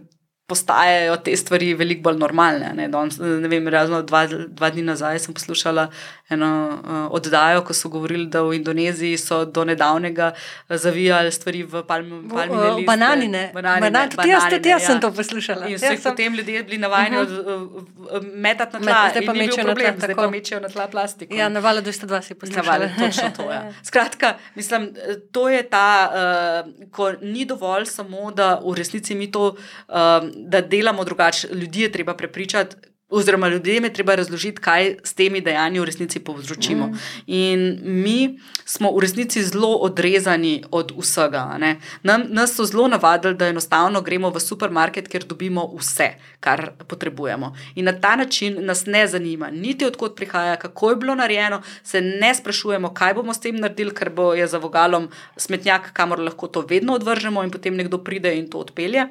postajajo 0.48 1.18
te 1.18 1.36
stvari 1.36 1.74
veliko 1.76 2.06
bolj 2.08 2.22
normalne. 2.22 2.70
Ne, 2.76 2.86
Danes, 2.88 3.18
ne 3.20 3.50
vem, 3.52 3.66
razno 3.68 4.00
dva, 4.08 4.22
dva 4.32 4.70
dni 4.72 4.86
nazaj 4.88 5.20
sem 5.26 5.34
poslušala 5.36 5.90
eno 6.32 6.52
uh, 6.68 7.02
oddajo, 7.18 7.66
ko 7.68 7.76
so 7.76 7.92
govorili, 7.92 8.30
da 8.32 8.46
v 8.48 8.56
Indoneziji 8.56 9.18
so 9.20 9.42
do 9.46 9.66
nedavnega 9.68 10.30
zavijali 10.70 11.32
stvari 11.36 11.64
v 11.64 11.82
palmine. 11.88 12.22
Uh, 12.32 12.32
bananine. 12.32 12.86
Bananine. 12.88 13.52
Bananine. 13.54 14.10
Tudi 14.16 14.30
jaz, 14.30 14.46
tudi 14.54 14.72
jaz 14.72 14.82
ja. 14.82 14.88
sem 14.88 15.02
to 15.04 15.12
poslušala. 15.12 15.68
In 15.68 15.80
so 15.80 15.92
jih 15.92 16.00
sem... 16.00 16.12
potem 16.12 16.40
ljudje 16.40 16.64
bili 16.64 16.78
navajeni 16.78 17.18
uh 17.18 17.28
-huh. 17.28 17.68
uh, 17.76 18.24
metati 18.34 18.80
na 18.80 18.80
tla. 18.80 19.10
Zdaj 19.10 19.26
pa 19.26 19.34
mečejo 19.34 19.68
na 19.68 19.76
tla. 19.76 19.94
Zdaj 19.98 20.16
pa 20.16 20.30
mečejo 20.30 20.60
na 20.60 20.70
tla 20.70 20.88
plastiko. 20.88 21.36
Ja, 21.36 21.50
na 21.50 21.60
valu 21.60 21.82
202 21.82 22.22
si 22.22 22.34
poslušala. 22.34 22.66
Na 22.66 22.72
valu, 22.72 22.90
točno 23.00 23.32
to. 23.38 23.52
Ja. 23.52 23.74
Skratka, 23.88 24.34
mislim, 24.56 24.94
to 25.32 25.50
je 25.50 25.64
ta, 25.64 26.12
uh, 26.12 26.90
ko 26.92 27.12
ni 27.22 27.46
dovolj 27.46 27.86
samo, 27.86 28.32
da 28.32 28.62
v 28.64 28.76
resnici 28.78 29.16
mi 29.16 29.32
to. 29.32 29.56
Uh, 29.88 30.37
da 30.38 30.62
delamo 30.62 31.04
drugače. 31.04 31.48
Ljudi 31.54 31.82
je 31.82 31.92
treba 31.92 32.14
prepričati, 32.14 32.76
oziroma 33.10 33.48
ljudem 33.48 33.84
je 33.84 33.94
treba 33.94 34.16
razložiti, 34.16 34.62
kaj 34.62 34.96
s 35.04 35.14
temi 35.14 35.42
dejanji 35.42 35.80
v 35.80 35.86
resnici 35.86 36.20
povzročimo. 36.20 36.88
Mm. 36.88 36.98
In 37.28 37.80
mi 37.84 38.40
smo 38.66 38.92
v 38.92 39.00
resnici 39.00 39.44
zelo 39.44 39.76
odrezani 39.76 40.64
od 40.72 40.92
vsega. 40.98 41.58
Nam, 42.04 42.24
nas 42.30 42.56
so 42.56 42.66
zelo 42.66 42.88
navadili, 42.88 43.36
da 43.36 43.48
enostavno 43.48 44.02
gremo 44.02 44.30
v 44.30 44.40
supermarket, 44.40 45.08
ker 45.08 45.24
dobimo 45.24 45.70
vse, 45.78 46.10
kar 46.40 46.72
potrebujemo. 46.88 47.54
In 47.76 47.86
na 47.86 47.96
ta 48.02 48.16
način 48.16 48.60
nas 48.66 48.86
ne 48.86 49.08
zanima, 49.08 49.50
niti 49.52 49.86
odkot 49.86 50.16
prihaja, 50.16 50.56
kako 50.56 50.90
je 50.90 50.96
bilo 50.96 51.16
narejeno, 51.16 51.62
se 51.84 52.02
ne 52.02 52.36
sprašujemo, 52.36 52.94
kaj 52.94 53.14
bomo 53.14 53.34
s 53.34 53.40
tem 53.40 53.56
naredili, 53.56 53.96
ker 53.96 54.10
bo 54.10 54.34
je 54.34 54.48
za 54.48 54.58
vogalom 54.58 55.10
smetnjak, 55.38 55.94
kamor 55.94 56.20
lahko 56.20 56.48
to 56.48 56.62
vedno 56.62 56.94
odvržemo 56.94 57.44
in 57.44 57.52
potem 57.52 57.76
nekdo 57.76 58.04
pride 58.04 58.36
in 58.36 58.50
to 58.50 58.60
odpelje. 58.60 59.08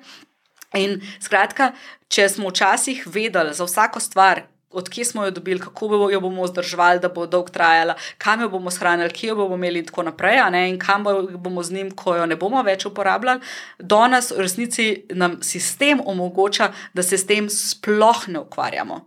In 0.75 1.01
skratka, 1.21 1.73
če 2.09 2.29
smo 2.29 2.51
včasih 2.51 3.07
vedeli 3.07 3.55
za 3.55 3.65
vsako 3.65 4.01
stvar, 4.01 4.43
odkje 4.77 5.05
smo 5.05 5.25
jo 5.25 5.31
dobili, 5.31 5.61
kako 5.61 6.09
jo 6.13 6.21
bomo 6.21 6.43
vzdrževali, 6.43 7.01
da 7.01 7.09
bo 7.09 7.27
dolgo 7.27 7.49
trajala, 7.49 7.95
kam 8.19 8.41
jo 8.41 8.49
bomo 8.49 8.71
shranili, 8.71 9.11
kje 9.11 9.29
jo 9.29 9.37
bomo 9.37 9.55
imeli, 9.55 9.79
in 9.79 9.87
tako 9.87 10.03
naprej, 10.03 10.41
in 10.69 10.79
kam 10.79 11.05
bomo 11.39 11.63
z 11.63 11.73
njim, 11.73 11.91
ko 11.91 12.17
jo 12.17 12.27
ne 12.27 12.37
bomo 12.37 12.63
več 12.63 12.85
uporabljali, 12.87 13.41
do 13.79 14.07
nas 14.07 14.31
v 14.31 14.41
resnici 14.41 15.05
nam 15.15 15.39
sistem 15.43 16.01
omogoča, 16.05 16.73
da 16.95 17.03
se 17.03 17.19
s 17.19 17.27
tem 17.27 17.49
sploh 17.51 18.29
ne 18.29 18.41
ukvarjamo. 18.41 19.01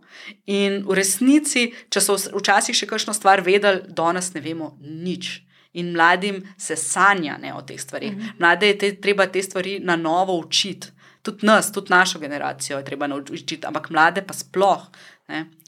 In 0.46 0.82
v 0.86 0.96
resnici, 0.98 1.70
če 1.90 2.00
so 2.00 2.16
včasih 2.16 2.76
še 2.76 2.86
kakšno 2.86 3.14
stvar 3.14 3.44
vedeli, 3.46 3.84
do 3.88 4.12
nas 4.12 4.34
ne 4.34 4.40
vemo 4.40 4.76
nič. 4.80 5.42
In 5.72 5.92
mladim 5.94 6.42
se 6.58 6.74
sanja 6.76 7.36
ne, 7.38 7.54
o 7.54 7.62
teh 7.62 7.78
stvarih. 7.78 8.16
Mhm. 8.16 8.38
Mlade 8.38 8.66
je 8.66 8.78
te, 8.78 8.96
treba 8.96 9.26
te 9.26 9.42
stvari 9.42 9.78
na 9.78 9.96
novo 9.96 10.34
učiti 10.38 10.98
tudi 11.22 11.46
nas, 11.46 11.72
tudi 11.72 11.90
našo 11.90 12.18
generacijo 12.18 12.78
je 12.78 12.84
treba 12.84 13.06
naučiti, 13.06 13.66
ampak 13.66 13.90
mlade 13.90 14.22
pa 14.26 14.34
sploh. 14.34 14.86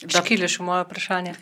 Da 0.02 0.20
škiliš 0.22 0.58
v 0.58 0.64
moje 0.66 0.84
vprašanje. 0.84 1.34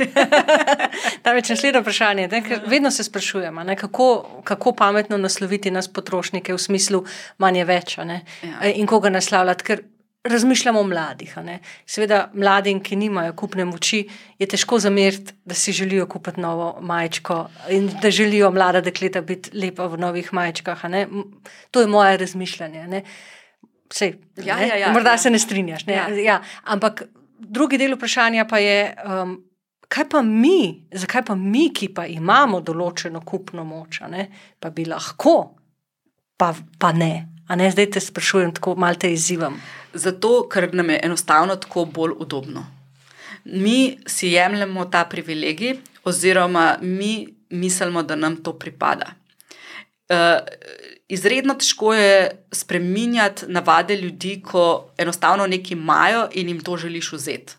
Namreč 1.25 1.49
naslednje 1.49 1.81
vprašanje. 1.81 2.29
Ne, 2.29 2.43
vedno 2.67 2.91
se 2.91 3.05
sprašujemo, 3.05 3.65
ne, 3.65 3.77
kako, 3.77 4.41
kako 4.45 4.73
pametno 4.73 5.17
nasloviti 5.17 5.71
nas 5.71 5.89
potrošnike 5.89 6.53
v 6.53 6.59
smislu 6.59 7.05
manje 7.39 7.65
več 7.65 7.97
ja. 7.99 8.13
in 8.75 8.87
koga 8.87 9.09
naslavljati. 9.09 9.65
Ker 9.65 9.83
razmišljamo 10.25 10.81
o 10.81 10.85
mladih. 10.85 11.35
Seveda, 11.87 12.27
mladim, 12.35 12.83
ki 12.85 12.97
nimajo 12.97 13.33
kupne 13.33 13.65
moči, 13.65 14.03
je 14.39 14.47
težko 14.47 14.79
zameriti, 14.79 15.33
da 15.45 15.55
si 15.55 15.73
želijo 15.73 16.07
kupiti 16.07 16.41
novo 16.41 16.75
majčko 16.81 17.47
in 17.71 17.89
da 18.03 18.11
želijo 18.11 18.51
mlada 18.51 18.81
dekleta 18.81 19.21
biti 19.21 19.57
lepa 19.57 19.87
v 19.87 19.99
novih 19.99 20.33
majčkah. 20.33 20.85
To 21.71 21.81
je 21.81 21.87
moje 21.87 22.17
razmišljanje. 22.17 22.87
Ne. 22.89 23.05
Vse, 23.91 24.13
ja, 24.45 24.59
ja, 24.63 24.77
ja, 24.77 24.93
morda 24.93 25.17
ja. 25.17 25.19
se 25.19 25.31
ne 25.31 25.39
strinjaš. 25.39 25.87
Ne? 25.87 25.95
Ja. 25.95 26.09
Ja. 26.09 26.43
Ampak 26.65 27.03
drugi 27.39 27.79
del 27.79 27.97
vprašanja 27.97 28.47
pa 28.49 28.61
je, 28.63 28.95
um, 29.05 29.35
kaj 29.89 30.09
pa 30.13 30.23
mi, 30.23 30.87
zakaj 30.93 31.25
pa 31.27 31.35
mi, 31.35 31.69
ki 31.75 31.91
pa 31.95 32.07
imamo 32.07 32.61
določeno 32.63 33.25
kupno 33.27 33.65
moč, 33.67 34.01
pa 34.61 34.71
bi 34.71 34.87
lahko, 34.87 35.37
pa, 36.39 36.53
pa 36.79 36.93
ne. 36.93 37.13
ne. 37.51 37.71
Zdaj 37.75 37.91
te 37.97 38.03
sprašujem, 38.05 38.55
tako 38.61 38.77
malo 38.79 39.01
te 39.01 39.11
izzivam. 39.13 39.59
Zato, 39.95 40.45
ker 40.49 40.71
nam 40.75 40.93
je 40.95 41.01
enostavno 41.09 41.57
tako 41.59 41.85
bolj 41.91 42.15
udobno. 42.23 42.63
Mi 43.45 43.99
si 44.07 44.31
jemljemo 44.31 44.87
ta 44.93 45.05
privilegij, 45.11 45.81
oziroma 46.07 46.77
mi 46.81 47.27
mislimo, 47.51 48.05
da 48.07 48.15
nam 48.15 48.37
to 48.45 48.55
pripada. 48.59 49.17
Uh, 50.11 50.39
izredno 51.11 51.55
težko 51.59 51.95
je 51.95 52.45
spremenjati 52.53 53.49
navade 53.49 53.97
ljudi, 53.97 54.39
ko 54.43 54.93
enostavno 54.99 55.47
nekaj 55.47 55.77
imajo 55.77 56.29
in 56.33 56.49
jim 56.49 56.61
to 56.61 56.77
želiš 56.77 57.13
vzeti. 57.13 57.55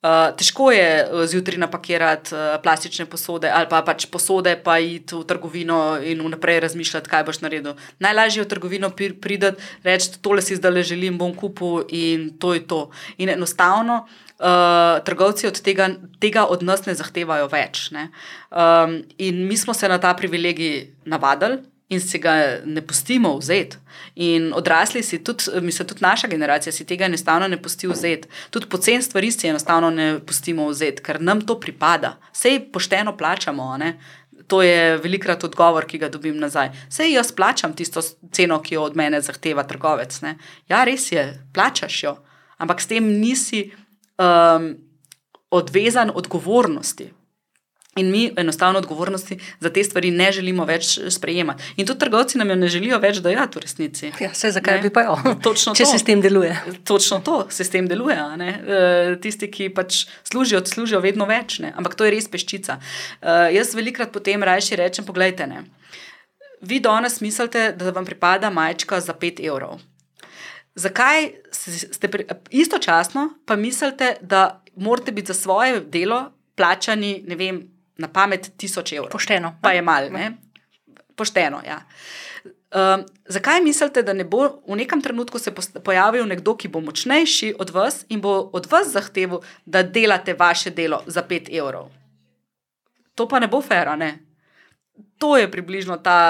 Uh, 0.00 0.30
težko 0.32 0.70
je 0.72 0.84
eh, 1.04 1.26
zjutraj 1.28 1.58
napakirati 1.60 2.32
uh, 2.34 2.40
plastične 2.62 3.04
posode 3.04 3.50
ali 3.52 3.66
pa 3.68 3.82
pač 3.84 4.06
posode, 4.08 4.54
pa 4.64 4.78
iti 4.80 5.12
v 5.12 5.26
trgovino 5.28 5.98
in 6.00 6.22
vnaprej 6.24 6.60
razmišljati, 6.64 7.10
kaj 7.10 7.24
boš 7.28 7.42
naredil. 7.44 7.74
Najlažje 8.00 8.40
je 8.40 8.44
v 8.46 8.48
trgovino 8.48 8.88
priti, 8.96 9.50
reči: 9.84 10.16
tole 10.24 10.40
si 10.42 10.56
zdaj 10.56 10.72
le 10.72 10.82
želim, 10.82 11.18
bom 11.18 11.34
kupil 11.36 11.84
in 11.92 12.30
to 12.38 12.54
je 12.54 12.64
to. 12.66 12.88
In 13.18 13.28
enostavno. 13.28 14.06
Uh, 14.40 15.04
trgovci 15.04 15.46
od 15.46 15.60
tega, 15.60 15.90
tega 16.16 16.46
od 16.48 16.62
nas 16.64 16.86
ne 16.86 16.94
zahtevajo 16.96 17.50
več. 17.52 17.90
Ne? 17.92 18.08
Um, 18.48 19.02
in 19.18 19.44
mi 19.44 19.56
smo 19.56 19.74
se 19.76 19.88
na 19.88 19.98
ta 20.00 20.14
privilegij 20.16 20.94
navadili, 21.04 21.60
in 21.90 22.00
si 22.00 22.18
ga 22.18 22.34
ne 22.64 22.82
pustimo 22.86 23.34
vzeti. 23.38 23.76
In 24.14 24.52
odrasli 24.54 25.02
si, 25.02 25.18
tudi, 25.24 25.44
mislim, 25.60 25.88
tudi 25.88 26.02
naša 26.02 26.28
generacija 26.28 26.72
si 26.72 26.86
tega 26.86 27.04
enostavno 27.04 27.48
ne 27.48 27.62
pusti 27.62 27.88
vzeti. 27.90 28.28
Tudi 28.50 28.66
pocen 28.66 29.02
stvari 29.02 29.30
si 29.30 29.48
enostavno 29.48 29.90
ne 29.90 30.20
pustimo 30.26 30.68
vzeti, 30.68 31.02
ker 31.02 31.20
nam 31.20 31.40
to 31.40 31.60
pripada. 31.60 32.16
Vse 32.32 32.60
pošteno 32.72 33.16
plačamo. 33.16 33.76
Ne? 33.76 33.98
To 34.46 34.62
je 34.62 34.96
velikrat 34.98 35.44
odgovor, 35.44 35.86
ki 35.86 35.98
ga 35.98 36.08
dobim 36.08 36.38
nazaj. 36.38 36.70
Vse 36.88 37.10
jaz 37.10 37.32
plačam 37.32 37.74
tisto 37.74 38.02
ceno, 38.32 38.62
ki 38.62 38.74
jo 38.74 38.86
od 38.86 38.96
mene 38.96 39.20
zahteva 39.20 39.66
trgovec. 39.66 40.20
Ne? 40.22 40.36
Ja, 40.68 40.84
res 40.84 41.10
je, 41.12 41.26
plačaš 41.54 42.02
jo, 42.02 42.16
ampak 42.58 42.80
s 42.80 42.86
tem 42.86 43.06
nisi 43.18 43.72
um, 44.18 44.76
odvezan 45.50 46.10
odgovornosti. 46.14 47.10
In 47.98 48.10
mi 48.10 48.30
enostavno 48.36 48.78
odgovornosti 48.78 49.38
za 49.60 49.70
te 49.70 49.84
stvari 49.84 50.10
ne 50.10 50.32
želimo 50.32 50.64
več 50.64 50.98
sprejemati. 51.10 51.62
In 51.76 51.86
tudi 51.86 51.98
trgovci 51.98 52.38
nam 52.38 52.50
jo 52.50 52.56
ne 52.56 52.68
želijo 52.68 52.98
več 53.02 53.18
dajati 53.18 53.58
v 53.58 53.62
resnici. 53.64 54.12
Ja, 54.20 54.28
vse 54.30 54.52
zakaj 54.54 54.76
ne? 54.76 54.82
bi 54.82 54.92
pa 54.94 55.02
jo? 55.08 55.16
Točno 55.46 55.74
Če 55.74 55.84
to. 55.84 55.90
sistem 55.90 56.22
deluje. 56.22 56.54
Točno 56.86 57.18
to, 57.26 57.40
sistem 57.50 57.88
deluje. 57.90 58.14
E, 58.14 59.16
tisti, 59.22 59.50
ki 59.50 59.68
pač 59.74 60.04
služijo, 60.30 60.62
služijo 60.66 61.00
vedno 61.02 61.26
več, 61.26 61.58
ne? 61.58 61.72
ampak 61.76 61.98
to 61.98 62.06
je 62.06 62.14
res 62.14 62.30
peščica. 62.30 62.78
E, 62.78 63.34
jaz 63.56 63.74
velikrat 63.74 64.14
potem 64.14 64.46
rajši 64.46 64.78
rečem: 64.78 65.08
Poglejte, 65.08 65.50
ne? 65.50 65.64
vi 66.62 66.78
danes 66.80 67.18
mislite, 67.20 67.72
da 67.76 67.90
vam 67.90 68.06
pripada 68.06 68.50
majčka 68.50 69.00
za 69.00 69.14
5 69.14 69.42
evrov. 69.48 69.80
Zakaj 70.78 71.32
ste 71.50 72.08
pri, 72.08 72.26
istočasno 72.50 73.28
pa 73.46 73.56
mislite, 73.56 74.14
da 74.20 74.62
morate 74.76 75.12
biti 75.12 75.32
za 75.32 75.34
svoje 75.34 75.80
delo 75.80 76.28
plačani, 76.54 77.24
ne 77.26 77.36
vem, 77.36 77.60
na 77.98 78.08
pamet 78.08 78.52
tisoč 78.56 78.92
evrov. 78.92 79.10
Pošteno. 79.12 79.56
Pa 79.62 79.72
je 79.72 79.82
malo, 79.82 80.10
ne? 80.10 80.32
Pošteno, 81.16 81.62
ja. 81.66 81.82
Um, 82.70 83.02
zakaj 83.26 83.60
mislite, 83.60 84.02
da 84.02 84.12
ne 84.12 84.24
bo 84.24 84.62
v 84.66 84.76
nekem 84.78 85.02
trenutku 85.02 85.38
se 85.38 85.50
pojavil 85.84 86.26
nekdo, 86.26 86.54
ki 86.54 86.68
bo 86.68 86.80
močnejši 86.80 87.54
od 87.58 87.70
vas 87.70 88.04
in 88.08 88.20
bo 88.20 88.50
od 88.52 88.70
vas 88.70 88.92
zahteval, 88.94 89.42
da 89.66 89.82
delate 89.82 90.34
vaše 90.38 90.70
delo 90.70 91.02
za 91.06 91.22
5 91.22 91.50
evrov? 91.50 91.90
To 93.14 93.26
pa 93.28 93.40
ne 93.42 93.48
bo 93.48 93.60
fera, 93.60 93.96
ne? 93.96 94.18
To 95.18 95.36
je 95.36 95.50
približno 95.50 95.96
ta, 95.98 96.20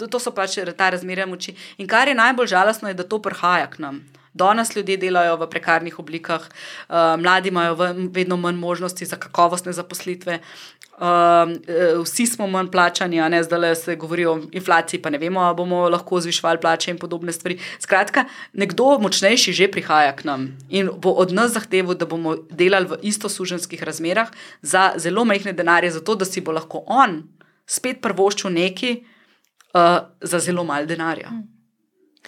uh, 0.00 0.08
to 0.08 0.18
so 0.18 0.32
pač 0.32 0.56
ta 0.76 0.90
razmerja 0.90 1.26
moči. 1.26 1.52
In 1.78 1.86
kar 1.86 2.08
je 2.08 2.14
najbolj 2.14 2.46
žalostno, 2.46 2.88
je, 2.88 2.94
da 2.94 3.04
to 3.04 3.20
prihaja 3.22 3.68
k 3.70 3.78
nam. 3.78 4.00
Danes 4.36 4.74
ljudje 4.76 4.96
delajo 5.00 5.36
v 5.40 5.48
prekarnih 5.50 5.98
oblikah, 5.98 6.44
uh, 6.44 7.16
mladi 7.20 7.48
imajo 7.48 7.76
vedno 8.12 8.36
manj 8.36 8.58
možnosti 8.60 9.06
za 9.08 9.16
kakovostne 9.16 9.72
zaposlitve. 9.72 10.38
Uh, 10.96 11.52
vsi 12.04 12.26
smo 12.26 12.46
manj 12.46 12.70
plačani, 12.72 13.20
ne 13.30 13.42
zdaj 13.44 13.74
se 13.76 13.96
govori 13.96 14.26
o 14.26 14.38
inflaciji, 14.52 15.02
pa 15.02 15.10
ne 15.10 15.18
vemo, 15.18 15.40
ali 15.40 15.56
bomo 15.56 15.88
lahko 15.88 16.20
zvišvali 16.20 16.60
plače 16.60 16.90
in 16.90 16.98
podobne 16.98 17.32
stvari. 17.32 17.58
Skratka, 17.80 18.24
nekdo 18.52 18.98
močnejši 19.00 19.52
že 19.52 19.70
prihaja 19.72 20.12
k 20.16 20.24
nam 20.24 20.46
in 20.68 20.88
bo 20.96 21.10
od 21.10 21.32
nas 21.32 21.52
zahteval, 21.52 21.94
da 21.94 22.06
bomo 22.06 22.36
delali 22.50 22.86
v 22.86 23.00
isto 23.02 23.28
suženskih 23.28 23.82
razmerah 23.82 24.32
za 24.62 24.92
zelo 24.96 25.24
majhne 25.24 25.52
denarje, 25.52 25.90
zato 25.90 26.14
da 26.14 26.24
si 26.24 26.40
bo 26.40 26.52
lahko 26.52 26.84
on 26.86 27.22
spet 27.66 28.00
prvoščil 28.00 28.50
nekaj 28.52 28.96
uh, 28.96 30.00
za 30.20 30.38
zelo 30.38 30.64
malo 30.64 30.86
denarja. 30.86 31.28
Hmm 31.28 31.55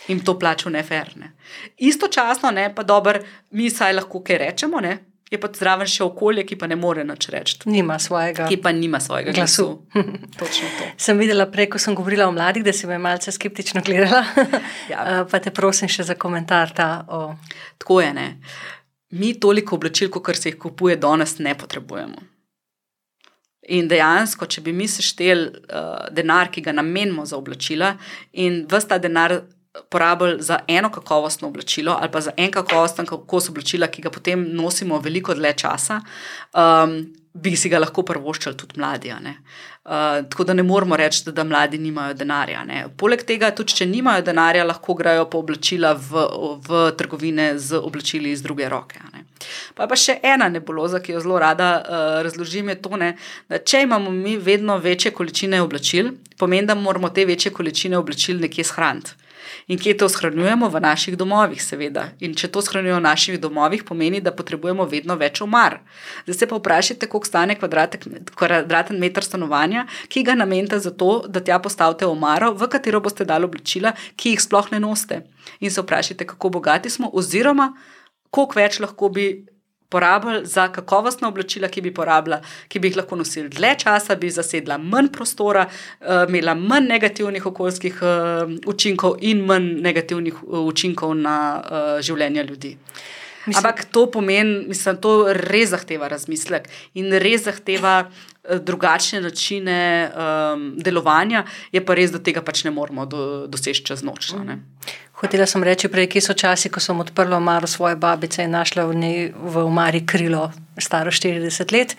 jim 0.06 0.20
to 0.24 0.38
plačal 0.38 0.72
neferne. 0.72 1.32
Istočasno, 1.76 2.50
ne, 2.50 2.70
pa 2.74 2.82
dobro, 2.82 3.20
mi 3.50 3.70
saj 3.70 3.98
lahko 3.98 4.22
kaj 4.24 4.38
rečemo, 4.38 4.80
ne, 4.80 4.98
je 5.30 5.38
pa 5.40 5.50
zraven 5.52 5.88
še 5.88 6.04
okolje, 6.06 6.44
ki 6.48 6.56
pa 6.60 6.68
ne 6.70 6.76
more 6.80 7.04
nič 7.04 7.28
reči. 7.32 7.58
Nima 7.68 7.98
svojega. 8.00 8.46
Ki 8.48 8.56
pa 8.62 8.72
nima 8.72 9.00
svojega 9.00 9.34
glasu. 9.36 9.66
glasu. 9.92 10.64
sem 11.04 11.20
videla 11.20 11.48
prej, 11.52 11.68
ko 11.74 11.82
sem 11.82 11.96
govorila 11.96 12.28
o 12.28 12.32
mladih, 12.32 12.64
da 12.64 12.72
si 12.72 12.88
me 12.88 12.98
malce 13.02 13.32
skeptično 13.34 13.82
gledala. 13.84 14.24
ja. 14.92 15.04
Eh, 15.04 15.20
pa 15.28 15.42
te 15.44 15.52
prosim 15.54 15.90
še 15.90 16.08
za 16.08 16.16
komentar. 16.16 16.72
Ta, 16.76 16.88
o... 17.08 17.20
Tako 17.78 18.00
je, 18.00 18.14
ne. 18.16 18.28
Mi 19.20 19.34
toliko 19.40 19.76
oblačil, 19.76 20.10
kot 20.12 20.36
se 20.36 20.52
jih 20.52 20.58
kupuje 20.60 20.96
danes, 21.00 21.38
ne 21.44 21.54
potrebujemo. 21.58 22.24
In 23.76 23.88
dejansko, 23.88 24.46
če 24.48 24.62
bi 24.64 24.72
mi 24.72 24.86
sešteli 24.88 25.48
uh, 25.48 26.08
denar, 26.14 26.48
ki 26.48 26.62
ga 26.64 26.72
namenimo 26.72 27.26
za 27.28 27.36
oblačila, 27.36 27.90
in 28.40 28.62
vsta 28.68 28.96
denar 29.00 29.34
porabili 29.90 30.42
za 30.42 30.58
eno 30.66 30.90
kakovostno 30.90 31.48
oblačilo 31.48 31.96
ali 32.00 32.10
pa 32.10 32.20
za 32.20 32.32
en 32.36 32.50
kakovosten 32.50 33.06
kos 33.06 33.48
oblačila, 33.48 33.86
ki 33.86 34.02
ga 34.02 34.10
potem 34.10 34.46
nosimo 34.54 34.98
veliko 35.00 35.34
dlje 35.34 35.52
časa, 35.52 36.00
um, 36.54 36.98
bi 37.34 37.56
si 37.56 37.68
ga 37.68 37.78
lahko 37.78 38.02
prvoščali 38.02 38.56
tudi 38.56 38.80
mladi. 38.80 39.12
Uh, 39.12 39.92
tako 40.30 40.44
da 40.44 40.54
ne 40.54 40.62
moramo 40.62 40.96
reči, 40.96 41.22
da, 41.24 41.32
da 41.32 41.44
mladi 41.44 41.78
nimajo 41.78 42.14
denarja. 42.14 42.64
Ne. 42.64 42.86
Poleg 42.96 43.22
tega, 43.24 43.50
tudi 43.54 43.76
če 43.78 43.86
nimajo 43.86 44.22
denarja, 44.22 44.64
lahko 44.64 44.94
grejo 44.94 45.28
po 45.30 45.38
oblačila 45.44 45.92
v, 45.94 46.24
v 46.66 46.82
trgovine 46.98 47.52
z 47.58 47.78
oblačili 47.78 48.32
iz 48.32 48.42
druge 48.42 48.68
roke. 48.68 49.00
Pa 49.74 49.86
pa 49.86 49.96
še 49.96 50.18
ena 50.22 50.48
nebuloza, 50.50 51.00
ki 51.00 51.14
jo 51.14 51.22
zelo 51.22 51.38
rada 51.38 51.70
uh, 51.78 52.08
razložim, 52.26 52.72
je 52.74 52.80
to, 52.82 52.96
ne, 52.96 53.14
da 53.48 53.62
če 53.62 53.84
imamo 53.86 54.10
mi 54.10 54.36
vedno 54.36 54.78
večje 54.82 55.14
količine 55.14 55.62
oblačil, 55.62 56.10
pomeni, 56.38 56.66
da 56.66 56.74
moramo 56.74 57.12
te 57.14 57.24
večje 57.24 57.54
količine 57.54 57.98
oblačil 57.98 58.42
nekje 58.42 58.64
shraniti. 58.64 59.27
In 59.68 59.78
kje 59.78 59.96
to 59.98 60.08
shranjujemo? 60.08 60.68
V 60.68 60.80
naših 60.80 61.16
domovih, 61.16 61.60
seveda. 61.62 62.08
In 62.20 62.34
če 62.38 62.50
to 62.52 62.62
shranjujemo 62.64 63.00
v 63.00 63.06
naših 63.06 63.40
domovih, 63.40 63.84
pomeni, 63.84 64.20
da 64.20 64.32
potrebujemo 64.32 64.86
vedno 64.88 65.16
več 65.16 65.42
omar. 65.44 65.80
Zdaj 66.26 66.38
se 66.38 66.48
pa 66.48 66.56
vprašajte, 66.56 67.10
koliko 67.10 67.28
stane 67.28 67.58
kvadraten 67.58 68.98
meter 68.98 69.24
stanovanja, 69.24 69.86
ki 70.08 70.24
ga 70.24 70.34
namenite 70.38 70.78
za 70.78 70.90
to, 70.90 71.24
da 71.28 71.40
tja 71.44 71.58
postavite 71.58 72.06
omaro, 72.06 72.52
v 72.54 72.70
katero 72.72 73.00
boste 73.04 73.26
dali 73.28 73.48
oblačila, 73.48 73.94
ki 74.16 74.34
jih 74.34 74.42
sploh 74.42 74.72
ne 74.72 74.80
nosite. 74.80 75.22
In 75.60 75.70
se 75.70 75.82
vprašajte, 75.82 76.26
kako 76.26 76.50
bogati 76.58 76.90
smo, 76.90 77.10
oziroma 77.12 77.72
koliko 78.30 78.60
več 78.60 78.80
lahko 78.80 79.08
bi 79.08 79.28
porabili 79.88 80.46
za 80.46 80.68
kakovostna 80.72 81.28
oblačila, 81.28 81.68
ki 81.68 81.80
bi, 81.80 81.94
ki 82.68 82.78
bi 82.78 82.88
jih 82.88 82.96
lahko 82.96 83.16
nosili 83.16 83.48
dlje 83.48 83.74
časa, 83.84 84.16
bi 84.16 84.30
zasedla 84.30 84.78
manj 84.78 85.12
prostora, 85.12 85.68
uh, 85.68 86.24
imela 86.28 86.54
manj 86.54 86.88
negativnih 86.88 87.46
okoljskih 87.46 88.02
uh, 88.02 88.56
učinkov 88.66 89.16
in 89.20 89.44
manj 89.46 89.78
negativnih 89.82 90.42
uh, 90.42 90.66
učinkov 90.66 91.14
na 91.14 91.38
uh, 91.58 92.00
življenje 92.00 92.42
ljudi. 92.42 92.76
Mislim, 93.46 93.64
Ampak 93.64 93.84
to 93.92 94.10
pomeni, 94.10 94.74
da 94.84 94.92
to 95.00 95.32
res 95.32 95.70
zahteva 95.70 96.08
razmislek 96.08 96.66
in 96.94 97.14
res 97.16 97.46
zahteva 97.46 98.10
drugačne 98.48 99.20
načine 99.20 100.10
um, 100.10 100.72
delovanja, 100.76 101.44
je 101.72 101.84
pa 101.84 101.94
res, 101.94 102.12
da 102.12 102.20
tega 102.22 102.42
pač 102.44 102.64
ne 102.64 102.72
moramo 102.72 103.06
do, 103.06 103.22
doseči 103.50 103.84
čez 103.84 104.04
noč. 104.06 104.32
Mm. 104.32 104.60
Hotela 105.18 105.46
sem 105.50 105.62
reči, 105.66 105.88
prej, 105.90 106.06
kje 106.14 106.20
so 106.28 106.34
časi, 106.38 106.70
ko 106.70 106.80
sem 106.80 106.98
odprla 107.02 107.36
omaro 107.36 107.66
svoje 107.66 107.96
babice 107.98 108.44
in 108.46 108.54
našla 108.54 108.86
v 108.86 108.94
njej 108.94 109.18
v 109.34 109.64
omari 109.66 110.04
krilo, 110.06 110.52
staro 110.78 111.10
40 111.10 111.72
let. 111.74 111.96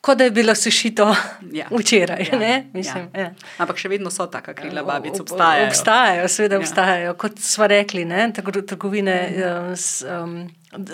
Kot 0.00 0.18
da 0.18 0.24
je 0.24 0.30
bilo 0.30 0.54
sešito 0.54 1.14
ja. 1.60 1.66
včeraj. 1.70 2.28
Ja. 2.32 2.62
Mislim, 2.72 3.08
ja. 3.14 3.20
Ja. 3.20 3.30
Ampak 3.58 3.80
še 3.80 3.88
vedno 3.92 4.12
so 4.12 4.26
taka 4.32 4.54
krila, 4.56 4.84
babice 4.84 5.22
obstajajo. 5.24 5.66
Obstajajo, 5.68 6.28
seveda 6.28 6.56
ja. 6.56 6.60
obstajajo. 6.60 7.16
Kot 7.20 7.40
smo 7.44 7.68
rekli, 7.68 8.04
ne? 8.04 8.28
trgovine 8.32 9.16
um, 9.28 9.74
z, 9.76 10.04
um, 10.08 10.38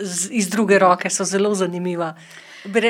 z, 0.03 0.31
iz 0.31 0.51
druge 0.51 0.79
roke 0.79 1.11
so 1.11 1.27
zelo 1.27 1.55
zanimive. 1.55 2.13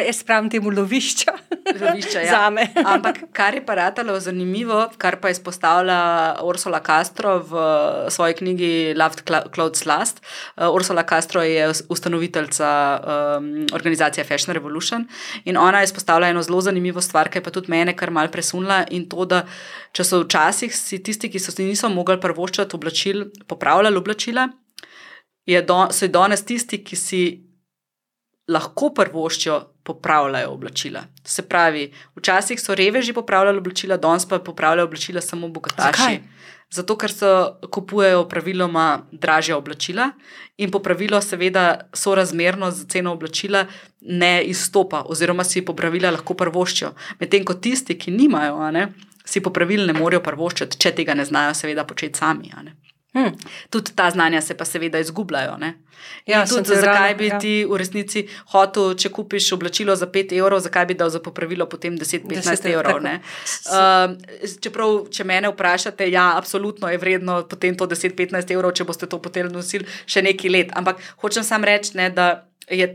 Jaz 0.07 0.23
pravim 0.25 0.51
temu 0.51 0.71
lovišča. 0.71 1.33
Lovišča, 1.81 2.21
ja. 2.21 2.31
Za 2.31 2.51
me. 2.51 2.67
Ampak 2.85 3.19
kar 3.33 3.55
je 3.55 3.63
pa 3.67 3.75
ratalo 3.75 4.17
zanimivo, 4.21 4.79
kar 4.99 5.19
pa 5.21 5.31
izpostavlja 5.31 5.99
Ursula 6.45 6.81
Castro 6.87 7.39
v 7.39 7.65
svoji 8.11 8.35
knjigi 8.35 8.95
Loved 8.97 9.23
Clouds 9.55 9.87
Last. 9.87 10.23
Uh, 10.57 10.75
Ursula 10.75 11.03
Castro 11.09 11.43
je 11.43 11.69
ustanoviteljica 11.89 12.71
um, 13.01 13.67
organizacije 13.73 14.25
Fashion 14.25 14.55
Revolution 14.55 15.09
in 15.45 15.57
ona 15.57 15.81
je 15.81 15.85
izpostavila 15.85 16.29
eno 16.29 16.43
zelo 16.43 16.61
zanimivo 16.61 17.01
stvar, 17.01 17.29
ki 17.29 17.39
je 17.39 17.43
pa 17.43 17.51
tudi 17.51 17.71
mene 17.71 17.97
kar 17.97 18.11
mal 18.11 18.29
presunila 18.29 18.85
in 18.91 19.09
to, 19.09 19.25
da 19.25 19.43
če 19.93 20.05
so 20.05 20.23
včasih 20.25 20.75
si 20.77 21.03
tisti, 21.03 21.31
ki 21.31 21.43
so 21.43 21.53
si 21.53 21.65
niso 21.65 21.89
mogli 21.89 22.19
prvoščati 22.21 22.77
oblačil, 22.77 23.27
popravljali 23.47 23.97
oblačila, 23.97 24.49
je 25.47 25.63
do, 25.63 25.87
so 25.93 26.09
danes 26.11 26.43
tisti, 26.45 26.83
ki 26.85 26.97
si 26.97 27.23
lahko 28.49 28.91
prvoščijo 28.95 29.61
popravljajo 29.87 30.51
oblačila. 30.51 31.03
Se 31.25 31.43
pravi, 31.49 31.93
včasih 32.17 32.61
so 32.61 32.75
reveži 32.75 33.13
popravljali 33.13 33.59
oblačila, 33.59 33.97
danes 33.97 34.27
pa 34.29 34.39
popravljajo 34.39 34.87
oblačila 34.87 35.21
samo 35.21 35.49
bogataši. 35.49 35.99
Zakaj? 35.99 36.21
Zato, 36.71 36.97
ker 36.99 37.13
so 37.13 37.29
kupujejo 37.71 38.25
praviloma 38.29 39.07
dražja 39.13 39.57
oblačila 39.57 40.11
in 40.59 40.71
po 40.75 40.81
pravilu, 40.83 41.21
seveda, 41.23 41.89
so 41.95 42.15
razmerno 42.15 42.71
za 42.71 42.89
ceno 42.91 43.13
oblačila 43.13 43.67
ne 44.01 44.43
izstopa, 44.45 45.05
oziroma 45.07 45.45
si 45.45 45.65
popravila 45.65 46.11
lahko 46.11 46.35
prvoščijo. 46.35 46.91
Medtem 47.21 47.47
ko 47.47 47.55
tisti, 47.55 47.95
ki 47.99 48.11
nimajo, 48.11 48.59
ne, 48.75 48.89
si 49.25 49.43
popravili 49.43 49.87
ne 49.87 49.95
morejo 49.95 50.25
prvoščiti, 50.27 50.79
če 50.83 50.95
tega 50.99 51.15
ne 51.15 51.25
znajo, 51.25 51.55
seveda, 51.55 51.87
početi 51.87 52.19
sami. 52.19 52.51
Hmm. 53.17 53.33
Tudi 53.71 53.95
ta 53.97 54.11
znanja 54.11 54.41
se 54.41 54.55
pa 54.57 54.65
seveda 54.65 54.99
izgubljajo. 55.01 55.57
Ja, 56.27 56.45
tudi, 56.47 56.77
zakaj 56.77 57.15
bi 57.15 57.27
ja. 57.27 57.39
ti 57.41 57.53
v 57.65 57.79
resnici 57.81 58.27
hotel, 58.53 58.93
če 59.01 59.09
kupiš 59.09 59.47
oblačilo 59.57 59.95
za 59.97 60.05
5 60.13 60.35
evrov, 60.37 60.61
zakaj 60.61 60.85
bi 60.91 60.97
dal 60.99 61.09
za 61.11 61.23
popravilo 61.25 61.65
potem 61.67 61.97
10-15 61.97 62.69
evrov? 62.75 63.01
Uh, 63.01 64.53
čeprav, 64.61 65.09
če 65.09 65.25
mene 65.25 65.49
vprašate, 65.55 66.11
ja, 66.13 66.35
absolutno 66.37 66.93
je 66.93 67.01
vredno 67.01 67.41
potem 67.49 67.79
to 67.79 67.89
10-15 67.89 68.53
evrov, 68.53 68.77
če 68.77 68.85
boste 68.85 69.09
to 69.09 69.23
potem 69.23 69.49
nosili 69.49 69.89
še 70.05 70.21
nekaj 70.27 70.53
let. 70.53 70.77
Ampak 70.77 71.01
hočem 71.25 71.47
samo 71.47 71.65
reči, 71.65 71.97
ne, 71.97 72.11
da 72.13 72.45
je 72.69 72.93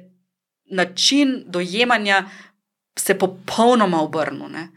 način 0.72 1.42
dojemanja 1.50 2.28
se 3.00 3.18
popolnoma 3.18 4.02
obrnil. 4.02 4.70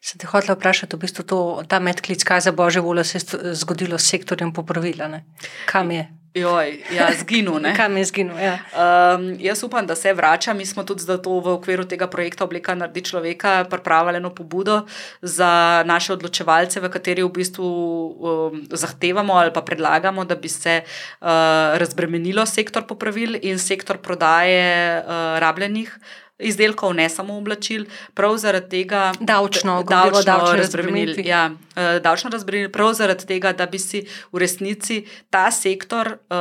Se 0.00 0.18
te 0.18 0.30
hotel 0.30 0.54
vprašati, 0.54 0.96
v 0.96 1.00
bistvu 1.06 1.26
to, 1.26 1.40
ta 1.68 1.80
medklic, 1.82 2.24
kaj 2.24 2.46
za 2.46 2.52
božjo 2.52 2.82
voljo 2.82 3.04
se 3.04 3.18
je 3.18 3.54
zgodilo 3.54 3.98
s 3.98 4.10
sektorjem 4.10 4.52
popravila? 4.52 5.08
Ne? 5.08 5.24
Kam 5.66 5.90
je? 5.90 6.08
Joj, 6.34 6.78
ja, 6.94 7.10
zginil. 7.18 7.58
Kam 7.78 7.96
je 7.98 8.04
zginil? 8.06 8.38
Ja. 8.38 8.62
Um, 8.70 9.34
jaz 9.42 9.64
upam, 9.66 9.86
da 9.86 9.96
se 9.98 10.12
vrača. 10.14 10.54
Mi 10.54 10.66
smo 10.66 10.84
tudi 10.86 11.02
zato 11.02 11.40
v 11.40 11.56
okviru 11.58 11.84
tega 11.90 12.06
projekta 12.06 12.44
Oblika 12.44 12.74
naredi 12.74 13.02
človeka 13.02 13.64
pripravili 13.70 14.22
eno 14.22 14.30
pobudo 14.30 14.86
za 15.22 15.82
naše 15.86 16.12
odločevalce, 16.12 16.80
v 16.80 16.90
kateri 16.90 17.26
v 17.26 17.32
bistvu 17.34 17.66
um, 17.66 18.62
zahtevamo 18.70 19.34
ali 19.34 19.50
pa 19.52 19.62
predlagamo, 19.62 20.24
da 20.24 20.38
bi 20.38 20.48
se 20.48 20.82
uh, 20.86 21.26
razbremenilo 21.82 22.46
sektor 22.46 22.86
popravil 22.86 23.34
in 23.42 23.58
sektor 23.58 23.98
prodaje 23.98 25.02
uh, 25.02 25.38
rabljenih 25.42 25.98
izdelkov, 26.40 26.94
ne 26.94 27.08
samo 27.08 27.36
oblačil, 27.38 27.84
prav 28.14 28.36
zaradi 28.36 28.68
tega, 28.70 29.12
davčno, 29.20 29.82
da 29.88 30.04
bi 30.12 30.24
davčno 30.26 30.56
razbremenili. 30.56 31.22
Ja, 31.26 31.50
eh, 31.76 32.00
davčno 32.00 32.30
razbremenili, 32.30 32.72
prav 32.72 32.92
zaradi 32.94 33.26
tega, 33.26 33.52
da 33.52 33.66
bi 33.66 33.78
si 33.78 34.04
v 34.32 34.38
resnici 34.38 35.04
ta 35.30 35.50
sektor, 35.50 36.08
uh, 36.08 36.36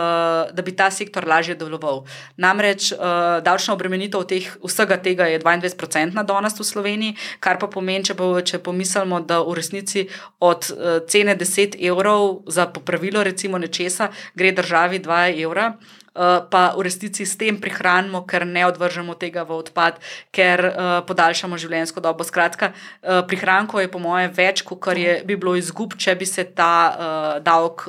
da 0.56 0.62
bi 0.66 0.76
ta 0.76 0.92
sektor 0.92 1.28
lažje 1.28 1.56
deloval. 1.56 2.04
Namreč 2.38 2.92
uh, 2.92 3.00
davčna 3.44 3.74
obremenitev 3.74 4.24
teh, 4.30 4.48
vsega 4.64 4.98
tega 4.98 5.28
je 5.28 5.40
22% 5.40 6.14
na 6.14 6.24
danes 6.24 6.60
v 6.60 6.64
Sloveniji, 6.64 7.16
kar 7.40 7.60
pa 7.60 7.68
pomeni, 7.68 8.06
če, 8.06 8.14
bo, 8.14 8.32
če 8.42 8.60
pomislimo, 8.64 9.22
da 9.22 9.42
v 9.44 9.56
resnici 9.60 10.08
od 10.40 10.72
cene 11.08 11.36
10 11.36 11.78
evrov 11.80 12.44
za 12.48 12.68
popravilo 12.68 13.24
recimo 13.24 13.58
nečesa 13.58 14.10
gre 14.36 14.52
državi 14.52 15.00
2 15.00 15.44
evra. 15.44 15.74
Eh, 16.10 16.42
pa 16.50 16.74
v 16.74 16.82
resnici 16.82 17.22
s 17.26 17.38
tem 17.38 17.54
prihranimo, 17.54 18.26
ker 18.26 18.42
ne 18.46 18.66
odvržemo 18.66 19.14
tega 19.14 19.46
v 19.46 19.62
odpad, 19.62 20.02
ker 20.34 20.58
uh, 20.60 20.74
podaljšamo 21.06 21.54
življenjsko 21.54 22.02
dobo. 22.02 22.26
Skratka, 22.26 22.74
uh, 22.74 23.22
prihrankov 23.30 23.84
je 23.84 23.92
po 23.94 24.02
moje 24.02 24.28
več, 24.34 24.66
kot 24.66 24.82
je, 24.98 25.22
bi 25.24 25.38
bilo 25.38 25.54
izgub, 25.56 25.94
če 25.94 26.18
bi 26.18 26.26
se 26.26 26.44
ta 26.44 27.40
davek. 27.44 27.86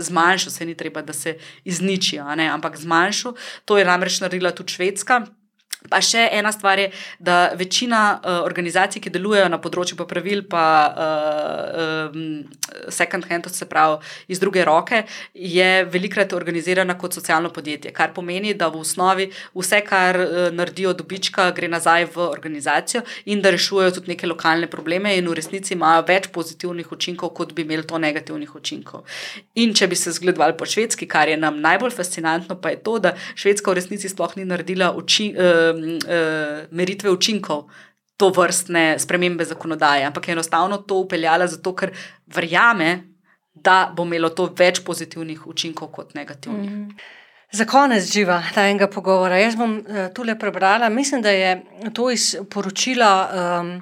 Zmanjšal 0.00 0.52
se 0.52 0.64
ni 0.64 0.74
treba, 0.78 1.02
da 1.04 1.12
se 1.12 1.36
izniči, 1.68 2.16
ampak 2.20 2.78
zmanjšal. 2.80 3.36
To 3.68 3.76
je 3.76 3.84
namreč 3.84 4.22
naredila 4.24 4.54
tudi 4.56 4.72
Švedska. 4.72 5.26
Pa 5.88 6.00
še 6.04 6.26
ena 6.36 6.50
stvar 6.52 6.78
je, 6.78 6.90
da 7.18 7.52
večina 7.56 8.00
uh, 8.18 8.42
organizacij, 8.44 9.00
ki 9.00 9.12
delujejo 9.14 9.48
na 9.48 9.56
področju 9.62 9.96
popravil, 9.96 10.42
pa 10.50 10.64
uh, 10.92 12.10
um, 12.12 12.26
second 12.92 13.24
hand, 13.30 13.48
se 13.48 13.64
pravi 13.68 13.96
iz 14.28 14.42
druge 14.42 14.64
roke, 14.68 15.06
je 15.32 15.70
velikrat 15.88 16.34
organizirana 16.36 16.98
kot 17.00 17.16
socialno 17.16 17.48
podjetje. 17.54 17.94
Kar 17.96 18.12
pomeni, 18.12 18.52
da 18.54 18.68
v 18.68 18.82
osnovi 18.82 19.30
vse, 19.56 19.80
kar 19.86 20.20
uh, 20.20 20.42
naredijo 20.52 20.92
dobička, 20.98 21.48
gre 21.56 21.70
nazaj 21.72 22.10
v 22.12 22.28
organizacijo 22.28 23.02
in 23.32 23.40
da 23.40 23.54
rešujejo 23.54 23.96
tudi 23.96 24.12
neke 24.12 24.28
lokalne 24.28 24.68
probleme, 24.68 25.16
in 25.16 25.32
v 25.32 25.38
resnici 25.40 25.72
imajo 25.78 26.04
več 26.10 26.28
pozitivnih 26.34 26.92
učinkov, 26.92 27.32
kot 27.40 27.56
bi 27.56 27.64
imeli 27.64 27.88
to 27.88 27.96
negativnih 27.98 28.52
učinkov. 28.54 29.06
In 29.64 29.72
če 29.72 29.88
bi 29.88 29.96
se 29.96 30.12
zgledovali 30.12 30.58
po 30.60 30.68
švedski, 30.68 31.08
kar 31.08 31.32
je 31.32 31.40
nam 31.40 31.62
najbolj 31.64 31.96
fascinantno, 31.96 32.60
pa 32.60 32.76
je 32.76 32.82
to, 32.84 32.98
da 33.00 33.16
Švedska 33.34 33.72
v 33.72 33.80
resnici 33.80 34.12
sploh 34.12 34.36
ni 34.36 34.44
naredila 34.44 34.92
učinkov. 34.92 35.40
Uh, 35.40 35.69
meritve 36.70 37.10
učinkov 37.10 37.68
to 38.20 38.28
vrstne 38.36 38.98
spremembe 38.98 39.44
zakonodaje, 39.44 40.04
ampak 40.04 40.28
je 40.28 40.32
enostavno 40.32 40.76
to 40.84 40.98
upeljala 41.00 41.46
zato, 41.48 41.72
ker 41.74 41.94
verjame, 42.26 42.90
da 43.54 43.92
bo 43.96 44.04
imelo 44.04 44.28
to 44.28 44.50
več 44.56 44.82
pozitivnih 44.84 45.46
učinkov 45.48 45.88
kot 45.94 46.14
negativnih. 46.14 46.70
Mm. 46.70 46.90
Za 47.52 47.64
konec 47.66 48.04
živa 48.12 48.38
tajnega 48.54 48.86
pogovora. 48.92 49.40
Jaz 49.40 49.56
bom 49.58 49.78
uh, 49.80 50.04
tole 50.14 50.36
prebrala. 50.38 50.88
Mislim, 50.88 51.22
da 51.22 51.32
je 51.34 51.56
to 51.96 52.10
iz 52.10 52.36
poročila 52.50 53.10
um, 53.26 53.72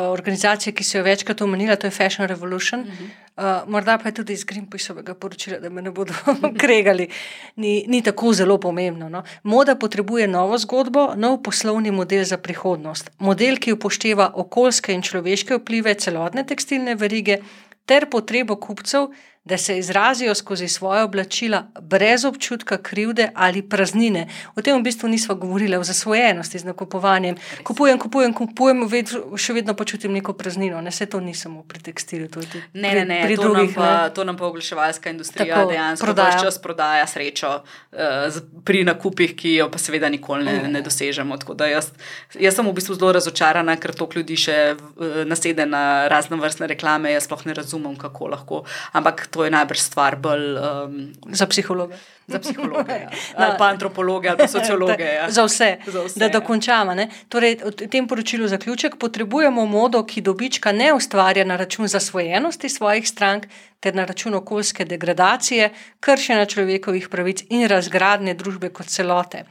organizacije, 0.00 0.72
ki 0.74 0.84
se 0.84 0.98
jo 0.98 1.04
večkrat 1.04 1.40
omenila, 1.40 1.76
to 1.76 1.86
je 1.86 1.90
Fashion 1.90 2.28
Revolution. 2.28 2.80
Mm 2.80 2.86
-hmm. 2.86 3.22
Uh, 3.36 3.68
morda 3.68 3.98
pa 3.98 4.08
je 4.08 4.14
tudi 4.14 4.32
iz 4.32 4.44
Greenpeaceovega 4.44 5.14
poročila, 5.14 5.58
da 5.58 5.70
me 5.70 5.82
ne 5.82 5.90
bodo 5.90 6.12
kregali, 6.62 7.08
ni, 7.56 7.84
ni 7.88 8.02
tako 8.02 8.32
zelo 8.32 8.58
pomembno. 8.60 9.08
No? 9.08 9.22
Moda 9.42 9.74
potrebuje 9.74 10.26
novo 10.28 10.58
zgodbo, 10.58 11.14
nov 11.16 11.42
poslovni 11.42 11.90
model 11.90 12.24
za 12.24 12.36
prihodnost. 12.36 13.10
Model, 13.18 13.56
ki 13.56 13.72
upošteva 13.72 14.32
okoljske 14.34 14.92
in 14.92 15.02
človeške 15.02 15.56
vplive 15.56 15.94
celotne 15.94 16.44
tekstilne 16.46 16.94
verige 16.94 17.38
ter 17.86 18.06
potrebo 18.10 18.56
kupcev, 18.56 19.08
da 19.44 19.58
se 19.58 19.78
izrazijo 19.78 20.34
skozi 20.34 20.68
svoje 20.68 21.02
oblačila 21.02 21.66
brez 21.80 22.24
občutka 22.24 22.76
krivde 22.82 23.28
ali 23.34 23.62
praznine. 23.62 24.28
O 24.54 24.62
tem 24.62 24.78
v 24.78 24.82
bistvu 24.82 25.08
nismo 25.08 25.34
govorili, 25.34 25.76
o 25.76 25.84
zasvojenosti 25.84 26.58
z 26.58 26.64
nakupovanjem. 26.64 27.36
Kupujem, 27.64 27.98
kupujem, 27.98 28.34
kupujem, 28.34 28.86
ved, 28.88 29.10
še 29.36 29.52
vedno 29.52 29.74
počutim 29.74 30.12
neko 30.12 30.32
praznino. 30.32 30.80
Ne, 30.80 30.90
se 30.90 31.06
to 31.06 31.20
ni 31.20 31.34
samo 31.34 31.62
pri 31.62 31.82
tekstilu. 31.82 32.28
Pri, 32.28 32.62
ne, 32.74 32.94
ne, 32.94 33.04
ne, 33.04 33.18
pri 33.26 33.36
to, 33.36 33.42
drugih, 33.42 33.74
nam 33.74 33.74
pa, 33.74 33.88
ne. 34.02 34.14
to 34.14 34.24
nam 34.24 34.38
pa 34.38 34.46
oglaševalska 34.46 35.10
industrija 35.10 35.56
Tako, 35.56 35.70
dejansko 35.70 36.06
prodaja. 36.06 36.38
čas 36.38 36.60
prodaja 36.62 37.06
srečo 37.06 37.50
uh, 37.58 38.38
pri 38.64 38.84
nakupih, 38.86 39.34
ki 39.36 39.56
jo 39.56 39.68
pa 39.74 39.78
seveda 39.82 40.08
nikoli 40.08 40.46
ne, 40.46 40.68
ne 40.70 40.84
dosežemo. 40.86 41.40
Jaz, 41.66 41.90
jaz 42.38 42.54
sem 42.54 42.68
v 42.68 42.76
bistvu 42.78 42.94
zelo 42.94 43.10
razočarana, 43.18 43.74
ker 43.74 43.90
to 43.90 44.06
ljudi 44.14 44.38
še 44.38 44.58
uh, 44.78 45.22
nasede 45.26 45.66
na 45.66 46.06
razno 46.06 46.38
vrstne 46.38 46.70
reklame. 46.70 47.10
Jaz 47.10 47.26
sploh 47.26 47.42
ne 47.50 47.58
razumem, 47.58 47.98
kako 47.98 48.30
lahko. 48.36 48.62
Ampak 48.94 49.31
to 49.32 49.44
je 49.44 49.50
najbrž 49.50 49.80
stvar 49.80 50.16
bolj 50.16 50.58
um, 50.58 50.98
za 51.32 51.46
psihologe. 51.46 51.96
Za 52.26 52.38
psihologe, 52.38 52.92
ja. 52.92 53.10
ali 53.40 53.54
pa 53.58 53.68
antropologe, 53.72 54.28
ali 54.28 54.38
pa 54.38 54.48
sociologe. 54.48 55.04
Ja. 55.18 55.30
Za 55.30 55.44
vse, 55.44 55.76
za 55.94 56.04
vse 56.04 56.18
da 56.20 56.24
ja. 56.24 56.32
dokončamo. 56.32 56.94
Torej, 57.28 57.56
v 57.64 57.88
tem 57.88 58.08
poročilu 58.08 58.48
zaključek 58.48 58.96
potrebujemo 59.00 59.66
modo, 59.66 60.04
ki 60.04 60.20
dobička 60.20 60.72
ne 60.72 60.92
ustvarja 60.94 61.44
na 61.44 61.56
račun 61.56 61.88
zasvojenosti 61.88 62.68
svojih 62.68 63.08
strank, 63.08 63.46
ter 63.80 63.94
na 63.94 64.04
račun 64.04 64.34
okoljske 64.34 64.84
degradacije, 64.84 65.72
kršenja 66.00 66.46
človekovih 66.46 67.08
pravic 67.08 67.44
in 67.50 67.66
razgradnje 67.68 68.34
družbe 68.34 68.70
kot 68.70 68.86
celote. 68.86 69.44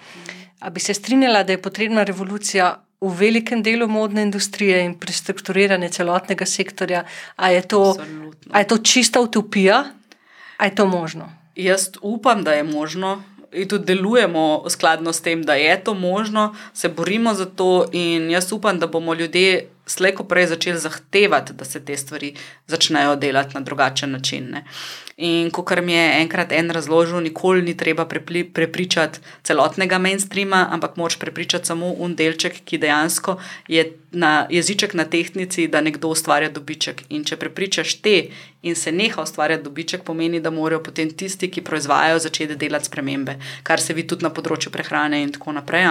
A 0.59 0.69
bi 0.69 0.79
se 0.79 0.93
strinjala, 0.93 1.43
da 1.43 1.53
je 1.53 1.61
potrebna 1.61 2.03
revolucija 2.03 2.75
v 3.01 3.09
velikem 3.17 3.63
delu 3.63 3.87
modne 3.87 4.21
industrije 4.21 4.83
in 4.85 4.93
prestrukturiranje 4.99 5.89
celotnega 5.89 6.45
sektorja. 6.45 7.03
Ali 7.35 7.55
je, 7.55 7.63
je 8.57 8.67
to 8.67 8.77
čista 8.77 9.21
utopija, 9.21 9.83
ali 10.57 10.69
je 10.69 10.75
to 10.75 10.85
možno? 10.85 11.31
Jaz 11.55 11.89
upam, 12.01 12.43
da 12.43 12.51
je 12.51 12.63
možno. 12.63 13.23
In 13.51 13.67
tudi 13.67 13.85
delujemo 13.85 14.63
skladno 14.69 15.13
s 15.13 15.21
tem, 15.21 15.41
da 15.43 15.53
je 15.53 15.83
to 15.83 15.93
možno, 15.93 16.55
se 16.73 16.89
borimo 16.89 17.33
za 17.33 17.45
to, 17.45 17.85
in 17.91 18.29
jaz 18.31 18.51
upam, 18.51 18.79
da 18.79 18.87
bomo 18.87 19.13
ljudje 19.13 19.67
slejko 19.91 20.23
prej 20.23 20.47
začeli 20.53 20.79
zahtevati, 20.79 21.53
da 21.53 21.65
se 21.65 21.83
te 21.85 21.97
stvari 21.97 22.33
začnejo 22.67 23.15
delati 23.15 23.53
na 23.53 23.61
drugačen 23.61 24.11
način. 24.11 24.49
Ne. 24.51 24.63
In 25.17 25.51
kot 25.51 25.71
mi 25.83 25.93
je 25.93 26.21
enkrat 26.21 26.51
en 26.51 26.71
razložil, 26.71 27.21
nikoli 27.21 27.61
ni 27.61 27.77
treba 27.77 28.05
prepričati 28.53 29.19
celotnega 29.43 29.99
mainstreama, 29.99 30.67
ampak 30.71 30.97
moč 30.97 31.17
prepričati 31.19 31.65
samo 31.65 31.93
un 31.97 32.15
delček, 32.15 32.63
ki 32.65 32.77
dejansko 32.77 33.37
je 33.67 33.85
na 34.12 34.47
jeziček 34.49 34.93
na 34.93 35.05
tehnici, 35.05 35.68
da 35.68 35.82
nekdo 35.82 36.09
ustvarja 36.12 36.49
dobiček. 36.49 37.03
In 37.09 37.24
če 37.24 37.38
prepričaš 37.39 37.93
te 38.03 38.16
in 38.62 38.76
se 38.76 38.91
neha 38.91 39.24
ustvarjati 39.24 39.64
dobiček, 39.64 40.03
pomeni, 40.03 40.39
da 40.39 40.51
morajo 40.51 40.84
potem 40.84 41.09
tisti, 41.18 41.47
ki 41.51 41.64
proizvajajo, 41.66 42.20
začeti 42.20 42.55
delati 42.55 42.86
spremembe, 42.86 43.38
kar 43.64 43.82
se 43.82 43.93
vidi 43.93 44.12
tudi 44.12 44.28
na 44.28 44.30
področju 44.30 44.72
prehrane 44.72 45.22
in 45.24 45.32
tako 45.32 45.55
naprej. 45.55 45.88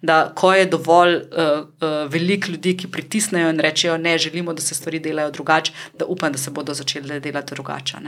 Da, 0.00 0.32
ko 0.34 0.52
je 0.54 0.68
dovolj 0.70 1.16
uh, 1.16 1.66
uh, 1.66 1.96
veliko 2.12 2.54
ljudi, 2.54 2.76
ki 2.78 2.90
pritisnejo 2.92 3.50
in 3.52 3.60
rečejo, 3.60 3.98
ne 3.98 4.14
želimo, 4.18 4.54
da 4.54 4.62
se 4.62 4.74
stvari 4.74 5.02
delajo 5.02 5.34
drugače, 5.34 5.74
da 5.98 6.06
upam, 6.06 6.32
da 6.32 6.38
se 6.38 6.50
bodo 6.50 6.74
začeli 6.74 7.20
delati 7.20 7.54
drugače. 7.54 8.00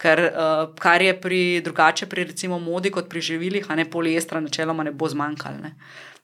Ker 0.00 0.24
uh, 0.30 0.64
kar 0.80 1.02
je 1.02 1.14
pri 1.20 1.60
drugače, 1.64 2.08
pri 2.10 2.24
recimo 2.32 2.58
modi, 2.58 2.90
kot 2.90 3.08
pri 3.12 3.20
živilih, 3.20 3.70
a 3.70 3.76
ne 3.76 3.84
poliestra, 3.90 4.40
načeloma 4.40 4.82
ne 4.82 4.92
bo 4.92 5.08
zmanjkalo 5.08 5.74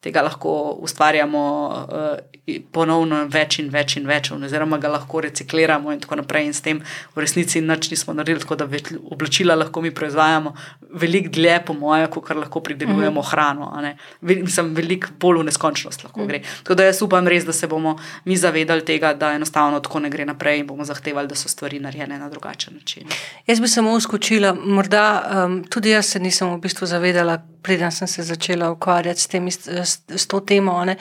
tega 0.01 0.23
lahko 0.23 0.79
ustvarjamo 0.81 1.43
uh, 1.69 2.31
ponovno 2.73 3.21
več 3.31 3.59
in 3.61 3.69
več 3.73 3.97
in 4.01 4.07
več, 4.09 4.31
oziroma 4.33 4.79
ga 4.81 4.89
lahko 4.95 5.21
recikliramo 5.27 5.93
in 5.93 6.01
tako 6.01 6.21
naprej. 6.23 6.47
In 6.49 6.57
s 6.57 6.65
tem 6.65 6.81
v 7.15 7.23
resnici 7.23 7.61
nič 7.61 7.91
nismo 7.93 8.15
naredili, 8.17 8.41
tako 8.43 8.57
da 8.63 8.69
oblačila 9.13 9.59
lahko 9.59 9.83
mi 9.85 9.93
proizvajamo 9.95 10.55
veliko 11.03 11.35
dlje, 11.37 11.59
po 11.67 11.77
mojem, 11.77 12.09
kot 12.11 12.33
lahko 12.37 12.63
pridelujemo 12.65 13.21
mm. 13.21 13.29
hrano. 13.31 13.69
Mislim, 14.21 14.73
veliko 14.75 15.13
bolj 15.21 15.43
v 15.43 15.49
neskončnost 15.51 16.05
lahko 16.07 16.25
mm. 16.25 16.31
gre. 16.33 16.43
Tako 16.63 16.79
da 16.81 16.89
jaz 16.89 17.03
upam 17.05 17.29
res, 17.29 17.45
da 17.45 17.53
se 17.53 17.69
bomo 17.71 17.97
mi 18.25 18.37
zavedali 18.41 18.85
tega, 18.87 19.13
da 19.15 19.35
enostavno 19.37 19.83
tako 19.85 20.01
ne 20.01 20.11
gre 20.11 20.27
naprej 20.27 20.63
in 20.63 20.67
bomo 20.71 20.89
zahtevali, 20.89 21.29
da 21.29 21.39
so 21.39 21.53
stvari 21.53 21.81
narejene 21.81 22.19
na 22.19 22.33
drugačen 22.33 22.81
način. 22.81 23.09
Jaz 23.47 23.61
bi 23.61 23.69
samo 23.69 23.93
uskočila, 23.93 24.55
morda 24.55 25.07
um, 25.45 25.61
tudi 25.69 25.93
jaz 25.93 26.15
se 26.15 26.21
nisem 26.21 26.51
v 26.55 26.61
bistvu 26.65 26.89
zavedala, 26.89 27.39
preden 27.63 27.93
sem 27.93 28.09
se 28.09 28.23
začela 28.23 28.71
ukvarjati 28.71 29.21
s, 29.21 29.27
temi, 29.27 29.51
s, 29.51 29.69
s 30.09 30.27
to 30.27 30.41
temo. 30.41 30.85
Ne? 30.85 30.97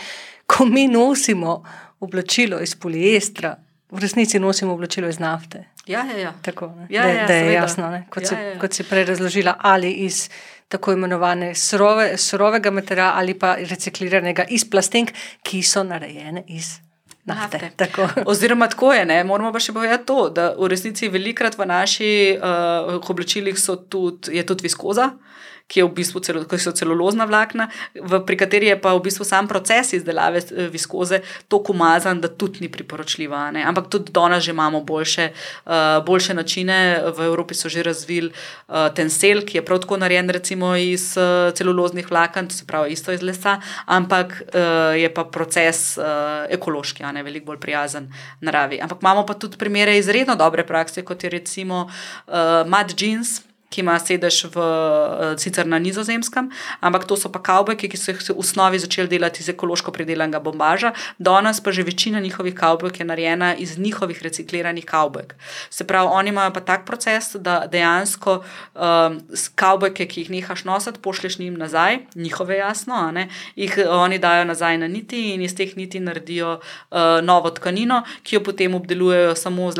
Ko 0.45 0.66
mi 0.66 0.88
nosimo 0.88 1.64
oblačilo 1.99 2.62
iz 2.62 2.76
poliestra, 2.76 3.55
v 3.91 3.99
resnici 3.99 4.39
nosimo 4.39 4.74
oblačilo 4.74 5.10
iz 5.10 5.20
nafte. 5.20 5.64
Ja, 5.88 6.05
ja, 6.05 6.18
ja. 6.18 6.34
Tako, 6.41 6.74
ja, 6.89 7.03
da, 7.03 7.10
ja, 7.10 7.28
da 7.28 7.34
je 7.34 7.53
jasno, 7.53 8.03
kot, 8.10 8.24
ja, 8.24 8.28
si, 8.28 8.36
ja, 8.36 8.41
ja. 8.41 8.60
kot 8.60 8.74
si 8.74 8.84
prej 8.84 9.05
razložila, 9.05 9.55
ali 9.60 9.91
iz 9.91 10.30
tako 10.68 10.93
imenovane 10.93 11.55
surove, 11.55 12.18
surovega 12.18 12.72
materiala 12.72 13.14
ali 13.16 13.34
pa 13.39 13.55
recikliranega 13.55 14.45
iz 14.49 14.70
plastenk, 14.70 15.12
ki 15.43 15.64
so 15.64 15.84
narejene 15.84 16.43
iz. 16.47 16.78
Nafte, 17.26 17.72
tako. 17.76 18.07
Oziroma, 18.26 18.68
tako 18.68 18.93
je, 18.93 19.05
ne? 19.05 19.24
moramo 19.24 19.51
pa 19.53 19.60
še 19.62 19.74
povedati 19.74 20.05
to, 20.05 20.30
da 20.34 20.51
v 20.57 20.70
resnici 20.70 21.10
velikrat 21.10 21.57
v 21.57 21.66
naših 21.70 22.38
uh, 22.38 23.10
oblačilih 23.10 23.57
tudi, 23.89 24.38
je 24.38 24.45
tudi 24.45 24.66
viskoza, 24.66 25.12
uh, 25.14 25.39
ki, 25.70 25.86
v 25.86 25.91
bistvu 26.01 26.22
celo, 26.26 26.43
ki 26.49 26.57
so 26.57 26.74
celulozna 26.74 27.30
vlakna, 27.30 27.70
v, 27.93 28.22
pri 28.26 28.38
kateri 28.41 28.72
je 28.74 28.78
pa 28.82 28.95
v 28.97 29.03
bistvu 29.05 29.28
sam 29.28 29.47
proces 29.47 29.93
izdelave 29.93 30.41
eh, 30.41 30.67
viskoze 30.72 31.22
tako 31.47 31.76
umazan, 31.78 32.22
da 32.22 32.28
tudi 32.28 32.65
ni 32.65 32.70
priporočljiva. 32.74 33.49
Ne? 33.53 33.63
Ampak 33.70 33.89
tudi 33.93 34.13
danes 34.15 34.43
že 34.43 34.51
imamo 34.55 34.82
boljše, 34.82 35.30
uh, 35.65 36.01
boljše 36.05 36.34
načine. 36.34 36.78
V 37.15 37.28
Evropi 37.28 37.53
so 37.53 37.70
že 37.70 37.84
razvili 37.84 38.32
uh, 38.32 38.89
tensel, 38.95 39.43
ki 39.45 39.59
je 39.59 39.65
prav 39.65 39.82
tako 39.84 39.99
narejen 40.01 40.30
recimo 40.30 40.74
iz 40.76 41.13
uh, 41.17 41.51
celuloznih 41.53 42.09
vlaken, 42.09 42.47
to 42.49 42.55
se 42.55 42.65
pravi 42.65 42.95
isto 42.95 43.11
iz 43.11 43.22
lesa, 43.22 43.59
ampak 43.86 44.41
uh, 44.41 44.95
je 44.97 45.09
pa 45.13 45.26
proces 45.26 45.97
uh, 45.97 46.47
ekološki, 46.49 47.03
ne 47.13 47.24
veliko 47.24 47.51
bolj 47.51 47.59
prijazen 47.61 48.09
naravi. 48.41 48.80
Ampak 48.82 49.03
imamo 49.03 49.26
pa 49.26 49.34
tudi 49.34 49.57
primere 49.57 49.97
izredno 49.97 50.36
dobre 50.36 50.65
prakse, 50.65 51.03
kot 51.05 51.24
je 51.24 51.30
recimo 51.30 51.86
uh, 51.86 52.65
Mad 52.65 52.95
Jeans 52.97 53.49
ki 53.70 53.82
ima 53.82 53.99
sedež 53.99 54.49
v, 54.49 54.57
eh, 54.57 55.38
sicer 55.38 55.67
na 55.67 55.80
nizozemskem, 55.80 56.49
ampak 56.82 57.05
to 57.05 57.15
so 57.15 57.30
pa 57.30 57.39
kavbojki, 57.39 57.89
ki 57.89 57.97
so 57.97 58.11
jih 58.11 58.22
v 58.34 58.41
osnovi 58.41 58.80
začeli 58.80 59.07
delati 59.07 59.41
iz 59.41 59.49
ekološko 59.49 59.91
pridelanega 59.91 60.39
bombaža. 60.39 60.93
Danes 61.20 61.61
pa 61.61 61.72
že 61.72 61.84
večina 61.84 62.20
njihovih 62.20 62.55
kavbojk 62.55 62.99
je 62.99 63.05
narejena 63.05 63.55
iz 63.55 63.78
njihovih 63.78 64.24
recikliranih 64.24 64.86
kavbojk. 64.86 65.36
Se 65.70 65.84
pravi, 65.84 66.09
oni 66.11 66.30
imajo 66.30 66.53
pa 66.53 66.59
tak 66.59 66.86
proces, 66.86 67.36
da 67.36 67.67
dejansko 67.67 68.43
um, 68.76 69.22
kavbojke, 69.55 70.05
ki 70.05 70.22
jih 70.22 70.30
nehaš 70.30 70.63
nositi, 70.63 70.99
pošleš 70.99 71.38
njim 71.39 71.53
nazaj, 71.53 71.99
njihove 72.15 72.57
jasno, 72.57 73.13
jih 73.55 73.78
oni 73.89 74.17
dajo 74.20 74.45
nazaj 74.45 74.78
na 74.78 74.88
niti 74.88 75.34
in 75.34 75.41
iz 75.41 75.55
teh 75.55 75.78
niti 75.78 75.99
naredijo 75.99 76.59
uh, 76.59 76.97
novo 77.22 77.49
tkanino, 77.49 78.03
ki 78.24 78.36
jo 78.36 78.43
potem 78.43 78.76
obdelujejo 78.76 79.36
samo 79.36 79.72
z 79.72 79.78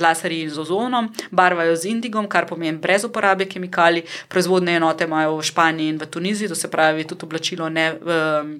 laserji 0.00 0.42
in 0.42 0.50
z 0.50 0.58
ozonom, 0.58 1.14
barvajo 1.30 1.76
z 1.76 1.84
indigom, 1.84 2.28
kar 2.28 2.46
pomeni 2.46 2.78
brez 2.78 2.89
uporabe 3.04 3.46
kemikalij. 3.46 4.02
Proizvodne 4.28 4.76
enote 4.76 5.04
imajo 5.04 5.38
v 5.38 5.46
Španiji 5.46 5.88
in 5.88 5.98
v 5.98 6.06
Tuniziji, 6.06 6.48
to 6.48 6.54
se 6.54 6.70
pravi, 6.70 7.04
tudi 7.04 7.24
oblačilo 7.24 7.68
ne. 7.68 7.92
Um, 8.00 8.58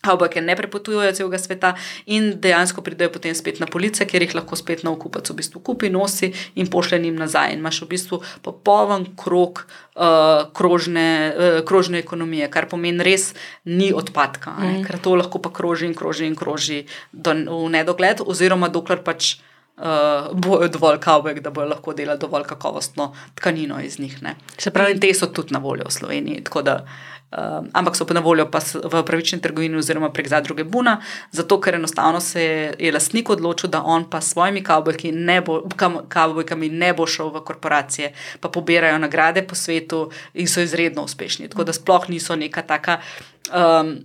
Avbake 0.00 0.40
ne 0.40 0.54
prepotujejo 0.56 1.12
celega 1.12 1.38
sveta 1.38 1.74
in 2.06 2.30
dejansko 2.40 2.80
pridejo 2.80 3.12
potem 3.12 3.34
spet 3.36 3.58
na 3.60 3.66
police, 3.68 4.06
kjer 4.08 4.24
jih 4.24 4.34
lahko 4.38 4.56
spet 4.56 4.80
na 4.80 4.94
okupac 4.94 5.28
v 5.28 5.36
bistvu 5.42 5.60
kupi, 5.60 5.90
nosi 5.92 6.30
in 6.56 6.70
pošlje 6.72 7.02
jim 7.04 7.18
nazaj. 7.20 7.52
In 7.52 7.60
imaš 7.60 7.82
v 7.84 7.90
bistvu 7.90 8.20
popoln 8.40 9.10
krok 9.20 9.66
uh, 9.66 10.48
krožne, 10.56 11.04
uh, 11.36 11.60
krožne 11.68 12.00
ekonomije, 12.00 12.48
kar 12.48 12.68
pomeni 12.70 13.04
res 13.04 13.34
ni 13.68 13.92
odpadka, 13.92 14.56
mm. 14.56 14.80
ker 14.88 15.02
to 15.04 15.18
lahko 15.20 15.42
pa 15.44 15.52
kroži 15.52 15.90
in 15.90 15.94
kroži 15.94 16.32
in 16.32 16.36
kroži 16.36 16.86
do, 17.12 17.36
v 17.36 17.68
nedogled, 17.76 18.24
oziroma 18.24 18.72
dokler 18.72 19.04
pač 19.04 19.36
uh, 19.80 20.38
bojo 20.38 20.68
dovolj 20.68 20.98
kavbek, 20.98 21.40
da 21.40 21.50
bojo 21.50 21.68
lahko 21.68 21.92
delali 21.92 22.18
dovolj 22.18 22.44
kakovostno 22.44 23.14
tkanino 23.34 23.80
iz 23.80 23.98
njih. 23.98 24.22
Ne. 24.22 24.36
Se 24.58 24.70
pravi, 24.70 25.00
te 25.00 25.14
so 25.14 25.26
tudi 25.26 25.54
na 25.54 25.58
voljo 25.58 25.84
v 25.88 25.92
Sloveniji. 25.92 26.44
Da, 26.64 26.84
uh, 27.32 27.66
ampak 27.72 27.96
so 27.96 28.04
pa 28.04 28.14
na 28.14 28.20
voljo 28.20 28.46
pa 28.50 28.60
v 28.84 29.02
pravični 29.06 29.40
trgovini 29.40 29.76
oziroma 29.76 30.10
prek 30.12 30.28
zadruge 30.28 30.64
Buna, 30.64 31.00
zato 31.32 31.60
ker 31.60 31.74
enostavno 31.74 32.20
se 32.20 32.42
je 32.78 32.92
lastnik 32.92 33.30
odločil, 33.30 33.70
da 33.70 33.82
on 33.82 34.10
pa 34.10 34.20
s 34.20 34.32
svojimi 34.32 34.62
kavbojkami 34.62 35.12
ne, 35.12 35.40
bo, 35.40 35.62
ne 36.70 36.92
bo 36.92 37.06
šel 37.06 37.30
v 37.30 37.44
korporacije, 37.44 38.12
pa 38.40 38.48
pobirajo 38.48 38.98
nagrade 38.98 39.42
po 39.42 39.54
svetu 39.54 40.10
in 40.34 40.48
so 40.48 40.60
izredno 40.60 41.02
uspešni. 41.02 41.48
Tako 41.48 41.64
da 41.64 41.72
sploh 41.72 42.08
niso 42.08 42.36
neka 42.36 42.62
taka. 42.62 43.00
Um, 43.50 43.98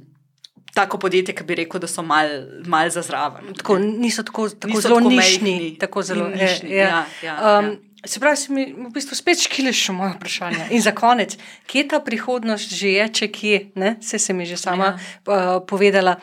tako 0.76 1.00
podjetje, 1.00 1.36
ki 1.36 1.44
bi 1.48 1.56
rekel, 1.64 1.80
da 1.80 1.88
so 1.88 2.04
mal 2.04 2.90
za 2.92 3.02
zraven. 3.02 3.54
Tako, 3.58 3.80
niso 3.80 4.24
tako, 4.24 4.50
tako 4.50 4.68
Niso 4.68 4.82
zelo 4.82 5.00
tako 5.00 5.10
nišni. 5.10 5.52
majhni 5.52 5.78
Tako 5.80 6.04
zelo, 6.04 6.28
in 6.28 6.40
nišni, 6.40 6.72
ja, 6.76 6.90
ja, 6.90 7.06
ja, 7.24 7.60
um, 7.60 7.76
Se 8.06 8.20
pravi, 8.20 8.38
si 8.38 8.54
mi 8.54 8.66
v 8.70 8.92
bistvu 8.94 9.16
spet 9.18 9.40
škiliš 9.42 9.88
moje 9.90 10.14
vprašanje. 10.14 10.68
In 10.78 10.82
za 10.82 10.92
konec, 10.94 11.38
kje 11.66 11.88
ta 11.90 12.00
prihodnost 12.00 12.70
že 12.70 12.92
je, 12.94 13.06
če 13.10 13.28
kje, 13.34 13.60
ne? 13.82 13.96
Se 14.02 14.34
mi 14.34 14.46
že 14.46 14.58
sama 14.62 14.86
ja. 14.86 14.98
uh, 15.26 15.66
povedala. 15.66 16.20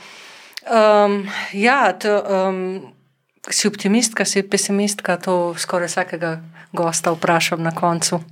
Um, 0.62 1.26
ja, 1.52 1.90
to, 1.98 2.22
um, 2.22 2.92
si 3.50 3.66
optimistka, 3.66 4.24
si 4.24 4.46
pesimistka, 4.46 5.18
to 5.18 5.54
skoraj 5.58 5.90
vsakega 5.90 6.38
gosta 6.70 7.10
vprašam 7.10 7.62
na 7.62 7.74
koncu. 7.74 8.22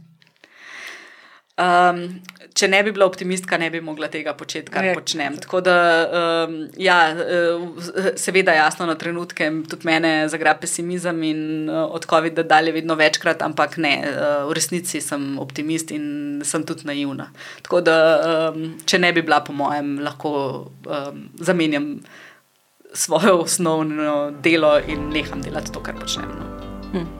Um, 1.59 2.23
če 2.55 2.69
ne 2.69 2.83
bi 2.83 2.93
bila 2.93 3.07
optimistka, 3.07 3.59
ne 3.59 3.71
bi 3.71 3.81
mogla 3.81 4.09
tega 4.09 4.35
početi, 4.35 4.71
kar 4.73 4.85
Ja. 4.85 4.95
počnem. 4.95 5.37
Tako 5.37 5.61
da, 5.61 5.77
um, 6.49 6.57
ja, 6.77 7.11
eh, 7.11 8.13
seveda, 8.17 8.53
jasno, 8.53 8.87
na 8.87 8.95
trenutke 8.95 9.51
tudi 9.69 9.87
mene 9.87 10.29
zagra 10.29 10.55
pesimizem 10.55 11.23
in 11.23 11.71
uh, 11.71 11.85
od 11.95 12.07
COVID-a 12.07 12.43
dalje 12.43 12.73
vedno 12.73 12.95
večkrat, 12.95 13.43
ampak 13.43 13.77
ne, 13.77 13.95
uh, 14.07 14.49
v 14.51 14.57
resnici 14.59 15.01
sem 15.01 15.39
optimist 15.39 15.91
in 15.91 16.43
sem 16.45 16.65
tudi 16.67 16.87
naivna. 16.87 17.31
Tako 17.63 17.81
da, 17.81 17.97
um, 18.55 18.75
če 18.87 18.99
ne 18.99 19.13
bi 19.13 19.23
bila, 19.23 19.41
po 19.45 19.53
mojem, 19.53 19.99
lahko 20.03 20.33
um, 20.87 21.29
zamenjam 21.41 22.01
svoje 22.93 23.33
osnovno 23.33 24.31
delo 24.43 24.79
in 24.89 25.11
neham 25.15 25.43
delati 25.43 25.73
to, 25.73 25.81
kar 25.83 25.95
počnem. 26.01 26.27
No. 26.93 27.20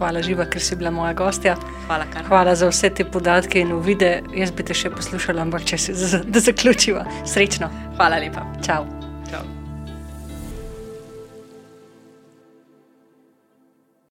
Hvala, 0.00 0.22
živa, 0.24 0.46
ker 0.48 0.62
si 0.64 0.76
bila 0.80 0.88
moja 0.90 1.12
gostja. 1.12 1.58
Hvala, 1.84 2.06
kar. 2.08 2.24
Hvala 2.24 2.54
za 2.56 2.70
vse 2.70 2.88
te 2.96 3.04
podatke 3.04 3.60
in 3.60 3.74
uvide. 3.76 4.22
Jaz 4.32 4.54
bi 4.56 4.64
te 4.64 4.72
še 4.72 4.88
poslušala, 4.96 5.44
ampak 5.44 5.68
če 5.68 5.78
se 5.78 6.24
da 6.24 6.40
zaključiva. 6.40 7.04
Srečno. 7.28 7.68
Hvala 8.00 8.24
lepa. 8.24 8.48
Čau. 8.64 8.88